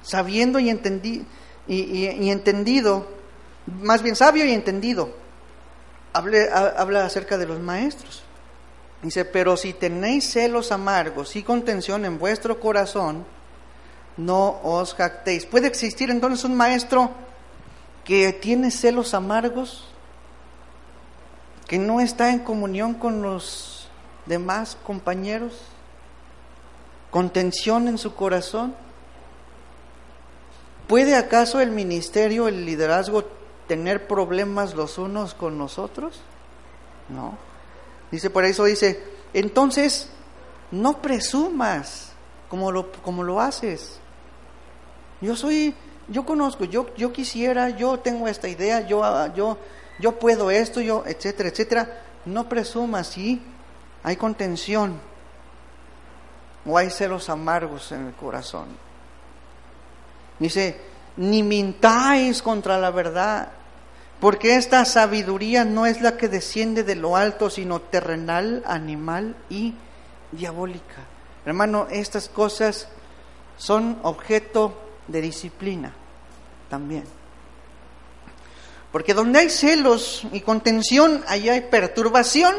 Sabiendo 0.01 0.59
y, 0.59 0.69
entendi, 0.69 1.25
y, 1.67 2.29
entendido, 2.29 3.07
más 3.81 4.01
bien 4.01 4.15
sabio 4.15 4.45
y 4.45 4.51
entendido. 4.51 5.15
habla 6.13 7.05
acerca 7.05 7.37
de 7.37 7.47
los 7.47 7.59
maestros. 7.59 8.24
Dice, 9.05 9.23
pero 9.23 9.55
si 9.55 9.71
tenéis 9.73 10.31
celos 10.31 10.71
amargos 10.71 11.35
y 11.35 11.43
contención 11.43 12.05
en 12.05 12.17
vuestro 12.17 12.59
corazón, 12.59 13.23
no 14.17 14.59
os 14.63 14.95
jactéis. 14.95 15.45
¿Puede 15.45 15.67
existir 15.67 16.09
entonces 16.09 16.43
un 16.43 16.55
maestro 16.55 17.11
que 18.03 18.33
tiene 18.33 18.71
celos 18.71 19.13
amargos? 19.13 19.85
¿Que 21.67 21.77
no 21.77 22.01
está 22.01 22.31
en 22.31 22.39
comunión 22.39 22.95
con 22.95 23.21
los 23.21 23.89
demás 24.25 24.75
compañeros? 24.83 25.53
¿Contención 27.11 27.87
en 27.87 27.99
su 27.99 28.15
corazón? 28.15 28.73
¿Puede 30.87 31.15
acaso 31.15 31.61
el 31.61 31.69
ministerio, 31.69 32.47
el 32.47 32.65
liderazgo 32.65 33.23
tener 33.67 34.07
problemas 34.07 34.73
los 34.73 34.97
unos 34.97 35.35
con 35.35 35.59
los 35.59 35.77
otros? 35.77 36.21
No. 37.07 37.37
Dice, 38.11 38.29
por 38.29 38.45
eso 38.45 38.65
dice, 38.65 39.03
entonces 39.33 40.09
no 40.71 41.01
presumas 41.01 42.11
como 42.49 42.71
lo, 42.71 42.91
como 42.91 43.23
lo 43.23 43.39
haces. 43.41 43.99
Yo 45.21 45.35
soy, 45.35 45.73
yo 46.07 46.25
conozco, 46.25 46.65
yo, 46.65 46.93
yo 46.95 47.11
quisiera, 47.11 47.69
yo 47.69 47.99
tengo 47.99 48.27
esta 48.27 48.47
idea, 48.47 48.81
yo, 48.81 49.03
yo, 49.33 49.57
yo 49.99 50.19
puedo 50.19 50.51
esto, 50.51 50.81
yo, 50.81 51.03
etcétera, 51.05 51.49
etcétera. 51.49 52.01
No 52.25 52.49
presumas, 52.49 53.07
sí, 53.07 53.41
hay 54.03 54.15
contención 54.15 54.99
o 56.65 56.77
hay 56.77 56.89
celos 56.89 57.29
amargos 57.29 57.91
en 57.91 58.07
el 58.07 58.13
corazón. 58.13 58.67
Dice, 60.39 60.79
ni 61.17 61.43
mintáis 61.43 62.41
contra 62.41 62.77
la 62.77 62.91
verdad, 62.91 63.49
porque 64.25 64.55
esta 64.55 64.83
sabiduría 64.85 65.65
no 65.65 65.85
es 65.85 66.01
la 66.01 66.17
que 66.17 66.27
desciende 66.27 66.83
de 66.83 66.95
lo 66.95 67.15
alto, 67.15 67.51
sino 67.51 67.79
terrenal, 67.79 68.63
animal 68.65 69.35
y 69.51 69.75
diabólica. 70.31 71.03
Hermano, 71.45 71.85
estas 71.91 72.27
cosas 72.27 72.87
son 73.55 73.99
objeto 74.01 74.81
de 75.07 75.21
disciplina 75.21 75.93
también. 76.71 77.03
Porque 78.91 79.13
donde 79.13 79.37
hay 79.37 79.51
celos 79.51 80.23
y 80.31 80.41
contención, 80.41 81.23
allá 81.27 81.53
hay 81.53 81.61
perturbación 81.61 82.55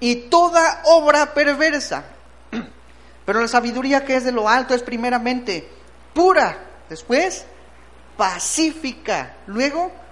y 0.00 0.28
toda 0.28 0.82
obra 0.84 1.32
perversa. 1.32 2.04
Pero 3.24 3.40
la 3.40 3.48
sabiduría 3.48 4.04
que 4.04 4.16
es 4.16 4.24
de 4.24 4.32
lo 4.32 4.50
alto 4.50 4.74
es 4.74 4.82
primeramente 4.82 5.66
pura, 6.12 6.58
después 6.90 7.46
pacífica, 8.18 9.38
luego 9.46 10.03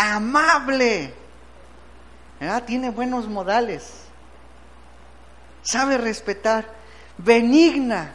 amable, 0.00 1.12
tiene 2.66 2.90
buenos 2.90 3.28
modales, 3.28 4.04
sabe 5.62 5.98
respetar, 5.98 6.66
benigna, 7.18 8.14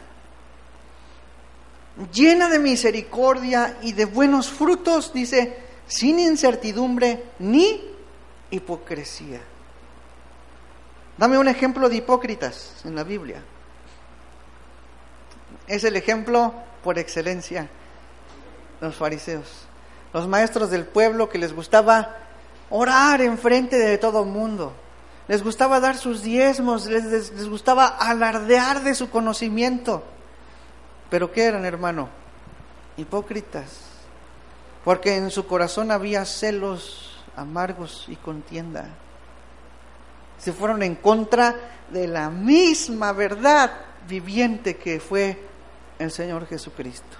llena 2.12 2.48
de 2.48 2.58
misericordia 2.58 3.78
y 3.82 3.92
de 3.92 4.04
buenos 4.04 4.50
frutos, 4.50 5.12
dice, 5.12 5.56
sin 5.86 6.18
incertidumbre 6.18 7.24
ni 7.38 7.80
hipocresía. 8.50 9.40
Dame 11.16 11.38
un 11.38 11.48
ejemplo 11.48 11.88
de 11.88 11.96
hipócritas 11.96 12.82
en 12.84 12.96
la 12.96 13.04
Biblia. 13.04 13.42
Es 15.68 15.84
el 15.84 15.96
ejemplo 15.96 16.52
por 16.82 16.98
excelencia, 16.98 17.68
los 18.80 18.96
fariseos 18.96 19.66
los 20.16 20.26
maestros 20.26 20.70
del 20.70 20.86
pueblo 20.86 21.28
que 21.28 21.36
les 21.36 21.52
gustaba 21.52 22.16
orar 22.70 23.20
enfrente 23.20 23.76
de 23.76 23.98
todo 23.98 24.22
el 24.22 24.30
mundo, 24.30 24.72
les 25.28 25.42
gustaba 25.42 25.78
dar 25.78 25.98
sus 25.98 26.22
diezmos, 26.22 26.86
les, 26.86 27.04
les, 27.04 27.46
gustaba 27.46 27.86
alardear 27.86 28.82
de 28.82 28.94
su 28.94 29.10
conocimiento. 29.10 30.02
Pero 31.10 31.30
¿qué 31.30 31.44
eran, 31.44 31.66
hermano? 31.66 32.08
Hipócritas, 32.96 33.80
porque 34.86 35.16
en 35.16 35.30
su 35.30 35.46
corazón 35.46 35.90
había 35.90 36.24
celos 36.24 37.22
amargos 37.36 38.06
y 38.08 38.16
contienda. 38.16 38.86
Se 40.38 40.54
fueron 40.54 40.82
en 40.82 40.94
contra 40.94 41.56
de 41.90 42.08
la 42.08 42.30
misma 42.30 43.12
verdad 43.12 43.70
viviente 44.08 44.78
que 44.78 44.98
fue 44.98 45.46
el 45.98 46.10
Señor 46.10 46.46
Jesucristo. 46.46 47.18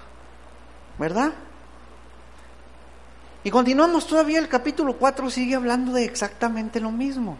¿Verdad? 0.97 1.33
Y 3.47 3.49
continuamos 3.49 4.07
todavía, 4.07 4.39
el 4.39 4.49
capítulo 4.49 4.97
4 4.97 5.29
sigue 5.29 5.55
hablando 5.55 5.93
de 5.93 6.03
exactamente 6.03 6.81
lo 6.81 6.91
mismo. 6.91 7.37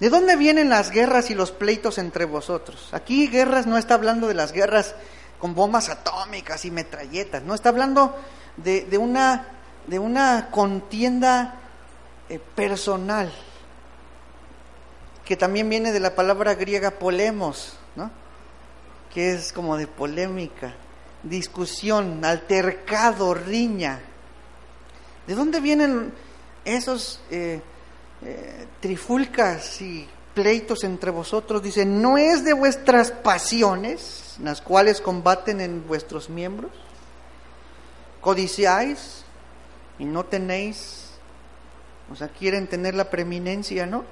¿De 0.00 0.08
dónde 0.08 0.36
vienen 0.36 0.70
las 0.70 0.90
guerras 0.90 1.28
y 1.28 1.34
los 1.34 1.52
pleitos 1.52 1.98
entre 1.98 2.24
vosotros? 2.24 2.88
Aquí 2.92 3.28
guerras 3.28 3.66
no 3.66 3.76
está 3.76 3.92
hablando 3.92 4.26
de 4.26 4.32
las 4.32 4.52
guerras 4.52 4.94
con 5.38 5.54
bombas 5.54 5.90
atómicas 5.90 6.64
y 6.64 6.70
metralletas, 6.70 7.42
no 7.42 7.54
está 7.54 7.68
hablando 7.68 8.16
de, 8.56 8.96
una, 8.96 9.48
de 9.86 9.98
una 9.98 10.48
contienda 10.50 11.56
eh, 12.30 12.40
personal, 12.54 13.30
que 15.26 15.36
también 15.36 15.68
viene 15.68 15.92
de 15.92 16.00
la 16.00 16.14
palabra 16.14 16.54
griega 16.54 16.92
polemos, 16.92 17.76
¿no? 17.96 18.10
que 19.12 19.34
es 19.34 19.52
como 19.52 19.76
de 19.76 19.88
polémica, 19.88 20.72
discusión, 21.22 22.24
altercado, 22.24 23.34
riña. 23.34 24.00
¿De 25.26 25.34
dónde 25.34 25.60
vienen 25.60 26.12
esos 26.64 27.20
eh, 27.30 27.60
eh, 28.22 28.66
trifulcas 28.80 29.80
y 29.80 30.06
pleitos 30.34 30.84
entre 30.84 31.10
vosotros? 31.10 31.62
Dice, 31.62 31.86
¿no 31.86 32.18
es 32.18 32.44
de 32.44 32.52
vuestras 32.52 33.10
pasiones 33.10 34.36
las 34.42 34.60
cuales 34.60 35.00
combaten 35.00 35.60
en 35.60 35.86
vuestros 35.86 36.28
miembros? 36.28 36.70
¿Codiciáis 38.20 39.24
y 39.98 40.04
no 40.04 40.24
tenéis? 40.24 41.10
O 42.12 42.16
sea, 42.16 42.28
quieren 42.28 42.66
tener 42.66 42.94
la 42.94 43.08
preeminencia, 43.10 43.86
¿no? 43.86 44.04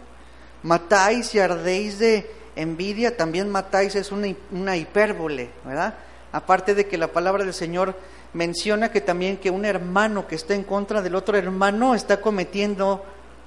Matáis 0.63 1.35
y 1.35 1.41
ardéis 1.41 1.99
de 1.99 2.31
envidia, 2.57 3.17
también 3.17 3.51
matáis 3.51 3.97
es 3.97 4.13
una, 4.13 4.29
una 4.51 4.77
hipérbole, 4.77 5.51
¿verdad? 5.65 5.95
Aparte 6.31 6.75
de 6.75 6.87
que 6.87 6.97
la 6.97 7.09
palabra 7.09 7.45
del 7.45 7.53
Señor 7.53 7.95
menciona 8.35 8.91
que 8.91 9.01
también 9.01 9.37
que 9.37 9.51
un 9.51 9.65
hermano 9.65 10.27
que 10.27 10.35
está 10.35 10.55
en 10.55 10.65
contra 10.65 11.03
del 11.03 11.15
otro 11.15 11.37
hermano 11.37 11.95
está 11.95 12.21
cometiendo 12.21 13.05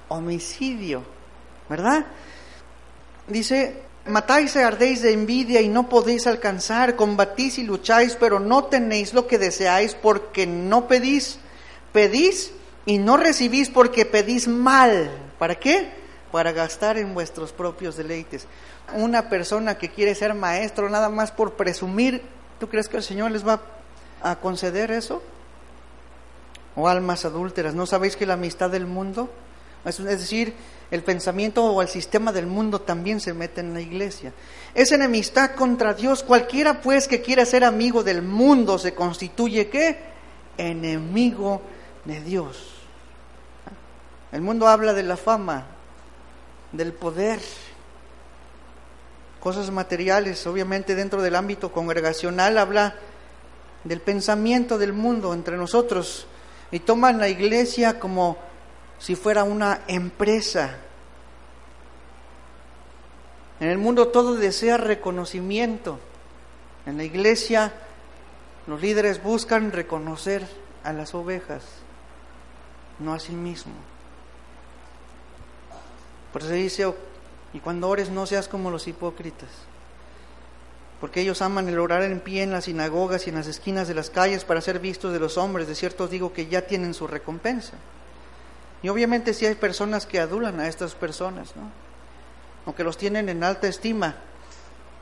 homicidio, 0.08 1.02
¿verdad? 1.68 2.06
Dice, 3.26 3.82
matáis 4.06 4.54
y 4.54 4.60
ardéis 4.60 5.02
de 5.02 5.12
envidia 5.12 5.60
y 5.60 5.68
no 5.68 5.88
podéis 5.88 6.26
alcanzar, 6.26 6.94
combatís 6.94 7.58
y 7.58 7.64
lucháis, 7.64 8.16
pero 8.18 8.38
no 8.38 8.64
tenéis 8.64 9.14
lo 9.14 9.26
que 9.26 9.38
deseáis 9.38 9.94
porque 9.94 10.46
no 10.46 10.86
pedís, 10.86 11.38
pedís 11.92 12.52
y 12.84 12.98
no 12.98 13.16
recibís 13.16 13.68
porque 13.68 14.06
pedís 14.06 14.46
mal. 14.46 15.10
¿Para 15.38 15.56
qué? 15.56 15.88
Para 16.30 16.52
gastar 16.52 16.96
en 16.98 17.14
vuestros 17.14 17.52
propios 17.52 17.96
deleites. 17.96 18.46
Una 18.94 19.28
persona 19.28 19.76
que 19.76 19.88
quiere 19.88 20.14
ser 20.14 20.34
maestro 20.34 20.88
nada 20.88 21.08
más 21.08 21.32
por 21.32 21.54
presumir, 21.54 22.22
¿tú 22.60 22.68
crees 22.68 22.88
que 22.88 22.98
el 22.98 23.02
Señor 23.02 23.32
les 23.32 23.46
va 23.46 23.54
a 23.54 23.75
a 24.22 24.36
conceder 24.36 24.90
eso? 24.90 25.22
¿O 26.74 26.88
almas 26.88 27.24
adúlteras? 27.24 27.74
¿No 27.74 27.86
sabéis 27.86 28.16
que 28.16 28.26
la 28.26 28.34
amistad 28.34 28.70
del 28.70 28.86
mundo, 28.86 29.30
es 29.84 29.98
decir, 29.98 30.54
el 30.90 31.02
pensamiento 31.02 31.64
o 31.64 31.82
el 31.82 31.88
sistema 31.88 32.32
del 32.32 32.46
mundo 32.46 32.80
también 32.80 33.20
se 33.20 33.32
mete 33.32 33.60
en 33.60 33.72
la 33.72 33.80
iglesia? 33.80 34.32
Es 34.74 34.92
enemistad 34.92 35.52
contra 35.52 35.94
Dios. 35.94 36.22
Cualquiera 36.22 36.80
pues 36.80 37.08
que 37.08 37.22
quiera 37.22 37.46
ser 37.46 37.64
amigo 37.64 38.02
del 38.02 38.22
mundo 38.22 38.78
se 38.78 38.94
constituye 38.94 39.68
qué? 39.68 39.98
Enemigo 40.58 41.62
de 42.04 42.20
Dios. 42.20 42.74
El 44.32 44.42
mundo 44.42 44.68
habla 44.68 44.92
de 44.92 45.02
la 45.02 45.16
fama, 45.16 45.66
del 46.72 46.92
poder, 46.92 47.40
cosas 49.40 49.70
materiales, 49.70 50.46
obviamente 50.46 50.94
dentro 50.94 51.22
del 51.22 51.36
ámbito 51.36 51.70
congregacional 51.72 52.58
habla 52.58 52.96
del 53.86 54.00
pensamiento 54.00 54.78
del 54.78 54.92
mundo 54.92 55.32
entre 55.32 55.56
nosotros 55.56 56.26
y 56.70 56.80
toman 56.80 57.18
la 57.18 57.28
iglesia 57.28 58.00
como 58.00 58.36
si 58.98 59.14
fuera 59.14 59.44
una 59.44 59.82
empresa. 59.86 60.78
En 63.60 63.68
el 63.68 63.78
mundo 63.78 64.08
todo 64.08 64.34
desea 64.34 64.76
reconocimiento, 64.76 65.98
En 66.84 66.96
la 66.96 67.04
iglesia 67.04 67.72
los 68.66 68.80
líderes 68.80 69.22
buscan 69.22 69.72
reconocer 69.72 70.46
a 70.84 70.92
las 70.92 71.14
ovejas, 71.14 71.64
no 73.00 73.12
a 73.12 73.18
sí 73.18 73.32
mismo. 73.32 73.72
Por 76.32 76.42
eso 76.42 76.52
dice, 76.52 76.94
y 77.52 77.60
cuando 77.60 77.88
ores 77.88 78.10
no 78.10 78.26
seas 78.26 78.46
como 78.46 78.70
los 78.70 78.86
hipócritas, 78.86 79.48
porque 81.00 81.20
ellos 81.20 81.42
aman 81.42 81.68
el 81.68 81.78
orar 81.78 82.02
en 82.02 82.20
pie 82.20 82.42
en 82.42 82.52
las 82.52 82.64
sinagogas 82.64 83.26
y 83.26 83.30
en 83.30 83.36
las 83.36 83.46
esquinas 83.46 83.86
de 83.86 83.94
las 83.94 84.10
calles 84.10 84.44
para 84.44 84.60
ser 84.60 84.78
vistos 84.78 85.12
de 85.12 85.20
los 85.20 85.36
hombres. 85.36 85.68
De 85.68 85.74
cierto 85.74 86.04
os 86.04 86.10
digo 86.10 86.32
que 86.32 86.46
ya 86.46 86.62
tienen 86.62 86.94
su 86.94 87.06
recompensa. 87.06 87.74
Y 88.82 88.88
obviamente 88.88 89.34
si 89.34 89.46
hay 89.46 89.54
personas 89.54 90.06
que 90.06 90.20
adulan 90.20 90.60
a 90.60 90.68
estas 90.68 90.94
personas, 90.94 91.54
¿no? 91.56 91.70
Aunque 92.64 92.84
los 92.84 92.96
tienen 92.96 93.28
en 93.28 93.44
alta 93.44 93.68
estima. 93.68 94.16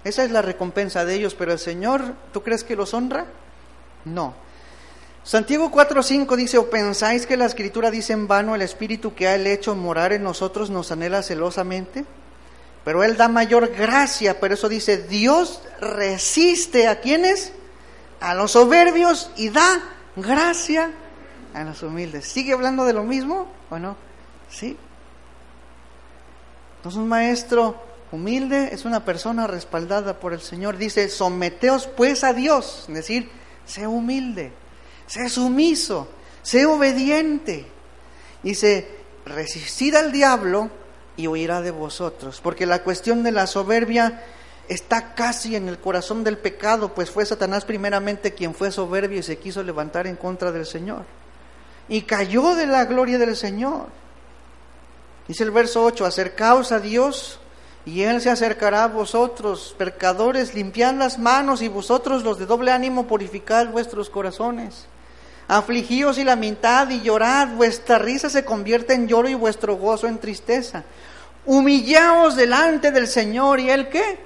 Esa 0.03 0.24
es 0.24 0.30
la 0.30 0.42
recompensa 0.42 1.05
de 1.05 1.14
ellos, 1.14 1.34
pero 1.34 1.53
el 1.53 1.59
Señor, 1.59 2.03
¿tú 2.32 2.42
crees 2.42 2.64
que 2.64 2.76
los 2.76 2.92
honra? 2.92 3.26
No. 4.05 4.34
Santiago 5.22 5.70
4:5 5.70 6.36
dice, 6.36 6.59
¿o 6.59 6.68
pensáis 6.68 7.24
que 7.26 7.38
la 7.38 7.47
escritura 7.47 7.90
dice 7.90 8.12
en 8.12 8.28
vano 8.28 8.55
el 8.55 8.61
Espíritu 8.61 9.14
que 9.14 9.28
ha 9.28 9.36
hecho 9.36 9.74
morar 9.74 10.12
en 10.12 10.22
nosotros 10.22 10.68
nos 10.68 10.92
anhela 10.92 11.22
celosamente? 11.22 12.05
Pero 12.85 13.03
Él 13.03 13.16
da 13.16 13.28
mayor 13.28 13.68
gracia, 13.68 14.39
por 14.39 14.53
eso 14.53 14.68
dice, 14.68 14.99
Dios 14.99 15.62
resiste 15.80 16.87
a 16.87 17.01
quienes? 17.01 17.53
A 18.20 18.35
los 18.35 18.53
soberbios 18.53 19.30
y 19.37 19.49
da 19.49 19.80
gracia 20.16 20.91
a 21.55 21.64
los 21.64 21.82
humildes. 21.82 22.26
¿Sigue 22.26 22.53
hablando 22.53 22.85
de 22.85 22.93
lo 22.93 23.03
mismo 23.03 23.49
o 23.70 23.78
no? 23.78 23.97
Sí. 24.51 24.76
Entonces 26.76 27.01
un 27.01 27.09
maestro 27.09 27.82
humilde 28.12 28.68
es 28.72 28.85
una 28.85 29.05
persona 29.05 29.47
respaldada 29.47 30.20
por 30.20 30.35
el 30.35 30.41
Señor. 30.41 30.76
Dice, 30.76 31.09
someteos 31.09 31.87
pues 31.87 32.22
a 32.22 32.35
Dios, 32.35 32.85
es 32.89 32.95
decir, 32.95 33.30
sé 33.64 33.87
humilde, 33.87 34.53
sé 35.07 35.30
sumiso, 35.30 36.09
sé 36.43 36.66
obediente. 36.66 37.66
Dice, 38.43 38.87
resistid 39.24 39.95
al 39.95 40.12
diablo 40.12 40.70
y 41.16 41.26
huirá 41.26 41.60
de 41.60 41.70
vosotros. 41.70 42.40
Porque 42.42 42.66
la 42.66 42.82
cuestión 42.82 43.22
de 43.22 43.32
la 43.32 43.46
soberbia 43.46 44.22
está 44.68 45.14
casi 45.14 45.56
en 45.56 45.68
el 45.68 45.78
corazón 45.78 46.24
del 46.24 46.38
pecado, 46.38 46.94
pues 46.94 47.10
fue 47.10 47.26
Satanás 47.26 47.64
primeramente 47.64 48.34
quien 48.34 48.54
fue 48.54 48.70
soberbio 48.70 49.18
y 49.18 49.22
se 49.22 49.38
quiso 49.38 49.62
levantar 49.62 50.06
en 50.06 50.16
contra 50.16 50.52
del 50.52 50.66
Señor. 50.66 51.04
Y 51.88 52.02
cayó 52.02 52.54
de 52.54 52.66
la 52.66 52.84
gloria 52.86 53.18
del 53.18 53.36
Señor. 53.36 53.86
Dice 55.28 55.44
el 55.44 55.50
verso 55.50 55.84
8, 55.84 56.04
acercaos 56.04 56.72
a 56.72 56.80
Dios 56.80 57.38
y 57.86 58.02
Él 58.02 58.20
se 58.20 58.30
acercará 58.30 58.84
a 58.84 58.88
vosotros, 58.88 59.74
pecadores, 59.76 60.54
limpiad 60.54 60.94
las 60.94 61.18
manos 61.18 61.62
y 61.62 61.68
vosotros 61.68 62.22
los 62.22 62.38
de 62.38 62.46
doble 62.46 62.70
ánimo 62.70 63.06
purificad 63.06 63.68
vuestros 63.68 64.08
corazones. 64.08 64.86
Afligíos 65.47 66.16
y 66.18 66.24
lamentad 66.24 66.88
y 66.88 67.03
llorad, 67.03 67.49
vuestra 67.49 67.99
risa 67.99 68.30
se 68.30 68.45
convierte 68.45 68.95
en 68.95 69.07
lloro 69.07 69.28
y 69.28 69.34
vuestro 69.34 69.76
gozo 69.76 70.07
en 70.07 70.18
tristeza. 70.18 70.84
Humillaos 71.45 72.34
delante 72.36 72.90
del 72.90 73.07
Señor 73.07 73.61
y 73.61 73.68
Él 73.68 73.90
qué? 73.90 74.18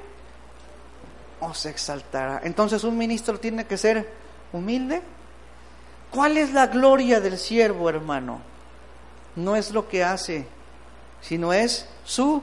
Os 1.41 1.66
exaltará. 1.66 2.41
Entonces 2.45 2.85
un 2.85 2.97
ministro 2.97 3.41
tiene 3.41 3.64
que 3.66 3.77
ser 3.77 4.09
humilde. 4.53 5.03
¿Cuál 6.12 6.39
es 6.39 6.53
la 6.53 6.69
gloria 6.69 7.21
del 7.21 7.37
siervo, 7.37 7.89
hermano? 7.89 8.41
No 9.35 9.57
es 9.57 9.73
lo 9.73 9.89
que 9.89 10.05
hace, 10.05 10.47
sino 11.21 11.53
es 11.53 11.87
su 12.05 12.41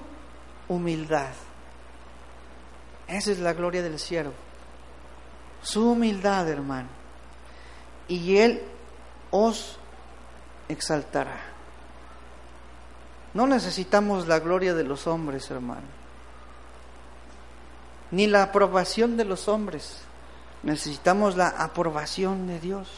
humildad. 0.67 1.31
Esa 3.07 3.31
es 3.31 3.39
la 3.39 3.53
gloria 3.53 3.81
del 3.81 3.99
siervo. 3.99 4.33
Su 5.61 5.91
humildad, 5.91 6.49
hermano 6.49 6.94
y 8.07 8.37
Él 8.37 8.61
os 9.31 9.77
exaltará. 10.69 11.37
No 13.33 13.47
necesitamos 13.47 14.27
la 14.27 14.39
gloria 14.39 14.73
de 14.73 14.83
los 14.83 15.07
hombres, 15.07 15.51
hermano, 15.51 15.87
ni 18.11 18.27
la 18.27 18.43
aprobación 18.43 19.17
de 19.17 19.25
los 19.25 19.47
hombres. 19.47 20.01
Necesitamos 20.63 21.35
la 21.35 21.49
aprobación 21.49 22.47
de 22.47 22.59
Dios. 22.59 22.89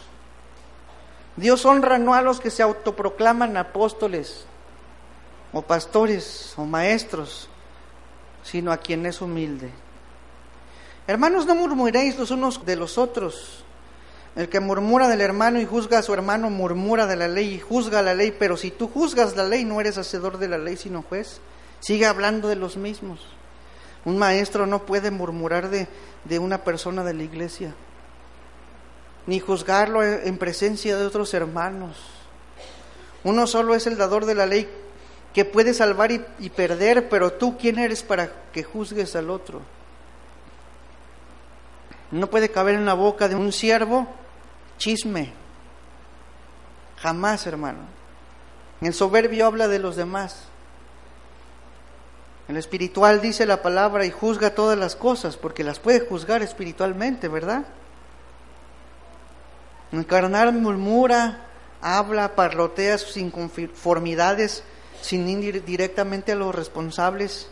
Dios 1.35 1.65
honra 1.65 1.97
no 1.97 2.13
a 2.13 2.21
los 2.21 2.39
que 2.39 2.51
se 2.51 2.63
autoproclaman 2.63 3.57
apóstoles 3.57 4.45
o 5.53 5.61
pastores 5.61 6.53
o 6.57 6.65
maestros, 6.65 7.49
sino 8.43 8.71
a 8.71 8.77
quien 8.77 9.05
es 9.05 9.21
humilde. 9.21 9.71
Hermanos, 11.07 11.45
no 11.45 11.55
murmuréis 11.55 12.17
los 12.17 12.31
unos 12.31 12.65
de 12.65 12.75
los 12.75 12.97
otros. 12.97 13.63
El 14.38 14.49
que 14.49 14.59
murmura 14.59 15.07
del 15.07 15.21
hermano 15.21 15.59
y 15.59 15.65
juzga 15.65 15.97
a 15.97 16.03
su 16.03 16.13
hermano, 16.13 16.51
murmura 16.51 17.07
de 17.07 17.15
la 17.15 17.27
ley 17.27 17.55
y 17.55 17.59
juzga 17.59 18.03
la 18.03 18.13
ley, 18.13 18.31
pero 18.38 18.55
si 18.55 18.69
tú 18.69 18.88
juzgas 18.88 19.35
la 19.35 19.43
ley, 19.43 19.65
no 19.65 19.81
eres 19.81 19.97
hacedor 19.97 20.38
de 20.38 20.47
la 20.47 20.59
ley, 20.59 20.77
sino 20.77 21.01
juez. 21.01 21.41
Sigue 21.79 22.05
hablando 22.05 22.47
de 22.47 22.55
los 22.55 22.77
mismos. 22.77 23.19
Un 24.05 24.19
maestro 24.19 24.67
no 24.67 24.85
puede 24.85 25.09
murmurar 25.09 25.71
de, 25.71 25.88
de 26.25 26.38
una 26.38 26.63
persona 26.63 27.03
de 27.03 27.15
la 27.15 27.23
iglesia, 27.23 27.73
ni 29.25 29.39
juzgarlo 29.39 30.03
en 30.03 30.38
presencia 30.38 30.95
de 30.97 31.07
otros 31.07 31.33
hermanos. 31.33 31.97
Uno 33.23 33.47
solo 33.47 33.73
es 33.73 33.88
el 33.88 33.97
dador 33.97 34.25
de 34.25 34.35
la 34.35 34.45
ley 34.45 34.69
que 35.33 35.45
puede 35.45 35.73
salvar 35.73 36.11
y, 36.11 36.23
y 36.38 36.51
perder, 36.51 37.09
pero 37.09 37.33
tú, 37.33 37.57
¿quién 37.57 37.79
eres 37.79 38.03
para 38.03 38.31
que 38.53 38.63
juzgues 38.63 39.15
al 39.15 39.31
otro? 39.31 39.63
No 42.11 42.29
puede 42.29 42.49
caber 42.49 42.75
en 42.75 42.85
la 42.85 42.93
boca 42.93 43.27
de 43.27 43.35
un 43.35 43.51
siervo 43.51 44.07
chisme. 44.78 45.34
Jamás, 46.97 47.45
hermano. 47.47 47.80
El 48.82 48.93
soberbio 48.93 49.45
habla 49.45 49.67
de 49.67 49.80
los 49.80 49.95
demás. 49.95 50.43
El 52.47 52.57
espiritual 52.57 53.21
dice 53.21 53.45
la 53.45 53.61
palabra 53.61 54.05
y 54.05 54.11
juzga 54.11 54.51
todas 54.51 54.78
las 54.78 54.95
cosas, 54.95 55.36
porque 55.36 55.63
las 55.63 55.80
puede 55.80 55.99
juzgar 55.99 56.41
espiritualmente, 56.41 57.28
¿verdad? 57.28 57.65
El 59.91 60.05
carnal 60.05 60.53
murmura, 60.53 61.45
habla, 61.82 62.36
parlotea 62.36 62.97
sus 62.97 63.17
inconformidades 63.17 64.63
sin 65.01 65.28
ir 65.28 65.63
directamente 65.63 66.32
a 66.32 66.36
los 66.36 66.55
responsables. 66.55 67.47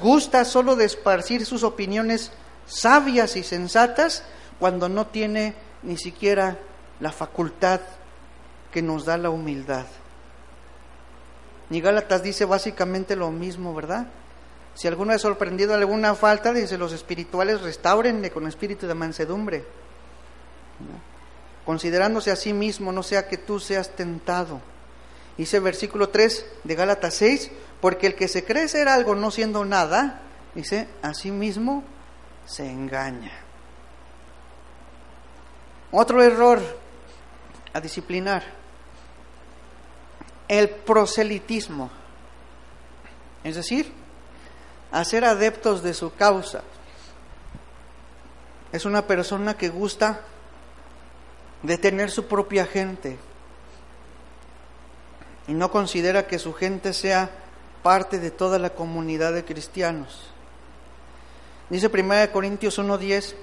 Gusta 0.00 0.44
solo 0.44 0.76
de 0.76 0.84
esparcir 0.84 1.44
sus 1.44 1.62
opiniones 1.62 2.32
sabias 2.66 3.36
y 3.36 3.42
sensatas 3.42 4.22
cuando 4.58 4.88
no 4.88 5.06
tiene 5.06 5.54
ni 5.84 5.96
siquiera 5.96 6.58
la 7.00 7.12
facultad 7.12 7.80
que 8.72 8.82
nos 8.82 9.04
da 9.04 9.16
la 9.16 9.30
humildad. 9.30 9.86
Y 11.70 11.80
Gálatas 11.80 12.22
dice 12.22 12.44
básicamente 12.44 13.16
lo 13.16 13.30
mismo, 13.30 13.74
¿verdad? 13.74 14.06
Si 14.74 14.88
alguno 14.88 15.12
ha 15.12 15.18
sorprendido 15.18 15.74
alguna 15.74 16.14
falta, 16.14 16.52
dice 16.52 16.78
los 16.78 16.92
espirituales, 16.92 17.62
restáurenle 17.62 18.30
con 18.30 18.46
espíritu 18.46 18.86
de 18.86 18.94
mansedumbre, 18.94 19.64
considerándose 21.64 22.30
a 22.30 22.36
sí 22.36 22.52
mismo, 22.52 22.90
no 22.90 23.02
sea 23.02 23.28
que 23.28 23.38
tú 23.38 23.60
seas 23.60 23.90
tentado. 23.90 24.60
Dice 25.38 25.60
versículo 25.60 26.08
3 26.08 26.46
de 26.64 26.74
Gálatas 26.74 27.14
6, 27.14 27.50
porque 27.80 28.06
el 28.08 28.14
que 28.14 28.28
se 28.28 28.44
cree 28.44 28.68
ser 28.68 28.88
algo 28.88 29.14
no 29.14 29.30
siendo 29.30 29.64
nada, 29.64 30.22
dice, 30.54 30.88
a 31.02 31.14
sí 31.14 31.30
mismo 31.30 31.84
se 32.46 32.68
engaña. 32.68 33.43
Otro 35.96 36.20
error 36.24 36.60
a 37.72 37.80
disciplinar, 37.80 38.42
el 40.48 40.68
proselitismo, 40.68 41.88
es 43.44 43.54
decir, 43.54 43.92
hacer 44.90 45.24
adeptos 45.24 45.84
de 45.84 45.94
su 45.94 46.12
causa. 46.12 46.62
Es 48.72 48.84
una 48.84 49.06
persona 49.06 49.56
que 49.56 49.68
gusta 49.68 50.22
de 51.62 51.78
tener 51.78 52.10
su 52.10 52.26
propia 52.26 52.66
gente 52.66 53.16
y 55.46 55.52
no 55.52 55.70
considera 55.70 56.26
que 56.26 56.40
su 56.40 56.54
gente 56.54 56.92
sea 56.92 57.30
parte 57.84 58.18
de 58.18 58.32
toda 58.32 58.58
la 58.58 58.70
comunidad 58.70 59.32
de 59.32 59.44
cristianos. 59.44 60.28
Dice 61.70 61.86
1 61.86 62.32
Corintios 62.32 62.80
1.10, 62.80 63.36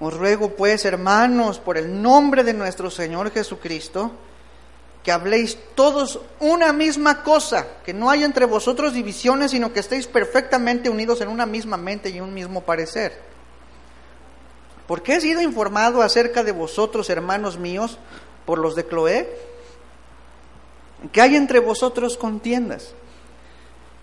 os 0.00 0.14
ruego 0.14 0.50
pues, 0.50 0.84
hermanos, 0.84 1.58
por 1.58 1.78
el 1.78 2.02
nombre 2.02 2.44
de 2.44 2.52
nuestro 2.52 2.90
Señor 2.90 3.30
Jesucristo, 3.30 4.12
que 5.04 5.12
habléis 5.12 5.58
todos 5.74 6.20
una 6.40 6.72
misma 6.72 7.22
cosa, 7.22 7.66
que 7.84 7.92
no 7.92 8.10
haya 8.10 8.24
entre 8.24 8.46
vosotros 8.46 8.94
divisiones, 8.94 9.50
sino 9.50 9.72
que 9.72 9.80
estéis 9.80 10.06
perfectamente 10.06 10.88
unidos 10.88 11.20
en 11.20 11.28
una 11.28 11.44
misma 11.44 11.76
mente 11.76 12.08
y 12.08 12.20
un 12.20 12.32
mismo 12.32 12.62
parecer. 12.62 13.20
Porque 14.86 15.14
he 15.16 15.20
sido 15.20 15.42
informado 15.42 16.02
acerca 16.02 16.42
de 16.42 16.52
vosotros, 16.52 17.10
hermanos 17.10 17.58
míos, 17.58 17.98
por 18.46 18.58
los 18.58 18.74
de 18.74 18.86
Cloé, 18.86 19.28
que 21.12 21.20
hay 21.20 21.36
entre 21.36 21.60
vosotros 21.60 22.16
contiendas. 22.16 22.94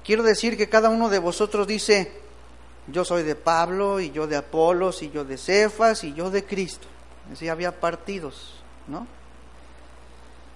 Quiero 0.03 0.23
decir 0.23 0.55
que 0.55 0.69
cada 0.69 0.89
uno 0.89 1.09
de 1.09 1.19
vosotros 1.19 1.67
dice, 1.67 2.11
yo 2.91 3.05
soy 3.05 3.23
de 3.23 3.35
Pablo 3.35 3.99
y 3.99 4.11
yo 4.11 4.27
de 4.27 4.35
Apolos 4.35 5.01
y 5.03 5.09
yo 5.09 5.23
de 5.23 5.37
Cefas 5.37 6.03
y 6.03 6.13
yo 6.13 6.29
de 6.29 6.45
Cristo. 6.45 6.87
Así 7.31 7.47
había 7.47 7.79
partidos, 7.79 8.61
¿no? 8.87 9.07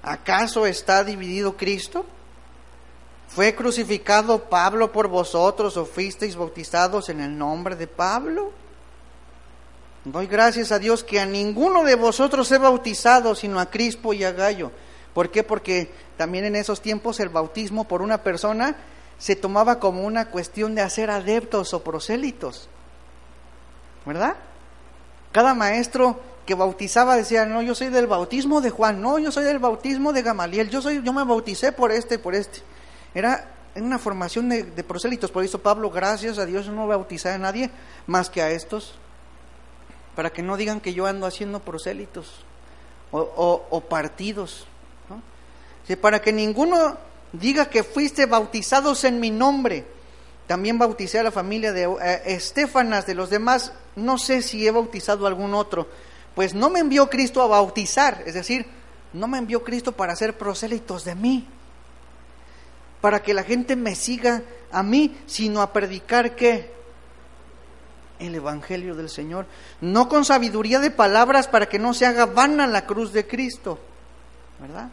¿Acaso 0.02 0.66
está 0.66 1.04
dividido 1.04 1.58
Cristo? 1.58 2.06
¿Fue 3.28 3.56
crucificado 3.56 4.44
Pablo 4.44 4.92
por 4.92 5.08
vosotros 5.08 5.78
o 5.78 5.86
fuisteis 5.86 6.36
bautizados 6.36 7.10
en 7.10 7.22
el 7.22 7.38
nombre 7.38 7.76
de 7.76 7.88
Pablo? 7.88 8.52
Doy 10.04 10.28
gracias 10.28 10.72
a 10.72 10.78
Dios 10.78 11.04
que 11.04 11.20
a 11.20 11.26
ninguno 11.26 11.84
de 11.84 11.96
vosotros 11.96 12.52
he 12.52 12.60
bautizado, 12.60 13.34
sino 13.34 13.60
a 13.60 13.66
Crispo 13.66 14.14
y 14.14 14.24
a 14.24 14.32
Gallo. 14.32 14.72
¿Por 15.16 15.32
qué? 15.32 15.44
Porque 15.44 15.92
también 16.18 16.46
en 16.46 16.56
esos 16.56 16.82
tiempos 16.82 17.20
el 17.20 17.30
bautismo 17.30 17.88
por 17.88 18.04
una 18.04 18.22
persona 18.22 18.76
se 19.18 19.36
tomaba 19.36 19.80
como 19.80 20.04
una 20.04 20.30
cuestión 20.30 20.76
de 20.76 20.82
hacer 20.82 21.10
adeptos 21.10 21.74
o 21.74 21.84
prosélitos. 21.84 22.70
¿Verdad? 24.06 24.36
Cada 25.32 25.54
maestro 25.54 26.20
que 26.46 26.54
bautizaba 26.54 27.16
decía, 27.16 27.46
no, 27.46 27.62
yo 27.62 27.74
soy 27.74 27.90
del 27.90 28.08
bautismo 28.08 28.62
de 28.62 28.70
Juan, 28.70 29.02
no, 29.02 29.18
yo 29.18 29.32
soy 29.32 29.44
del 29.44 29.60
bautismo 29.60 30.14
de 30.14 30.22
Gamaliel, 30.22 30.70
yo, 30.70 30.82
soy, 30.82 31.02
yo 31.04 31.12
me 31.12 31.24
bauticé 31.24 31.72
por 31.72 31.92
este, 31.92 32.20
por 32.20 32.36
este. 32.36 32.60
Era 33.14 33.52
una 33.76 33.98
formación 33.98 34.50
de, 34.50 34.64
prosélitos, 34.84 35.32
por 35.32 35.44
eso 35.44 35.60
Pablo, 35.60 35.90
gracias 35.90 36.38
a 36.38 36.46
Dios, 36.46 36.68
no 36.68 36.88
bautizaba 36.88 37.36
a 37.36 37.40
nadie 37.40 37.72
más 38.06 38.30
que 38.30 38.42
a 38.42 38.52
estos, 38.52 38.96
para 40.16 40.30
que 40.30 40.44
no 40.44 40.56
digan 40.56 40.80
que 40.80 40.94
yo 40.94 41.08
ando 41.08 41.26
haciendo 41.26 41.60
prosélitos 41.60 42.46
o, 43.12 43.84
partidos. 43.90 44.68
para 46.00 46.22
que 46.22 46.32
ninguno 46.32 46.98
diga 47.40 47.70
que 47.70 47.84
fuiste 47.84 48.26
bautizados 48.26 49.04
en 49.04 49.20
mi 49.20 49.32
nombre. 49.32 49.86
También 50.48 50.78
bauticé 50.78 51.20
a 51.20 51.24
la 51.24 51.32
familia 51.32 51.72
de 51.74 51.84
eh, 51.84 52.22
Estefanas, 52.26 53.06
de 53.06 53.16
los 53.16 53.30
demás, 53.30 53.74
no 53.96 54.18
sé 54.18 54.42
si 54.42 54.68
he 54.68 54.72
bautizado 54.72 55.26
a 55.26 55.30
algún 55.30 55.54
otro 55.54 55.88
pues 56.36 56.54
no 56.54 56.70
me 56.70 56.82
envió 56.82 57.10
Cristo 57.10 57.42
a 57.42 57.48
bautizar, 57.48 58.22
es 58.26 58.34
decir, 58.34 58.66
no 59.14 59.28
me 59.28 59.38
envió 59.38 59.64
Cristo 59.64 59.94
para 59.94 60.14
hacer 60.14 60.38
prosélitos 60.38 61.06
de 61.06 61.16
mí, 61.16 61.48
para 63.00 63.24
que 63.24 63.34
la 63.34 63.44
gente 63.44 63.78
me 63.78 63.96
siga 63.96 64.44
a 64.72 64.84
mí, 64.84 65.18
sino 65.26 65.62
a 65.62 65.72
predicar 65.72 66.36
qué? 66.36 66.76
El 68.20 68.36
Evangelio 68.36 68.96
del 68.96 69.10
Señor, 69.10 69.46
no 69.80 70.10
con 70.10 70.26
sabiduría 70.26 70.80
de 70.80 70.92
palabras 70.92 71.48
para 71.48 71.68
que 71.68 71.80
no 71.80 71.94
se 71.94 72.06
haga 72.06 72.26
vana 72.26 72.68
la 72.68 72.86
cruz 72.86 73.14
de 73.14 73.26
Cristo, 73.26 73.80
¿verdad? 74.60 74.90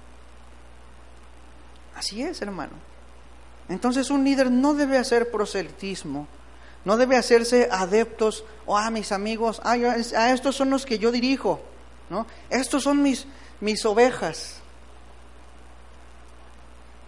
Así 2.03 2.21
es, 2.21 2.43
hermano. 2.43 2.73
Entonces 3.69 4.11
un 4.11 4.25
líder 4.25 4.51
no 4.51 4.75
debe 4.75 4.99
hacer 4.99 5.31
proselitismo, 5.31 6.27
no 6.85 6.97
debe 6.97 7.17
hacerse 7.17 7.69
adeptos 7.71 8.45
o 8.67 8.77
a 8.77 8.87
ah, 8.87 8.91
mis 8.91 9.13
amigos, 9.13 9.61
ah, 9.63 9.75
a 9.75 10.33
estos 10.33 10.57
son 10.57 10.71
los 10.71 10.85
que 10.85 10.99
yo 10.99 11.13
dirijo, 11.13 11.61
¿no? 12.11 12.27
Estos 12.51 12.83
son 12.83 13.05
mis, 13.05 13.25
mis 13.61 13.87
ovejas. 13.87 14.57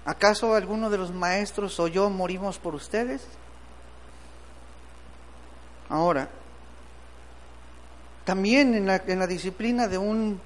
¿Acaso 0.04 0.54
alguno 0.54 0.88
de 0.90 0.98
los 0.98 1.12
maestros 1.12 1.80
o 1.80 1.88
yo 1.88 2.08
morimos 2.08 2.60
por 2.60 2.76
ustedes? 2.76 3.26
Ahora, 5.88 6.28
también 8.24 8.76
en 8.76 8.86
la, 8.86 9.02
en 9.08 9.18
la 9.18 9.26
disciplina 9.26 9.88
de 9.88 9.98
un 9.98 10.40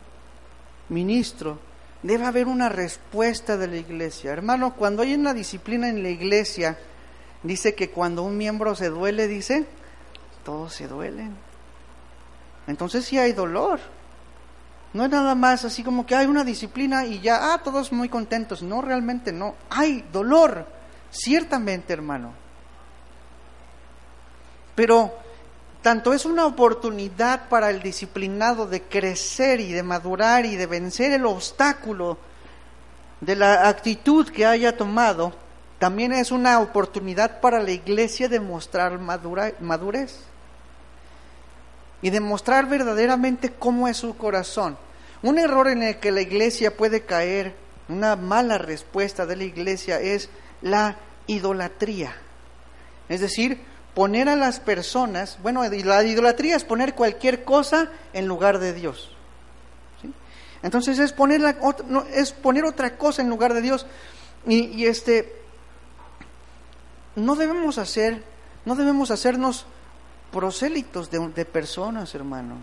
ministro 0.89 1.68
debe 2.03 2.27
haber 2.27 2.47
una 2.47 2.69
respuesta 2.69 3.57
de 3.57 3.67
la 3.67 3.77
iglesia. 3.77 4.33
Hermano, 4.33 4.75
cuando 4.75 5.03
hay 5.03 5.15
una 5.15 5.35
disciplina 5.35 5.89
en 5.89 6.03
la 6.03 6.11
iglesia, 6.11 6.79
dice 7.43 7.75
que 7.75 7.91
cuando 7.91 8.23
un 8.23 8.37
miembro 8.37 8.75
se 8.75 8.89
duele, 8.89 9.27
dice, 9.27 9.67
todos 10.45 10.75
se 10.75 10.89
duelen. 10.89 11.37
Entonces 12.67 13.05
sí 13.05 13.19
hay 13.19 13.33
dolor. 13.33 13.81
No 14.93 15.05
es 15.05 15.11
nada 15.11 15.35
más 15.35 15.65
así 15.65 15.83
como 15.83 16.07
que 16.07 16.15
hay 16.15 16.27
una 16.27 16.45
disciplina 16.45 17.05
y 17.05 17.21
ya, 17.21 17.53
ah, 17.53 17.63
todos 17.63 17.93
muy 17.93 18.09
contentos. 18.09 18.63
No, 18.63 18.81
realmente 18.81 19.33
no. 19.33 19.55
Hay 19.71 20.05
dolor, 20.13 20.67
ciertamente, 21.11 21.93
hermano. 21.93 22.33
Pero 24.75 25.13
tanto 25.89 26.12
es 26.12 26.26
una 26.26 26.45
oportunidad 26.45 27.49
para 27.49 27.70
el 27.70 27.80
disciplinado 27.80 28.66
de 28.66 28.82
crecer 28.82 29.59
y 29.59 29.72
de 29.72 29.82
madurar 29.82 30.45
y 30.45 30.55
de 30.55 30.66
vencer 30.66 31.12
el 31.12 31.24
obstáculo 31.24 32.18
de 33.22 33.34
la 33.34 33.70
actitud 33.70 34.28
que 34.28 34.45
haya 34.45 34.76
tomado, 34.76 35.32
también 35.78 36.12
es 36.12 36.30
una 36.30 36.61
oportunidad 36.61 37.41
para 37.41 37.62
la 37.62 37.70
iglesia 37.70 38.28
de 38.28 38.39
mostrar 38.39 38.99
madurez 38.99 40.24
y 42.03 42.11
demostrar 42.11 42.68
verdaderamente 42.68 43.51
cómo 43.59 43.89
es 43.89 43.97
su 43.97 44.14
corazón. 44.14 44.76
Un 45.22 45.39
error 45.39 45.68
en 45.68 45.82
el 45.82 46.01
que 46.01 46.12
la 46.12 46.20
iglesia 46.20 46.76
puede 46.76 47.07
caer, 47.07 47.55
una 47.89 48.14
mala 48.14 48.59
respuesta 48.59 49.24
de 49.24 49.36
la 49.36 49.45
iglesia 49.45 49.99
es 50.01 50.28
la 50.61 50.97
idolatría. 51.26 52.14
Es 53.09 53.22
decir, 53.22 53.62
poner 53.95 54.28
a 54.28 54.36
las 54.36 54.61
personas, 54.61 55.39
bueno, 55.43 55.62
la 55.62 56.05
idolatría 56.05 56.57
es 56.57 56.64
poner 56.64 56.95
cualquier 56.95 57.45
cosa 57.45 57.91
en 58.12 58.26
lugar 58.26 58.59
de 58.59 58.72
Dios. 58.72 59.14
Entonces 60.62 60.99
es 60.99 61.12
poner, 61.12 61.41
la, 61.41 61.57
es 62.12 62.32
poner 62.32 62.64
otra 62.64 62.97
cosa 62.97 63.22
en 63.22 63.28
lugar 63.28 63.55
de 63.55 63.62
Dios. 63.62 63.86
Y, 64.47 64.66
y 64.66 64.86
este, 64.86 65.41
no 67.14 67.36
debemos 67.36 67.78
hacer, 67.78 68.24
no 68.64 68.74
debemos 68.74 69.11
hacernos 69.11 69.66
prosélitos 70.32 71.11
de, 71.11 71.28
de 71.28 71.45
personas, 71.45 72.14
hermano. 72.14 72.57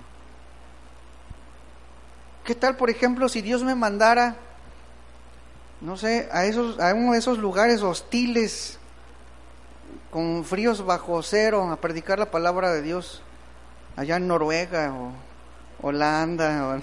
¿Qué 2.43 2.53
tal, 2.53 2.77
por 2.77 2.89
ejemplo, 2.89 3.27
si 3.27 3.41
Dios 3.41 3.63
me 3.63 3.75
mandara, 3.75 4.35
no 5.81 5.97
sé, 5.97 6.29
a, 6.31 6.45
esos, 6.45 6.79
a 6.79 6.93
uno 6.93 7.13
de 7.13 7.19
esos 7.19 7.39
lugares 7.39 7.81
hostiles, 7.81 8.77
con 10.15 10.45
fríos 10.45 10.85
bajo 10.85 11.21
cero, 11.23 11.69
a 11.69 11.75
predicar 11.75 12.17
la 12.17 12.31
palabra 12.31 12.71
de 12.71 12.81
Dios, 12.81 13.21
allá 13.97 14.15
en 14.15 14.29
Noruega 14.29 14.93
o 14.93 15.11
Holanda, 15.85 16.69
o... 16.69 16.79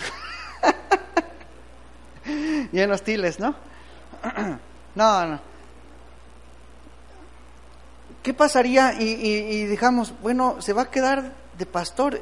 en 2.26 2.92
hostiles, 2.92 3.40
¿no? 3.40 3.54
no, 4.94 5.26
no. 5.26 5.40
¿Qué 8.22 8.34
pasaría 8.34 9.00
y, 9.00 9.64
digamos, 9.64 10.12
bueno, 10.20 10.60
se 10.60 10.74
va 10.74 10.82
a 10.82 10.90
quedar 10.90 11.32
de 11.56 11.64
pastor 11.64 12.20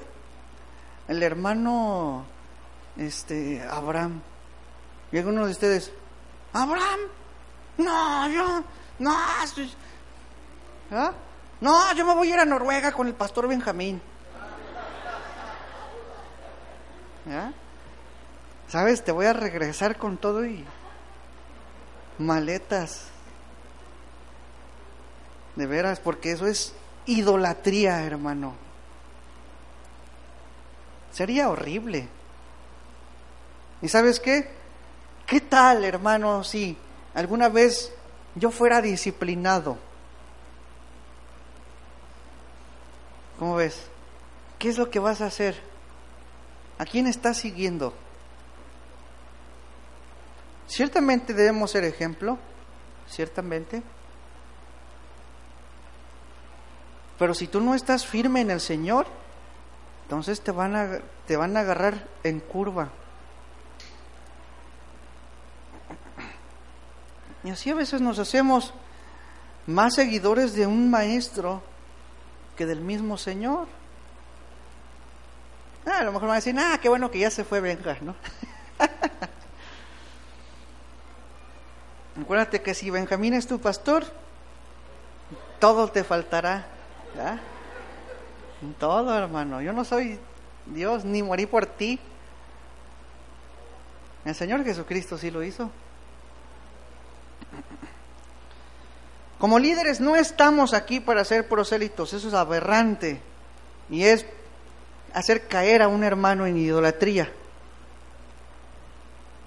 el 1.08 1.22
hermano 1.24 2.24
este 2.96 3.66
Abraham? 3.68 4.20
Y 5.10 5.18
algunos 5.18 5.46
de 5.46 5.50
ustedes, 5.50 5.90
Abraham, 6.52 7.00
no, 7.78 8.28
yo, 8.28 8.62
no, 9.00 9.16
¿ah? 10.90 11.12
no, 11.60 11.92
yo 11.94 12.04
me 12.04 12.14
voy 12.14 12.30
a 12.30 12.34
ir 12.34 12.40
a 12.40 12.44
Noruega 12.44 12.92
con 12.92 13.06
el 13.06 13.14
pastor 13.14 13.48
Benjamín. 13.48 14.00
¿Ya? 17.26 17.52
¿Sabes? 18.68 19.04
Te 19.04 19.12
voy 19.12 19.26
a 19.26 19.32
regresar 19.32 19.96
con 19.96 20.16
todo 20.16 20.44
y 20.44 20.64
maletas. 22.18 23.06
De 25.56 25.66
veras, 25.66 26.00
porque 26.00 26.32
eso 26.32 26.46
es 26.46 26.72
idolatría, 27.06 28.02
hermano. 28.04 28.54
Sería 31.12 31.48
horrible. 31.48 32.08
¿Y 33.82 33.88
sabes 33.88 34.20
qué? 34.20 34.48
¿Qué 35.26 35.40
tal, 35.40 35.84
hermano, 35.84 36.44
si 36.44 36.76
alguna 37.14 37.48
vez 37.48 37.92
yo 38.34 38.50
fuera 38.50 38.80
disciplinado? 38.80 39.89
¿Cómo 43.40 43.56
ves? 43.56 43.86
¿Qué 44.58 44.68
es 44.68 44.76
lo 44.76 44.90
que 44.90 44.98
vas 44.98 45.22
a 45.22 45.26
hacer? 45.26 45.58
¿A 46.76 46.84
quién 46.84 47.06
estás 47.06 47.38
siguiendo? 47.38 47.94
Ciertamente 50.66 51.32
debemos 51.32 51.70
ser 51.70 51.84
ejemplo, 51.84 52.36
ciertamente. 53.08 53.82
Pero 57.18 57.32
si 57.32 57.46
tú 57.46 57.62
no 57.62 57.74
estás 57.74 58.06
firme 58.06 58.42
en 58.42 58.50
el 58.50 58.60
Señor, 58.60 59.06
entonces 60.02 60.42
te 60.42 60.52
van 60.52 60.76
a, 60.76 60.98
te 61.26 61.38
van 61.38 61.56
a 61.56 61.60
agarrar 61.60 62.06
en 62.22 62.40
curva. 62.40 62.90
Y 67.42 67.48
así 67.48 67.70
a 67.70 67.74
veces 67.74 68.02
nos 68.02 68.18
hacemos 68.18 68.74
más 69.66 69.94
seguidores 69.94 70.52
de 70.52 70.66
un 70.66 70.90
maestro 70.90 71.69
del 72.66 72.80
mismo 72.80 73.18
Señor. 73.18 73.68
Ah, 75.86 75.98
a 75.98 76.04
lo 76.04 76.12
mejor 76.12 76.28
van 76.28 76.36
a 76.36 76.40
decir, 76.40 76.56
ah, 76.58 76.78
qué 76.80 76.88
bueno 76.88 77.10
que 77.10 77.18
ya 77.18 77.30
se 77.30 77.44
fue 77.44 77.60
venga, 77.60 77.98
¿no? 78.00 78.14
Acuérdate 82.20 82.62
que 82.62 82.74
si 82.74 82.90
Benjamín 82.90 83.34
es 83.34 83.46
tu 83.46 83.60
pastor, 83.60 84.04
todo 85.58 85.88
te 85.88 86.04
faltará. 86.04 86.66
Todo, 88.78 89.16
hermano. 89.16 89.62
Yo 89.62 89.72
no 89.72 89.84
soy 89.84 90.18
Dios 90.66 91.04
ni 91.04 91.22
morí 91.22 91.46
por 91.46 91.66
ti. 91.66 91.98
El 94.24 94.34
Señor 94.34 94.64
Jesucristo 94.64 95.16
sí 95.16 95.30
lo 95.30 95.42
hizo. 95.42 95.70
Como 99.40 99.58
líderes 99.58 100.00
no 100.00 100.16
estamos 100.16 100.74
aquí 100.74 101.00
para 101.00 101.24
ser 101.24 101.48
prosélitos, 101.48 102.12
eso 102.12 102.28
es 102.28 102.34
aberrante 102.34 103.22
y 103.88 104.04
es 104.04 104.26
hacer 105.14 105.48
caer 105.48 105.80
a 105.80 105.88
un 105.88 106.04
hermano 106.04 106.44
en 106.44 106.58
idolatría. 106.58 107.32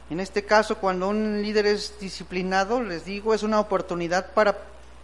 En 0.10 0.20
este 0.20 0.46
caso, 0.46 0.80
cuando 0.80 1.10
un 1.10 1.44
líder 1.44 1.68
es 1.68 2.00
disciplinado, 2.00 2.82
les 2.82 3.06
digo, 3.06 3.36
es 3.36 3.44
una 3.44 3.60
oportunidad 3.60 4.32
para 4.34 4.58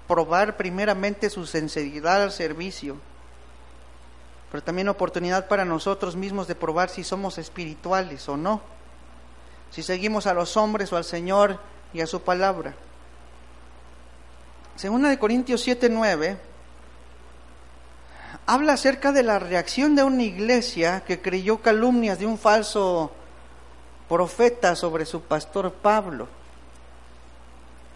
probar 0.08 0.58
primeramente 0.58 1.30
su 1.30 1.46
sinceridad 1.46 2.24
al 2.24 2.32
servicio, 2.32 2.98
pero 4.52 4.64
también 4.64 4.90
oportunidad 4.90 5.48
para 5.48 5.66
nosotros 5.66 6.16
mismos 6.16 6.48
de 6.48 6.56
probar 6.56 6.90
si 6.90 7.04
somos 7.04 7.38
espirituales 7.38 8.28
o 8.28 8.38
no, 8.38 8.60
si 9.70 9.84
seguimos 9.84 10.26
a 10.26 10.34
los 10.34 10.58
hombres 10.58 10.92
o 10.92 10.98
al 10.98 11.06
Señor 11.06 11.60
y 11.94 12.02
a 12.02 12.08
su 12.08 12.22
palabra. 12.22 12.74
Segunda 14.80 15.10
de 15.10 15.20
Corintios 15.20 15.60
7, 15.60 15.90
9, 15.90 16.38
habla 18.46 18.72
acerca 18.72 19.12
de 19.12 19.24
la 19.24 19.38
reacción 19.38 19.94
de 19.94 20.04
una 20.04 20.24
iglesia 20.24 21.04
que 21.06 21.22
creyó 21.22 21.62
calumnias 21.62 22.18
de 22.18 22.26
un 22.26 22.38
falso 22.38 23.12
profeta 24.08 24.78
sobre 24.78 25.06
su 25.06 25.24
pastor 25.24 25.74
Pablo. 25.74 26.30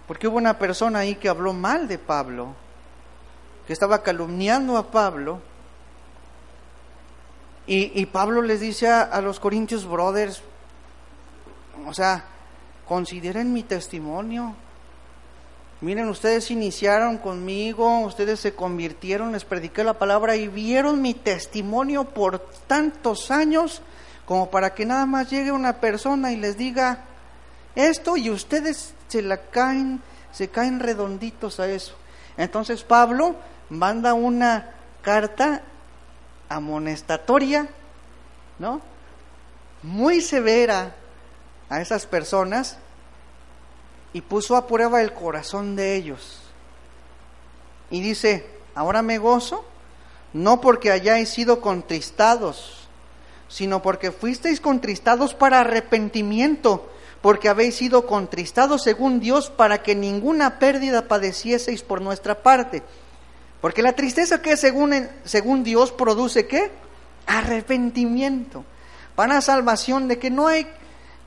Porque 0.10 0.28
hubo 0.28 0.36
una 0.36 0.60
persona 0.60 1.00
ahí 1.00 1.16
que 1.16 1.30
habló 1.30 1.54
mal 1.54 1.88
de 1.88 2.00
Pablo, 2.00 2.54
que 3.66 3.72
estaba 3.72 4.04
calumniando 4.04 4.76
a 4.76 4.92
Pablo. 4.92 5.40
Y, 7.66 8.06
Pablo 8.08 8.42
les 8.42 8.60
dice 8.60 8.90
a, 8.90 9.04
a 9.04 9.22
los 9.22 9.40
Corintios 9.40 9.88
Brothers, 9.88 10.42
o 11.88 11.94
sea, 11.94 12.26
consideren 12.86 13.54
mi 13.54 13.64
testimonio, 13.64 14.58
Miren, 15.84 16.08
ustedes 16.08 16.50
iniciaron 16.50 17.18
conmigo, 17.18 18.00
ustedes 18.06 18.40
se 18.40 18.56
convirtieron, 18.56 19.34
les 19.34 19.44
prediqué 19.44 19.84
la 19.84 20.00
palabra 20.00 20.38
y 20.38 20.48
vieron 20.48 21.02
mi 21.02 21.14
testimonio 21.14 22.06
por 22.06 22.40
tantos 22.68 23.32
años 23.32 23.82
como 24.26 24.50
para 24.50 24.74
que 24.74 24.86
nada 24.86 25.06
más 25.06 25.30
llegue 25.30 25.52
una 25.52 25.82
persona 25.82 26.32
y 26.32 26.38
les 26.38 26.56
diga 26.56 27.00
esto 27.76 28.16
y 28.16 28.30
ustedes 28.30 28.94
se 29.10 29.22
la 29.22 29.36
caen, 29.36 30.02
se 30.32 30.48
caen 30.48 30.80
redonditos 30.80 31.60
a 31.60 31.68
eso. 31.68 31.96
Entonces 32.38 32.82
Pablo 32.84 33.36
manda 33.70 34.14
una 34.14 34.70
carta 35.02 35.64
amonestatoria, 36.48 37.68
¿no? 38.58 38.80
Muy 39.82 40.22
severa 40.22 40.96
a 41.68 41.82
esas 41.82 42.06
personas 42.06 42.78
y 44.14 44.22
puso 44.22 44.56
a 44.56 44.68
prueba 44.68 45.02
el 45.02 45.14
corazón 45.14 45.76
de 45.76 45.96
ellos. 45.96 46.40
Y 47.90 48.02
dice, 48.02 48.46
ahora 48.76 49.02
me 49.02 49.18
gozo, 49.18 49.66
no 50.34 50.62
porque 50.62 50.92
hayáis 50.92 51.30
sido 51.30 51.62
contristados, 51.62 52.88
sino 53.50 53.82
porque 53.82 54.12
fuisteis 54.12 54.62
contristados 54.62 55.34
para 55.34 55.60
arrepentimiento, 55.60 56.90
porque 57.22 57.50
habéis 57.50 57.76
sido 57.76 58.06
contristados 58.06 58.84
según 58.84 59.20
Dios 59.20 59.50
para 59.50 59.82
que 59.82 59.96
ninguna 59.96 60.60
pérdida 60.60 61.08
padecieseis 61.08 61.84
por 61.84 62.02
nuestra 62.02 62.42
parte. 62.42 62.84
Porque 63.62 63.82
la 63.82 63.94
tristeza 63.94 64.42
que 64.42 64.58
según, 64.58 65.08
según 65.24 65.64
Dios 65.64 65.92
produce 65.92 66.48
qué? 66.48 66.72
Arrepentimiento. 67.28 68.66
Para 69.16 69.40
salvación 69.40 70.08
de 70.08 70.20
que 70.20 70.30
no 70.30 70.48
hay 70.48 70.68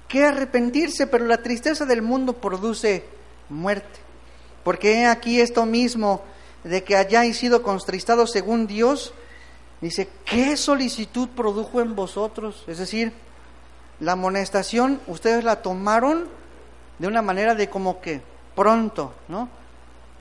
que 0.09 0.25
arrepentirse, 0.25 1.07
pero 1.07 1.27
la 1.27 1.43
tristeza 1.43 1.85
del 1.85 2.03
mundo 2.03 2.35
produce 2.35 3.05
muerte. 3.49 4.01
Porque 4.65 5.07
aquí 5.07 5.41
esto 5.41 5.67
mismo 5.67 6.23
de 6.65 6.83
que 6.83 6.97
hayáis 6.97 7.39
sido 7.39 7.63
contristados 7.63 8.33
según 8.33 8.67
Dios, 8.67 9.13
dice, 9.81 10.09
¿qué 10.25 10.57
solicitud 10.57 11.29
produjo 11.29 11.81
en 11.81 11.95
vosotros? 11.95 12.65
Es 12.67 12.79
decir, 12.79 13.13
la 14.01 14.13
amonestación 14.13 15.01
ustedes 15.07 15.45
la 15.45 15.63
tomaron 15.63 16.29
de 16.99 17.07
una 17.07 17.23
manera 17.23 17.55
de 17.55 17.69
como 17.69 18.01
que 18.01 18.21
pronto, 18.55 19.15
¿no? 19.29 19.49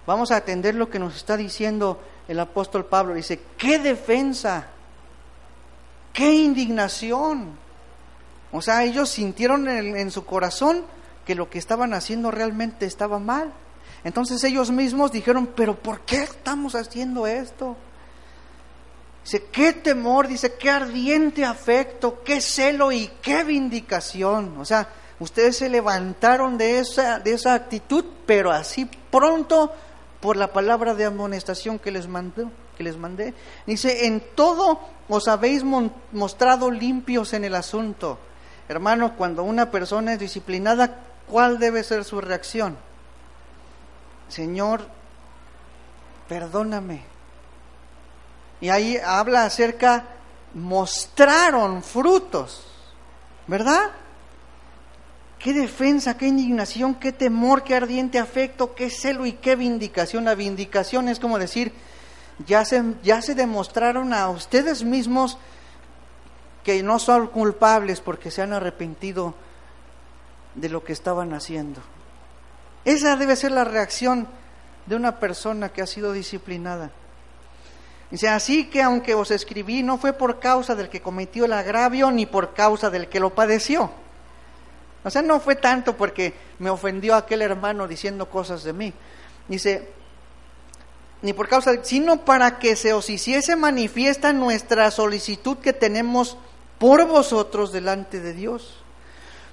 Vamos 0.06 0.32
a 0.32 0.38
atender 0.38 0.76
lo 0.76 0.90
que 0.90 1.00
nos 1.00 1.16
está 1.16 1.36
diciendo 1.36 2.00
el 2.28 2.40
apóstol 2.40 2.86
Pablo. 2.86 3.16
Dice, 3.16 3.40
¿qué 3.58 3.80
defensa? 3.80 4.68
¿Qué 6.14 6.32
indignación? 6.32 7.65
O 8.56 8.62
sea, 8.62 8.84
ellos 8.84 9.10
sintieron 9.10 9.68
en, 9.68 10.12
su 10.12 10.26
corazón 10.26 10.86
que 11.26 11.36
lo 11.36 11.50
que 11.50 11.60
estaban 11.60 11.94
haciendo 11.94 12.32
realmente 12.32 12.86
estaba 12.86 13.20
mal. 13.20 13.52
Entonces 14.04 14.44
ellos 14.44 14.72
mismos 14.72 15.12
dijeron, 15.12 15.50
pero 15.56 15.76
¿por 15.76 16.02
qué 16.02 16.24
estamos 16.24 16.76
haciendo 16.76 17.28
esto? 17.28 17.76
Dice, 19.24 19.44
qué 19.52 19.74
temor, 19.74 20.28
dice, 20.28 20.54
qué 20.54 20.70
ardiente 20.70 21.44
afecto, 21.44 22.22
qué 22.24 22.40
celo 22.40 22.92
y 22.92 23.12
qué 23.22 23.44
vindicación. 23.44 24.58
O 24.60 24.64
sea, 24.66 24.88
ustedes 25.20 25.58
se 25.58 25.68
levantaron 25.68 26.58
de 26.58 26.80
esa, 26.80 27.20
de 27.20 27.34
esa 27.34 27.56
actitud, 27.56 28.06
pero 28.26 28.52
así 28.52 28.90
pronto 29.12 29.74
por 30.22 30.38
la 30.38 30.54
palabra 30.54 30.94
de 30.94 31.06
amonestación 31.06 31.78
que 31.78 31.92
les 31.92 32.08
mandó, 32.08 32.52
que 32.78 32.84
les 32.84 32.98
mandé. 32.98 33.34
Dice, 33.66 34.06
en 34.06 34.24
todo 34.36 34.80
os 35.10 35.28
habéis 35.28 35.64
mostrado 36.12 36.72
limpios 36.72 37.34
en 37.34 37.44
el 37.44 37.56
asunto. 37.56 38.18
Hermano, 38.68 39.16
cuando 39.16 39.44
una 39.44 39.70
persona 39.70 40.14
es 40.14 40.20
disciplinada, 40.20 41.00
¿cuál 41.28 41.60
debe 41.60 41.84
ser 41.84 42.04
su 42.04 42.20
reacción? 42.20 42.78
Señor, 44.28 44.88
perdóname. 46.28 47.04
Y 48.62 48.70
ahí 48.70 48.98
habla 48.98 49.46
acerca, 49.46 50.06
mostraron 50.54 51.84
frutos, 51.84 52.66
¿verdad? 53.48 53.92
Qué 55.38 55.54
defensa, 55.54 56.18
qué 56.18 56.28
indignación, 56.28 56.96
qué 56.96 57.12
temor, 57.12 57.64
qué 57.64 57.76
ardiente 57.76 58.18
afecto, 58.18 58.74
qué 58.74 58.90
celo 58.90 59.28
y 59.28 59.34
qué 59.34 59.56
vindicación. 59.56 60.26
La 60.26 60.34
vindicación 60.34 61.08
es 61.08 61.20
como 61.20 61.38
decir, 61.38 61.72
ya 62.48 62.66
se, 62.66 62.84
ya 63.04 63.22
se 63.22 63.36
demostraron 63.36 64.14
a 64.14 64.30
ustedes 64.30 64.84
mismos 64.84 65.38
que 66.66 66.82
no 66.82 66.98
son 66.98 67.28
culpables 67.28 68.02
porque 68.02 68.32
se 68.32 68.42
han 68.42 68.52
arrepentido 68.52 69.36
de 70.56 70.68
lo 70.68 70.84
que 70.84 70.94
estaban 70.94 71.34
haciendo. 71.34 71.80
Esa 72.84 73.16
debe 73.16 73.36
ser 73.36 73.52
la 73.52 73.64
reacción 73.64 74.28
de 74.88 74.96
una 74.96 75.20
persona 75.20 75.70
que 75.70 75.84
ha 75.84 75.88
sido 75.88 76.12
disciplinada. 76.12 76.90
Dice, 78.10 78.30
así 78.30 78.66
que 78.66 78.82
aunque 78.82 79.14
os 79.14 79.30
escribí, 79.30 79.84
no 79.84 80.00
fue 80.00 80.14
por 80.14 80.40
causa 80.40 80.74
del 80.74 80.90
que 80.90 81.02
cometió 81.02 81.46
el 81.46 81.54
agravio 81.54 82.10
ni 82.10 82.26
por 82.26 82.56
causa 82.56 82.90
del 82.90 83.10
que 83.10 83.20
lo 83.20 83.36
padeció. 83.36 83.92
O 85.04 85.10
sea, 85.12 85.22
no 85.22 85.40
fue 85.40 85.56
tanto 85.56 85.96
porque 85.96 86.34
me 86.58 86.72
ofendió 86.72 87.14
aquel 87.14 87.44
hermano 87.44 87.88
diciendo 87.88 88.28
cosas 88.28 88.64
de 88.64 88.74
mí. 88.74 88.92
Dice, 89.48 89.88
ni 91.22 91.34
por 91.34 91.48
causa, 91.48 91.84
sino 91.84 92.26
para 92.26 92.58
que 92.58 92.76
se 92.76 92.94
os 92.94 93.10
hiciese 93.10 93.56
manifiesta 93.56 94.34
nuestra 94.34 94.90
solicitud 94.90 95.58
que 95.58 95.74
tenemos 95.74 96.38
por 96.80 97.06
vosotros 97.08 97.72
delante 97.72 98.20
de 98.20 98.34
Dios. 98.34 98.76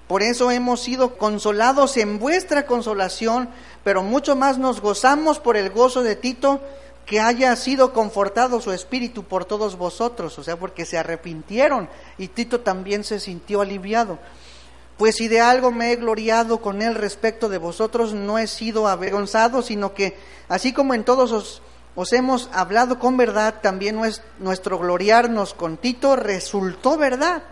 Por 0.09 0.23
eso 0.23 0.51
hemos 0.51 0.81
sido 0.81 1.17
consolados 1.17 1.97
en 1.97 2.19
vuestra 2.19 2.67
consolación, 2.67 3.49
pero 3.85 4.03
mucho 4.03 4.37
más 4.37 4.59
nos 4.59 4.81
gozamos 4.81 5.39
por 5.39 5.57
el 5.57 5.71
gozo 5.71 6.03
de 6.03 6.17
Tito, 6.17 6.61
que 7.07 7.21
haya 7.21 7.55
sido 7.57 7.93
confortado 7.93 8.61
su 8.61 8.73
espíritu 8.73 9.25
por 9.25 9.45
todos 9.45 9.77
vosotros, 9.77 10.39
o 10.39 10.45
sea, 10.45 10.57
porque 10.57 10.85
se 10.85 10.99
arrepintieron 10.99 11.89
y 12.19 12.29
Tito 12.29 12.61
también 12.61 13.05
se 13.05 13.21
sintió 13.21 13.61
aliviado. 13.61 14.19
Pues 14.99 15.17
si 15.17 15.29
de 15.29 15.41
algo 15.41 15.73
me 15.73 15.93
he 15.93 15.97
gloriado 15.97 16.59
con 16.61 16.83
él 16.83 16.95
respecto 16.95 17.49
de 17.49 17.59
vosotros, 17.59 18.13
no 18.13 18.39
he 18.39 18.47
sido 18.47 18.87
avergonzado, 18.87 19.63
sino 19.63 19.95
que 19.95 20.17
así 20.49 20.73
como 20.73 20.95
en 20.95 21.05
todos 21.05 21.33
os 21.33 21.63
os 21.95 22.13
hemos 22.13 22.49
hablado 22.53 22.99
con 22.99 23.17
verdad, 23.17 23.57
también 23.63 24.01
nuestro 24.39 24.79
gloriarnos 24.79 25.53
con 25.53 25.77
Tito 25.77 26.17
resultó 26.17 26.97
verdad. 26.97 27.43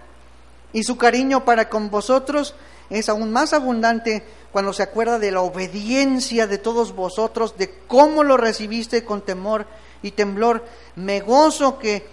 Y 0.73 0.85
su 0.85 0.97
cariño 0.97 1.45
para 1.45 1.69
con 1.69 1.91
vosotros 1.91 2.55
es 2.89 3.09
aún 3.09 3.33
más 3.33 3.53
abundante 3.53 4.25
cuando 4.53 4.73
se 4.73 4.83
acuerda 4.83 5.19
de 5.19 5.31
la 5.31 5.43
obediencia 5.43 6.47
de 6.47 6.59
todos 6.59 6.95
vosotros, 6.95 7.57
de 7.59 7.71
cómo 7.87 8.25
lo 8.25 8.37
recibiste 8.37 9.05
con 9.05 9.21
temor 9.21 9.67
y 10.03 10.13
temblor. 10.13 10.65
Me 10.97 11.21
gozo 11.21 11.79
que 11.79 12.07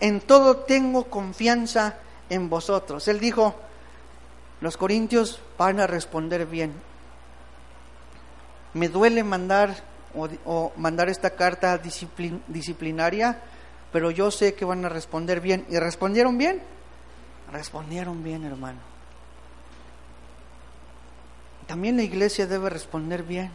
en 0.00 0.20
todo 0.20 0.56
tengo 0.56 1.04
confianza 1.04 1.96
en 2.28 2.50
vosotros. 2.50 3.06
Él 3.06 3.20
dijo, 3.20 3.54
los 4.60 4.76
corintios 4.76 5.40
van 5.56 5.80
a 5.80 5.86
responder 5.86 6.46
bien. 6.46 6.72
Me 8.74 8.88
duele 8.88 9.22
mandar 9.22 9.91
o, 10.14 10.72
mandar 10.76 11.08
esta 11.08 11.30
carta 11.30 11.78
disciplinaria 11.78 13.38
pero 13.92 14.10
yo 14.10 14.30
sé 14.30 14.54
que 14.54 14.64
van 14.64 14.84
a 14.84 14.88
responder 14.88 15.40
bien. 15.40 15.66
¿Y 15.68 15.78
respondieron 15.78 16.38
bien? 16.38 16.62
Respondieron 17.52 18.24
bien, 18.24 18.44
hermano. 18.44 18.78
También 21.66 21.98
la 21.98 22.02
iglesia 22.02 22.46
debe 22.46 22.70
responder 22.70 23.22
bien. 23.22 23.50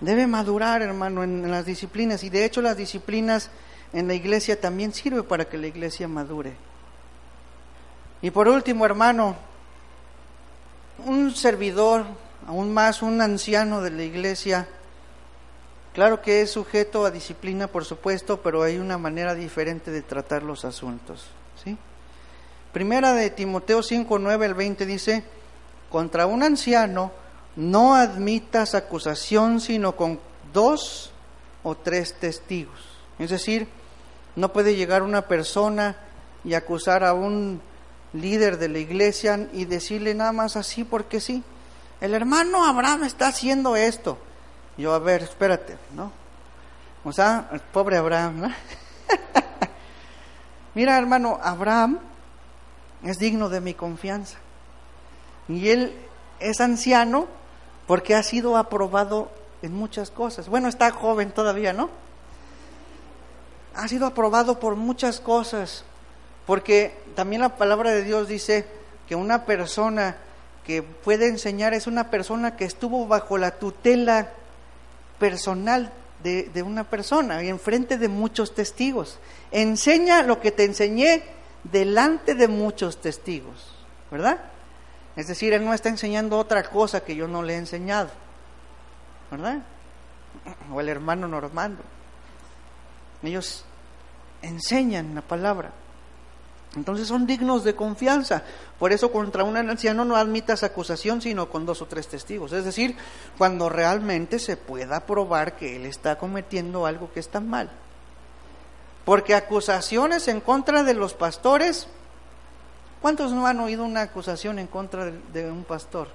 Debe 0.00 0.26
madurar, 0.26 0.80
hermano, 0.80 1.22
en, 1.22 1.48
las 1.50 1.66
disciplinas. 1.66 2.24
Y 2.24 2.30
de 2.30 2.46
hecho 2.46 2.62
las 2.62 2.76
disciplinas 2.76 3.50
en 3.92 4.08
la 4.08 4.14
iglesia 4.14 4.58
también 4.58 4.94
sirve 4.94 5.22
para 5.22 5.44
que 5.44 5.58
la 5.58 5.66
iglesia 5.66 6.08
madure. 6.08 6.54
Y 8.22 8.30
por 8.30 8.48
último, 8.48 8.86
hermano, 8.86 9.36
un 11.04 11.34
servidor, 11.34 12.06
aún 12.46 12.72
más 12.72 13.02
un 13.02 13.20
anciano 13.20 13.82
de 13.82 13.90
la 13.90 14.02
iglesia, 14.02 14.66
claro 15.94 16.22
que 16.22 16.42
es 16.42 16.50
sujeto 16.50 17.04
a 17.04 17.10
disciplina, 17.10 17.66
por 17.66 17.84
supuesto, 17.84 18.40
pero 18.42 18.62
hay 18.62 18.78
una 18.78 18.98
manera 18.98 19.34
diferente 19.34 19.90
de 19.90 20.02
tratar 20.02 20.42
los 20.42 20.64
asuntos. 20.64 21.26
¿sí? 21.62 21.76
Primera 22.72 23.12
de 23.12 23.30
Timoteo 23.30 23.82
5, 23.82 24.18
9 24.18 24.46
al 24.46 24.54
20 24.54 24.86
dice, 24.86 25.24
contra 25.90 26.26
un 26.26 26.42
anciano 26.42 27.12
no 27.56 27.94
admitas 27.94 28.74
acusación 28.74 29.60
sino 29.60 29.94
con 29.94 30.18
dos 30.52 31.12
o 31.62 31.76
tres 31.76 32.14
testigos. 32.14 32.80
Es 33.18 33.30
decir, 33.30 33.68
no 34.36 34.52
puede 34.52 34.74
llegar 34.74 35.02
una 35.02 35.28
persona 35.28 35.96
y 36.44 36.54
acusar 36.54 37.04
a 37.04 37.12
un 37.12 37.60
líder 38.12 38.58
de 38.58 38.68
la 38.68 38.78
iglesia 38.78 39.48
y 39.52 39.64
decirle 39.64 40.14
nada 40.14 40.32
más 40.32 40.56
así 40.56 40.84
porque 40.84 41.20
sí. 41.20 41.42
El 42.00 42.14
hermano 42.14 42.64
Abraham 42.64 43.04
está 43.04 43.28
haciendo 43.28 43.76
esto. 43.76 44.18
Yo, 44.76 44.94
a 44.94 44.98
ver, 44.98 45.22
espérate, 45.22 45.76
¿no? 45.94 46.10
O 47.04 47.12
sea, 47.12 47.48
el 47.52 47.60
pobre 47.60 47.96
Abraham, 47.96 48.40
¿no? 48.40 48.48
Mira, 50.74 50.96
hermano, 50.96 51.38
Abraham 51.42 51.98
es 53.02 53.18
digno 53.18 53.48
de 53.48 53.60
mi 53.60 53.74
confianza. 53.74 54.38
Y 55.48 55.68
él 55.68 55.94
es 56.40 56.60
anciano 56.60 57.26
porque 57.86 58.14
ha 58.14 58.22
sido 58.22 58.56
aprobado 58.56 59.30
en 59.60 59.74
muchas 59.74 60.10
cosas. 60.10 60.48
Bueno, 60.48 60.68
está 60.68 60.90
joven 60.90 61.32
todavía, 61.32 61.72
¿no? 61.72 61.90
Ha 63.74 63.88
sido 63.88 64.06
aprobado 64.06 64.60
por 64.60 64.76
muchas 64.76 65.20
cosas, 65.20 65.84
porque 66.46 66.96
también 67.14 67.42
la 67.42 67.56
palabra 67.56 67.90
de 67.90 68.04
Dios 68.04 68.28
dice 68.28 68.66
que 69.08 69.16
una 69.16 69.44
persona 69.44 70.16
que 70.64 70.82
puede 70.82 71.28
enseñar 71.28 71.74
es 71.74 71.86
una 71.86 72.10
persona 72.10 72.56
que 72.56 72.64
estuvo 72.64 73.06
bajo 73.06 73.36
la 73.36 73.52
tutela 73.52 74.30
personal 75.22 75.92
de, 76.24 76.64
una 76.64 76.82
persona 76.82 77.44
y 77.44 77.48
enfrente 77.48 77.96
de 77.96 78.08
muchos 78.08 78.56
testigos. 78.56 79.20
Enseña 79.52 80.24
lo 80.24 80.40
que 80.40 80.50
te 80.50 80.64
enseñé 80.64 81.22
delante 81.62 82.34
de 82.34 82.48
muchos 82.48 83.00
testigos, 83.00 83.72
¿verdad? 84.10 84.40
Es 85.14 85.28
decir, 85.28 85.52
Él 85.52 85.64
no 85.64 85.74
está 85.74 85.90
enseñando 85.90 86.36
otra 86.40 86.64
cosa 86.64 87.04
que 87.04 87.14
yo 87.14 87.28
no 87.28 87.44
le 87.44 87.54
he 87.54 87.56
enseñado, 87.56 88.10
¿verdad? 89.30 89.62
O 90.72 90.80
el 90.80 90.88
hermano 90.88 91.28
Normando. 91.28 91.84
Ellos 93.22 93.64
enseñan 94.42 95.14
la 95.14 95.22
palabra. 95.22 95.70
Entonces 96.74 97.06
son 97.06 97.26
dignos 97.26 97.64
de 97.64 97.74
confianza. 97.74 98.42
Por 98.78 98.92
eso 98.92 99.12
contra 99.12 99.44
un 99.44 99.56
anciano 99.56 100.04
no 100.04 100.16
admitas 100.16 100.62
acusación 100.62 101.20
sino 101.20 101.50
con 101.50 101.66
dos 101.66 101.82
o 101.82 101.86
tres 101.86 102.08
testigos. 102.08 102.52
Es 102.52 102.64
decir, 102.64 102.96
cuando 103.36 103.68
realmente 103.68 104.38
se 104.38 104.56
pueda 104.56 105.04
probar 105.04 105.56
que 105.56 105.76
él 105.76 105.84
está 105.84 106.16
cometiendo 106.16 106.86
algo 106.86 107.12
que 107.12 107.20
está 107.20 107.40
mal. 107.40 107.70
Porque 109.04 109.34
acusaciones 109.34 110.28
en 110.28 110.40
contra 110.40 110.82
de 110.82 110.94
los 110.94 111.12
pastores, 111.12 111.88
¿cuántos 113.02 113.32
no 113.32 113.46
han 113.46 113.60
oído 113.60 113.84
una 113.84 114.02
acusación 114.02 114.58
en 114.58 114.66
contra 114.66 115.06
de, 115.32 115.50
un 115.50 115.64
pastor? 115.64 116.08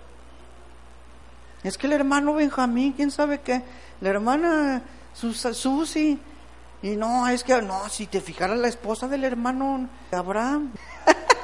Es 1.64 1.78
que 1.78 1.88
el 1.88 1.94
hermano 1.94 2.34
Benjamín, 2.34 2.94
quién 2.94 3.12
sabe 3.12 3.42
qué, 3.42 3.62
la 4.00 4.10
hermana 4.10 4.82
Susi, 5.14 6.20
y 6.82 6.96
no, 6.96 7.28
es 7.28 7.44
que 7.44 7.62
no, 7.62 7.90
si 7.90 8.08
te 8.08 8.22
fijaras 8.22 8.58
la 8.58 8.68
esposa 8.68 9.08
del 9.08 9.24
hermano 9.24 9.90
Abraham, 10.12 10.72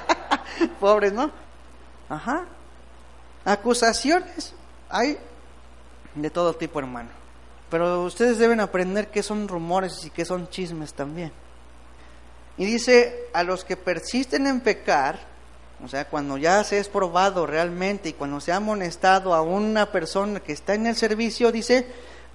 pobres, 0.80 1.14
¿no? 1.14 1.32
Ajá. 2.10 2.46
Acusaciones 3.46 4.54
hay 4.90 5.18
de 6.16 6.30
todo 6.30 6.54
tipo, 6.56 6.80
hermano. 6.80 7.10
Pero 7.70 8.04
ustedes 8.04 8.38
deben 8.38 8.60
aprender 8.60 9.10
qué 9.10 9.24
son 9.24 9.48
rumores 9.48 10.06
y 10.06 10.12
qué 10.12 10.26
son 10.26 10.48
chismes 10.50 10.94
también. 10.94 11.32
Y 12.58 12.66
dice, 12.66 13.28
a 13.34 13.42
los 13.42 13.66
que 13.66 13.76
persisten 13.76 14.46
en 14.46 14.62
pecar, 14.62 15.20
o 15.84 15.88
sea, 15.88 16.08
cuando 16.08 16.38
ya 16.38 16.64
se 16.64 16.78
es 16.78 16.88
probado 16.88 17.48
realmente 17.48 18.10
y 18.10 18.14
cuando 18.14 18.40
se 18.40 18.52
ha 18.52 18.58
amonestado 18.58 19.34
a 19.34 19.42
una 19.42 19.92
persona 19.92 20.40
que 20.40 20.54
está 20.54 20.76
en 20.76 20.86
el 20.86 20.96
servicio, 20.96 21.52
dice, 21.52 21.88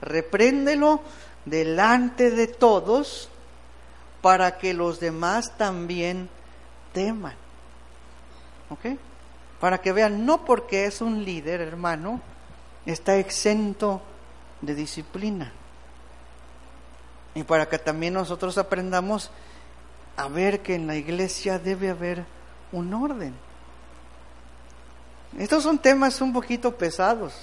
repréndelo 0.02 1.00
delante 1.50 2.30
de 2.30 2.46
todos 2.46 3.28
para 4.22 4.58
que 4.58 4.74
los 4.74 5.00
demás 5.00 5.56
también 5.56 6.28
teman. 6.92 7.34
¿Ok? 8.70 8.98
Para 9.60 9.78
que 9.78 9.92
vean, 9.92 10.24
no 10.26 10.44
porque 10.44 10.84
es 10.84 11.00
un 11.00 11.24
líder, 11.24 11.60
hermano, 11.60 12.20
está 12.86 13.16
exento 13.16 14.02
de 14.60 14.74
disciplina. 14.74 15.52
Y 17.34 17.42
para 17.44 17.68
que 17.68 17.78
también 17.78 18.14
nosotros 18.14 18.58
aprendamos 18.58 19.30
a 20.16 20.28
ver 20.28 20.60
que 20.60 20.74
en 20.74 20.86
la 20.86 20.96
iglesia 20.96 21.58
debe 21.58 21.90
haber 21.90 22.24
un 22.72 22.92
orden. 22.92 23.34
Estos 25.38 25.62
son 25.62 25.78
temas 25.78 26.20
un 26.20 26.32
poquito 26.32 26.74
pesados, 26.74 27.34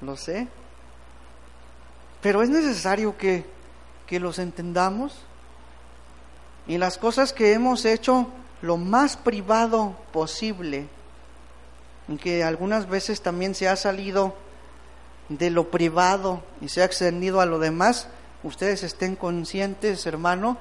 lo 0.00 0.16
sé, 0.16 0.48
pero 2.26 2.42
es 2.42 2.50
necesario 2.50 3.16
que, 3.16 3.44
que 4.04 4.18
los 4.18 4.40
entendamos 4.40 5.16
y 6.66 6.76
las 6.76 6.98
cosas 6.98 7.32
que 7.32 7.52
hemos 7.52 7.84
hecho 7.84 8.26
lo 8.62 8.78
más 8.78 9.16
privado 9.16 9.94
posible, 10.12 10.88
que 12.20 12.42
algunas 12.42 12.88
veces 12.88 13.22
también 13.22 13.54
se 13.54 13.68
ha 13.68 13.76
salido 13.76 14.34
de 15.28 15.50
lo 15.50 15.70
privado 15.70 16.42
y 16.60 16.68
se 16.68 16.82
ha 16.82 16.84
extendido 16.84 17.40
a 17.40 17.46
lo 17.46 17.60
demás, 17.60 18.08
ustedes 18.42 18.82
estén 18.82 19.14
conscientes, 19.14 20.04
hermano, 20.04 20.58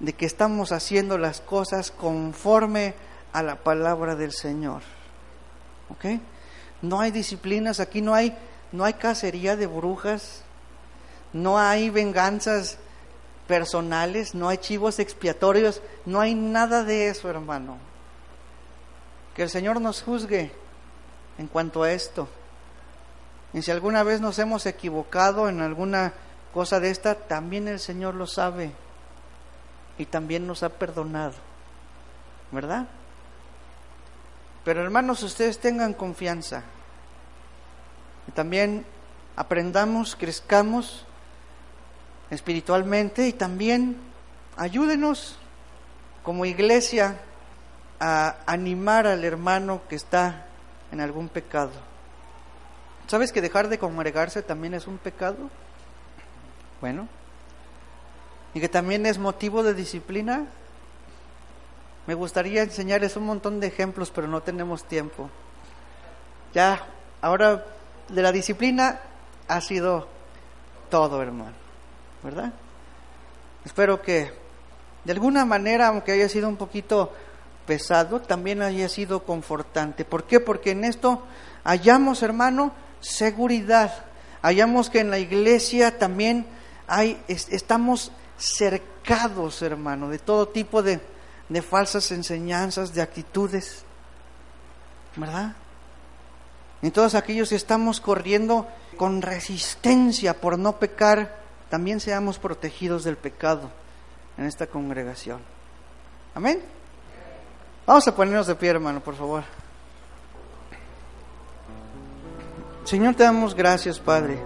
de 0.00 0.14
que 0.14 0.24
estamos 0.24 0.72
haciendo 0.72 1.18
las 1.18 1.42
cosas 1.42 1.90
conforme 1.90 2.94
a 3.34 3.42
la 3.42 3.56
palabra 3.56 4.16
del 4.16 4.32
Señor. 4.32 4.80
¿Ok? 5.90 6.22
No 6.80 7.02
hay 7.02 7.10
disciplinas, 7.10 7.80
aquí 7.80 8.00
no 8.00 8.14
hay, 8.14 8.34
no 8.72 8.86
hay 8.86 8.94
cacería 8.94 9.56
de 9.56 9.66
brujas, 9.66 10.44
no 11.32 11.58
hay 11.58 11.90
venganzas 11.90 12.78
personales, 13.46 14.34
no 14.34 14.48
hay 14.48 14.58
chivos 14.58 14.98
expiatorios, 14.98 15.82
no 16.06 16.20
hay 16.20 16.34
nada 16.34 16.84
de 16.84 17.08
eso, 17.08 17.28
hermano. 17.28 17.78
Que 19.34 19.42
el 19.42 19.50
Señor 19.50 19.80
nos 19.80 20.02
juzgue 20.02 20.52
en 21.38 21.46
cuanto 21.46 21.82
a 21.82 21.92
esto. 21.92 22.28
Y 23.52 23.62
si 23.62 23.70
alguna 23.70 24.02
vez 24.02 24.20
nos 24.20 24.38
hemos 24.38 24.66
equivocado 24.66 25.48
en 25.48 25.60
alguna 25.60 26.12
cosa 26.54 26.80
de 26.80 26.90
esta, 26.90 27.14
también 27.14 27.68
el 27.68 27.80
Señor 27.80 28.14
lo 28.14 28.26
sabe 28.26 28.72
y 29.98 30.06
también 30.06 30.46
nos 30.46 30.62
ha 30.62 30.70
perdonado. 30.70 31.34
¿Verdad? 32.50 32.86
Pero 34.64 34.82
hermanos, 34.82 35.22
ustedes 35.22 35.58
tengan 35.58 35.94
confianza. 35.94 36.62
Y 38.28 38.32
también 38.32 38.86
aprendamos, 39.36 40.14
crezcamos 40.14 41.06
espiritualmente 42.32 43.28
y 43.28 43.32
también 43.34 43.98
ayúdenos 44.56 45.36
como 46.22 46.46
iglesia 46.46 47.18
a 48.00 48.36
animar 48.46 49.06
al 49.06 49.22
hermano 49.22 49.82
que 49.88 49.96
está 49.96 50.46
en 50.90 51.00
algún 51.00 51.28
pecado. 51.28 51.72
¿Sabes 53.06 53.32
que 53.32 53.42
dejar 53.42 53.68
de 53.68 53.78
congregarse 53.78 54.42
también 54.42 54.72
es 54.72 54.86
un 54.86 54.96
pecado? 54.96 55.50
Bueno, 56.80 57.06
y 58.54 58.60
que 58.60 58.68
también 58.68 59.04
es 59.04 59.18
motivo 59.18 59.62
de 59.62 59.74
disciplina. 59.74 60.46
Me 62.06 62.14
gustaría 62.14 62.62
enseñarles 62.62 63.16
un 63.16 63.26
montón 63.26 63.60
de 63.60 63.66
ejemplos, 63.66 64.10
pero 64.10 64.26
no 64.26 64.40
tenemos 64.40 64.84
tiempo. 64.84 65.28
Ya, 66.54 66.86
ahora 67.20 67.64
de 68.08 68.22
la 68.22 68.32
disciplina 68.32 69.00
ha 69.48 69.60
sido 69.60 70.08
todo, 70.90 71.20
hermano, 71.20 71.61
¿verdad? 72.22 72.52
Espero 73.64 74.02
que 74.02 74.32
de 75.04 75.12
alguna 75.12 75.44
manera, 75.44 75.88
aunque 75.88 76.12
haya 76.12 76.28
sido 76.28 76.48
un 76.48 76.56
poquito 76.56 77.12
pesado, 77.66 78.20
también 78.20 78.62
haya 78.62 78.88
sido 78.88 79.24
confortante. 79.24 80.04
¿Por 80.04 80.24
qué? 80.24 80.40
Porque 80.40 80.72
en 80.72 80.84
esto 80.84 81.22
hallamos, 81.64 82.22
hermano, 82.22 82.72
seguridad. 83.00 84.04
Hallamos 84.42 84.90
que 84.90 85.00
en 85.00 85.10
la 85.10 85.18
iglesia 85.18 85.98
también 85.98 86.46
hay, 86.86 87.20
estamos 87.28 88.12
pecados, 89.02 89.62
hermano, 89.62 90.08
de 90.08 90.18
todo 90.18 90.48
tipo 90.48 90.82
de, 90.82 91.00
de 91.48 91.62
falsas 91.62 92.10
enseñanzas, 92.12 92.94
de 92.94 93.02
actitudes, 93.02 93.84
¿verdad? 95.16 95.54
Todos 96.92 97.14
aquellos 97.14 97.50
que 97.50 97.54
estamos 97.54 98.00
corriendo 98.00 98.66
con 98.96 99.22
resistencia 99.22 100.40
por 100.40 100.58
no 100.58 100.78
pecar, 100.78 101.41
también 101.72 102.00
seamos 102.00 102.38
protegidos 102.38 103.02
del 103.02 103.16
pecado 103.16 103.70
en 104.36 104.44
esta 104.44 104.66
congregación. 104.66 105.40
Amén. 106.34 106.60
Vamos 107.86 108.06
a 108.06 108.14
ponernos 108.14 108.46
de 108.46 108.54
pie, 108.56 108.68
hermano, 108.68 109.00
por 109.00 109.14
favor. 109.14 109.42
Señor, 112.84 113.14
te 113.14 113.22
damos 113.22 113.54
gracias, 113.54 113.98
Padre, 113.98 114.36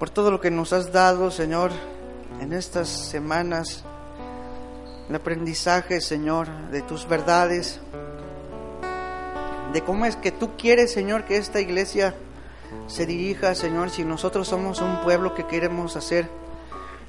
por 0.00 0.10
todo 0.10 0.28
lo 0.32 0.40
que 0.40 0.50
nos 0.50 0.72
has 0.72 0.90
dado, 0.90 1.30
Señor, 1.30 1.70
en 2.40 2.52
estas 2.52 2.88
semanas, 2.88 3.84
el 5.08 5.14
aprendizaje, 5.14 6.00
Señor, 6.00 6.48
de 6.72 6.82
tus 6.82 7.06
verdades, 7.06 7.78
de 9.72 9.82
cómo 9.82 10.04
es 10.04 10.16
que 10.16 10.32
tú 10.32 10.56
quieres, 10.56 10.92
Señor, 10.92 11.26
que 11.26 11.36
esta 11.36 11.60
iglesia 11.60 12.16
se 12.88 13.04
dirija, 13.04 13.54
Señor, 13.54 13.90
si 13.90 14.04
nosotros 14.04 14.48
somos 14.48 14.80
un 14.80 15.00
pueblo 15.02 15.34
que 15.34 15.46
queremos 15.46 15.94
hacer 15.94 16.28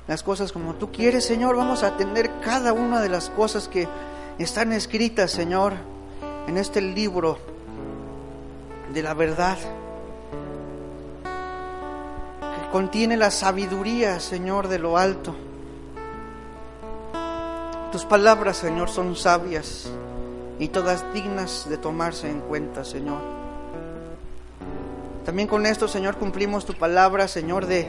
las 0.07 0.23
cosas 0.23 0.51
como 0.51 0.75
tú 0.75 0.91
quieres, 0.91 1.25
Señor, 1.25 1.55
vamos 1.55 1.83
a 1.83 1.87
atender 1.87 2.29
cada 2.43 2.73
una 2.73 3.01
de 3.01 3.09
las 3.09 3.29
cosas 3.29 3.67
que 3.67 3.87
están 4.37 4.73
escritas, 4.73 5.31
Señor, 5.31 5.73
en 6.47 6.57
este 6.57 6.81
libro 6.81 7.39
de 8.93 9.01
la 9.01 9.13
verdad, 9.13 9.57
que 11.21 12.71
contiene 12.71 13.15
la 13.15 13.31
sabiduría, 13.31 14.19
Señor, 14.19 14.67
de 14.67 14.79
lo 14.79 14.97
alto. 14.97 15.35
Tus 17.93 18.03
palabras, 18.03 18.57
Señor, 18.57 18.89
son 18.89 19.15
sabias 19.15 19.89
y 20.59 20.67
todas 20.67 21.05
dignas 21.13 21.67
de 21.69 21.77
tomarse 21.77 22.29
en 22.29 22.41
cuenta, 22.41 22.83
Señor. 22.83 23.38
También 25.29 25.47
con 25.47 25.67
esto, 25.67 25.87
Señor, 25.87 26.17
cumplimos 26.17 26.65
tu 26.65 26.73
palabra, 26.73 27.27
Señor, 27.27 27.67
de 27.67 27.87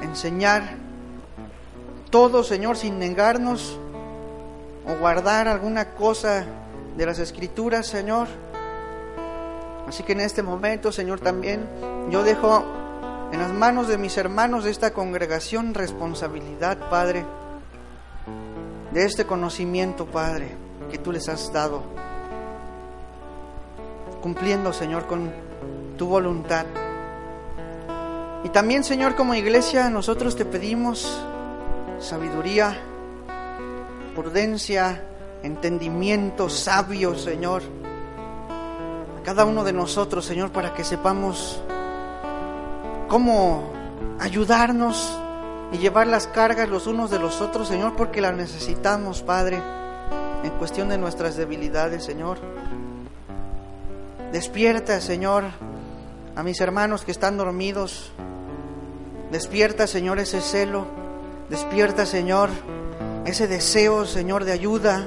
enseñar 0.00 0.76
todo, 2.08 2.42
Señor, 2.42 2.78
sin 2.78 2.98
negarnos 2.98 3.78
o 4.86 4.98
guardar 4.98 5.48
alguna 5.48 5.90
cosa 5.90 6.46
de 6.96 7.04
las 7.04 7.18
escrituras, 7.18 7.86
Señor. 7.86 8.26
Así 9.86 10.02
que 10.02 10.12
en 10.12 10.20
este 10.20 10.42
momento, 10.42 10.92
Señor, 10.92 11.20
también 11.20 11.68
yo 12.08 12.22
dejo 12.22 12.64
en 13.32 13.38
las 13.38 13.52
manos 13.52 13.86
de 13.86 13.98
mis 13.98 14.16
hermanos 14.16 14.64
de 14.64 14.70
esta 14.70 14.94
congregación 14.94 15.74
responsabilidad, 15.74 16.78
Padre, 16.88 17.26
de 18.92 19.04
este 19.04 19.26
conocimiento, 19.26 20.06
Padre, 20.06 20.56
que 20.90 20.96
tú 20.96 21.12
les 21.12 21.28
has 21.28 21.52
dado, 21.52 21.82
cumpliendo, 24.22 24.72
Señor, 24.72 25.06
con 25.06 25.51
tu 25.96 26.06
voluntad. 26.06 26.66
Y 28.44 28.48
también, 28.48 28.84
Señor, 28.84 29.14
como 29.14 29.34
iglesia, 29.34 29.88
nosotros 29.88 30.36
te 30.36 30.44
pedimos 30.44 31.22
sabiduría, 32.00 32.76
prudencia, 34.14 35.04
entendimiento 35.42 36.48
sabio, 36.48 37.16
Señor 37.16 37.62
cada 39.22 39.44
uno 39.44 39.64
de 39.64 39.72
nosotros, 39.72 40.24
Señor, 40.24 40.50
para 40.50 40.74
que 40.74 40.84
sepamos 40.84 41.60
cómo 43.08 43.70
ayudarnos 44.18 45.18
y 45.72 45.78
llevar 45.78 46.06
las 46.06 46.26
cargas 46.26 46.68
los 46.68 46.86
unos 46.86 47.10
de 47.10 47.18
los 47.18 47.40
otros, 47.40 47.68
Señor, 47.68 47.94
porque 47.96 48.20
las 48.20 48.34
necesitamos, 48.34 49.22
Padre, 49.22 49.62
en 50.42 50.50
cuestión 50.58 50.88
de 50.88 50.98
nuestras 50.98 51.36
debilidades, 51.36 52.04
Señor. 52.04 52.38
Despierta, 54.32 55.00
Señor, 55.00 55.44
a 56.34 56.42
mis 56.42 56.60
hermanos 56.60 57.04
que 57.04 57.12
están 57.12 57.36
dormidos. 57.36 58.12
Despierta, 59.30 59.86
Señor, 59.86 60.18
ese 60.18 60.40
celo. 60.40 60.86
Despierta, 61.48 62.06
Señor, 62.06 62.50
ese 63.24 63.46
deseo, 63.46 64.06
Señor, 64.06 64.44
de 64.44 64.52
ayuda. 64.52 65.06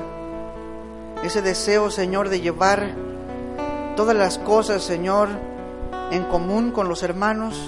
Ese 1.24 1.42
deseo, 1.42 1.90
Señor, 1.90 2.30
de 2.30 2.42
llevar 2.42 2.94
todas 3.96 4.16
las 4.16 4.38
cosas, 4.38 4.84
Señor, 4.84 5.30
en 6.12 6.24
común 6.26 6.72
con 6.72 6.88
los 6.88 7.02
hermanos, 7.02 7.60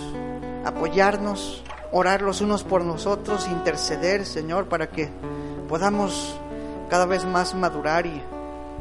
apoyarnos, 0.65 1.63
orar 1.91 2.21
los 2.21 2.41
unos 2.41 2.63
por 2.63 2.84
nosotros, 2.84 3.47
interceder, 3.47 4.25
Señor, 4.25 4.67
para 4.67 4.89
que 4.89 5.09
podamos 5.67 6.38
cada 6.89 7.05
vez 7.05 7.25
más 7.25 7.55
madurar 7.55 8.05
y 8.05 8.21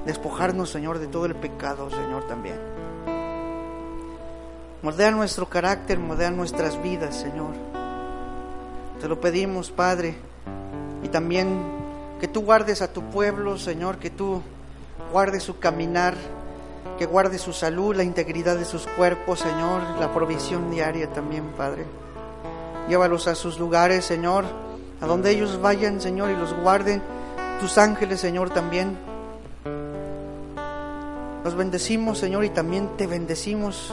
despojarnos, 0.04 0.70
Señor, 0.70 0.98
de 0.98 1.06
todo 1.06 1.24
el 1.24 1.36
pecado, 1.36 1.88
Señor, 1.90 2.26
también. 2.26 2.75
Moldea 4.86 5.10
nuestro 5.10 5.48
carácter, 5.48 5.98
moldea 5.98 6.30
nuestras 6.30 6.80
vidas, 6.80 7.16
Señor. 7.16 7.50
Te 9.00 9.08
lo 9.08 9.20
pedimos, 9.20 9.72
Padre, 9.72 10.14
y 11.02 11.08
también 11.08 11.60
que 12.20 12.28
tú 12.28 12.42
guardes 12.42 12.82
a 12.82 12.92
tu 12.92 13.02
pueblo, 13.10 13.58
Señor, 13.58 13.98
que 13.98 14.10
tú 14.10 14.42
guardes 15.12 15.42
su 15.42 15.58
caminar 15.58 16.14
que 16.98 17.04
guarde 17.04 17.38
su 17.38 17.52
salud, 17.52 17.96
la 17.96 18.04
integridad 18.04 18.56
de 18.56 18.64
sus 18.64 18.86
cuerpos, 18.86 19.40
Señor, 19.40 19.82
la 19.98 20.12
provisión 20.14 20.70
diaria 20.70 21.12
también, 21.12 21.48
Padre. 21.56 21.84
Llévalos 22.88 23.26
a 23.26 23.34
sus 23.34 23.58
lugares, 23.58 24.04
Señor, 24.04 24.44
a 25.00 25.06
donde 25.06 25.32
ellos 25.32 25.60
vayan, 25.60 26.00
Señor, 26.00 26.30
y 26.30 26.36
los 26.36 26.54
guarden. 26.54 27.02
Tus 27.58 27.76
ángeles, 27.76 28.20
Señor, 28.20 28.50
también. 28.50 28.96
Los 31.42 31.56
bendecimos, 31.56 32.18
Señor, 32.18 32.44
y 32.44 32.50
también 32.50 32.90
te 32.96 33.08
bendecimos 33.08 33.92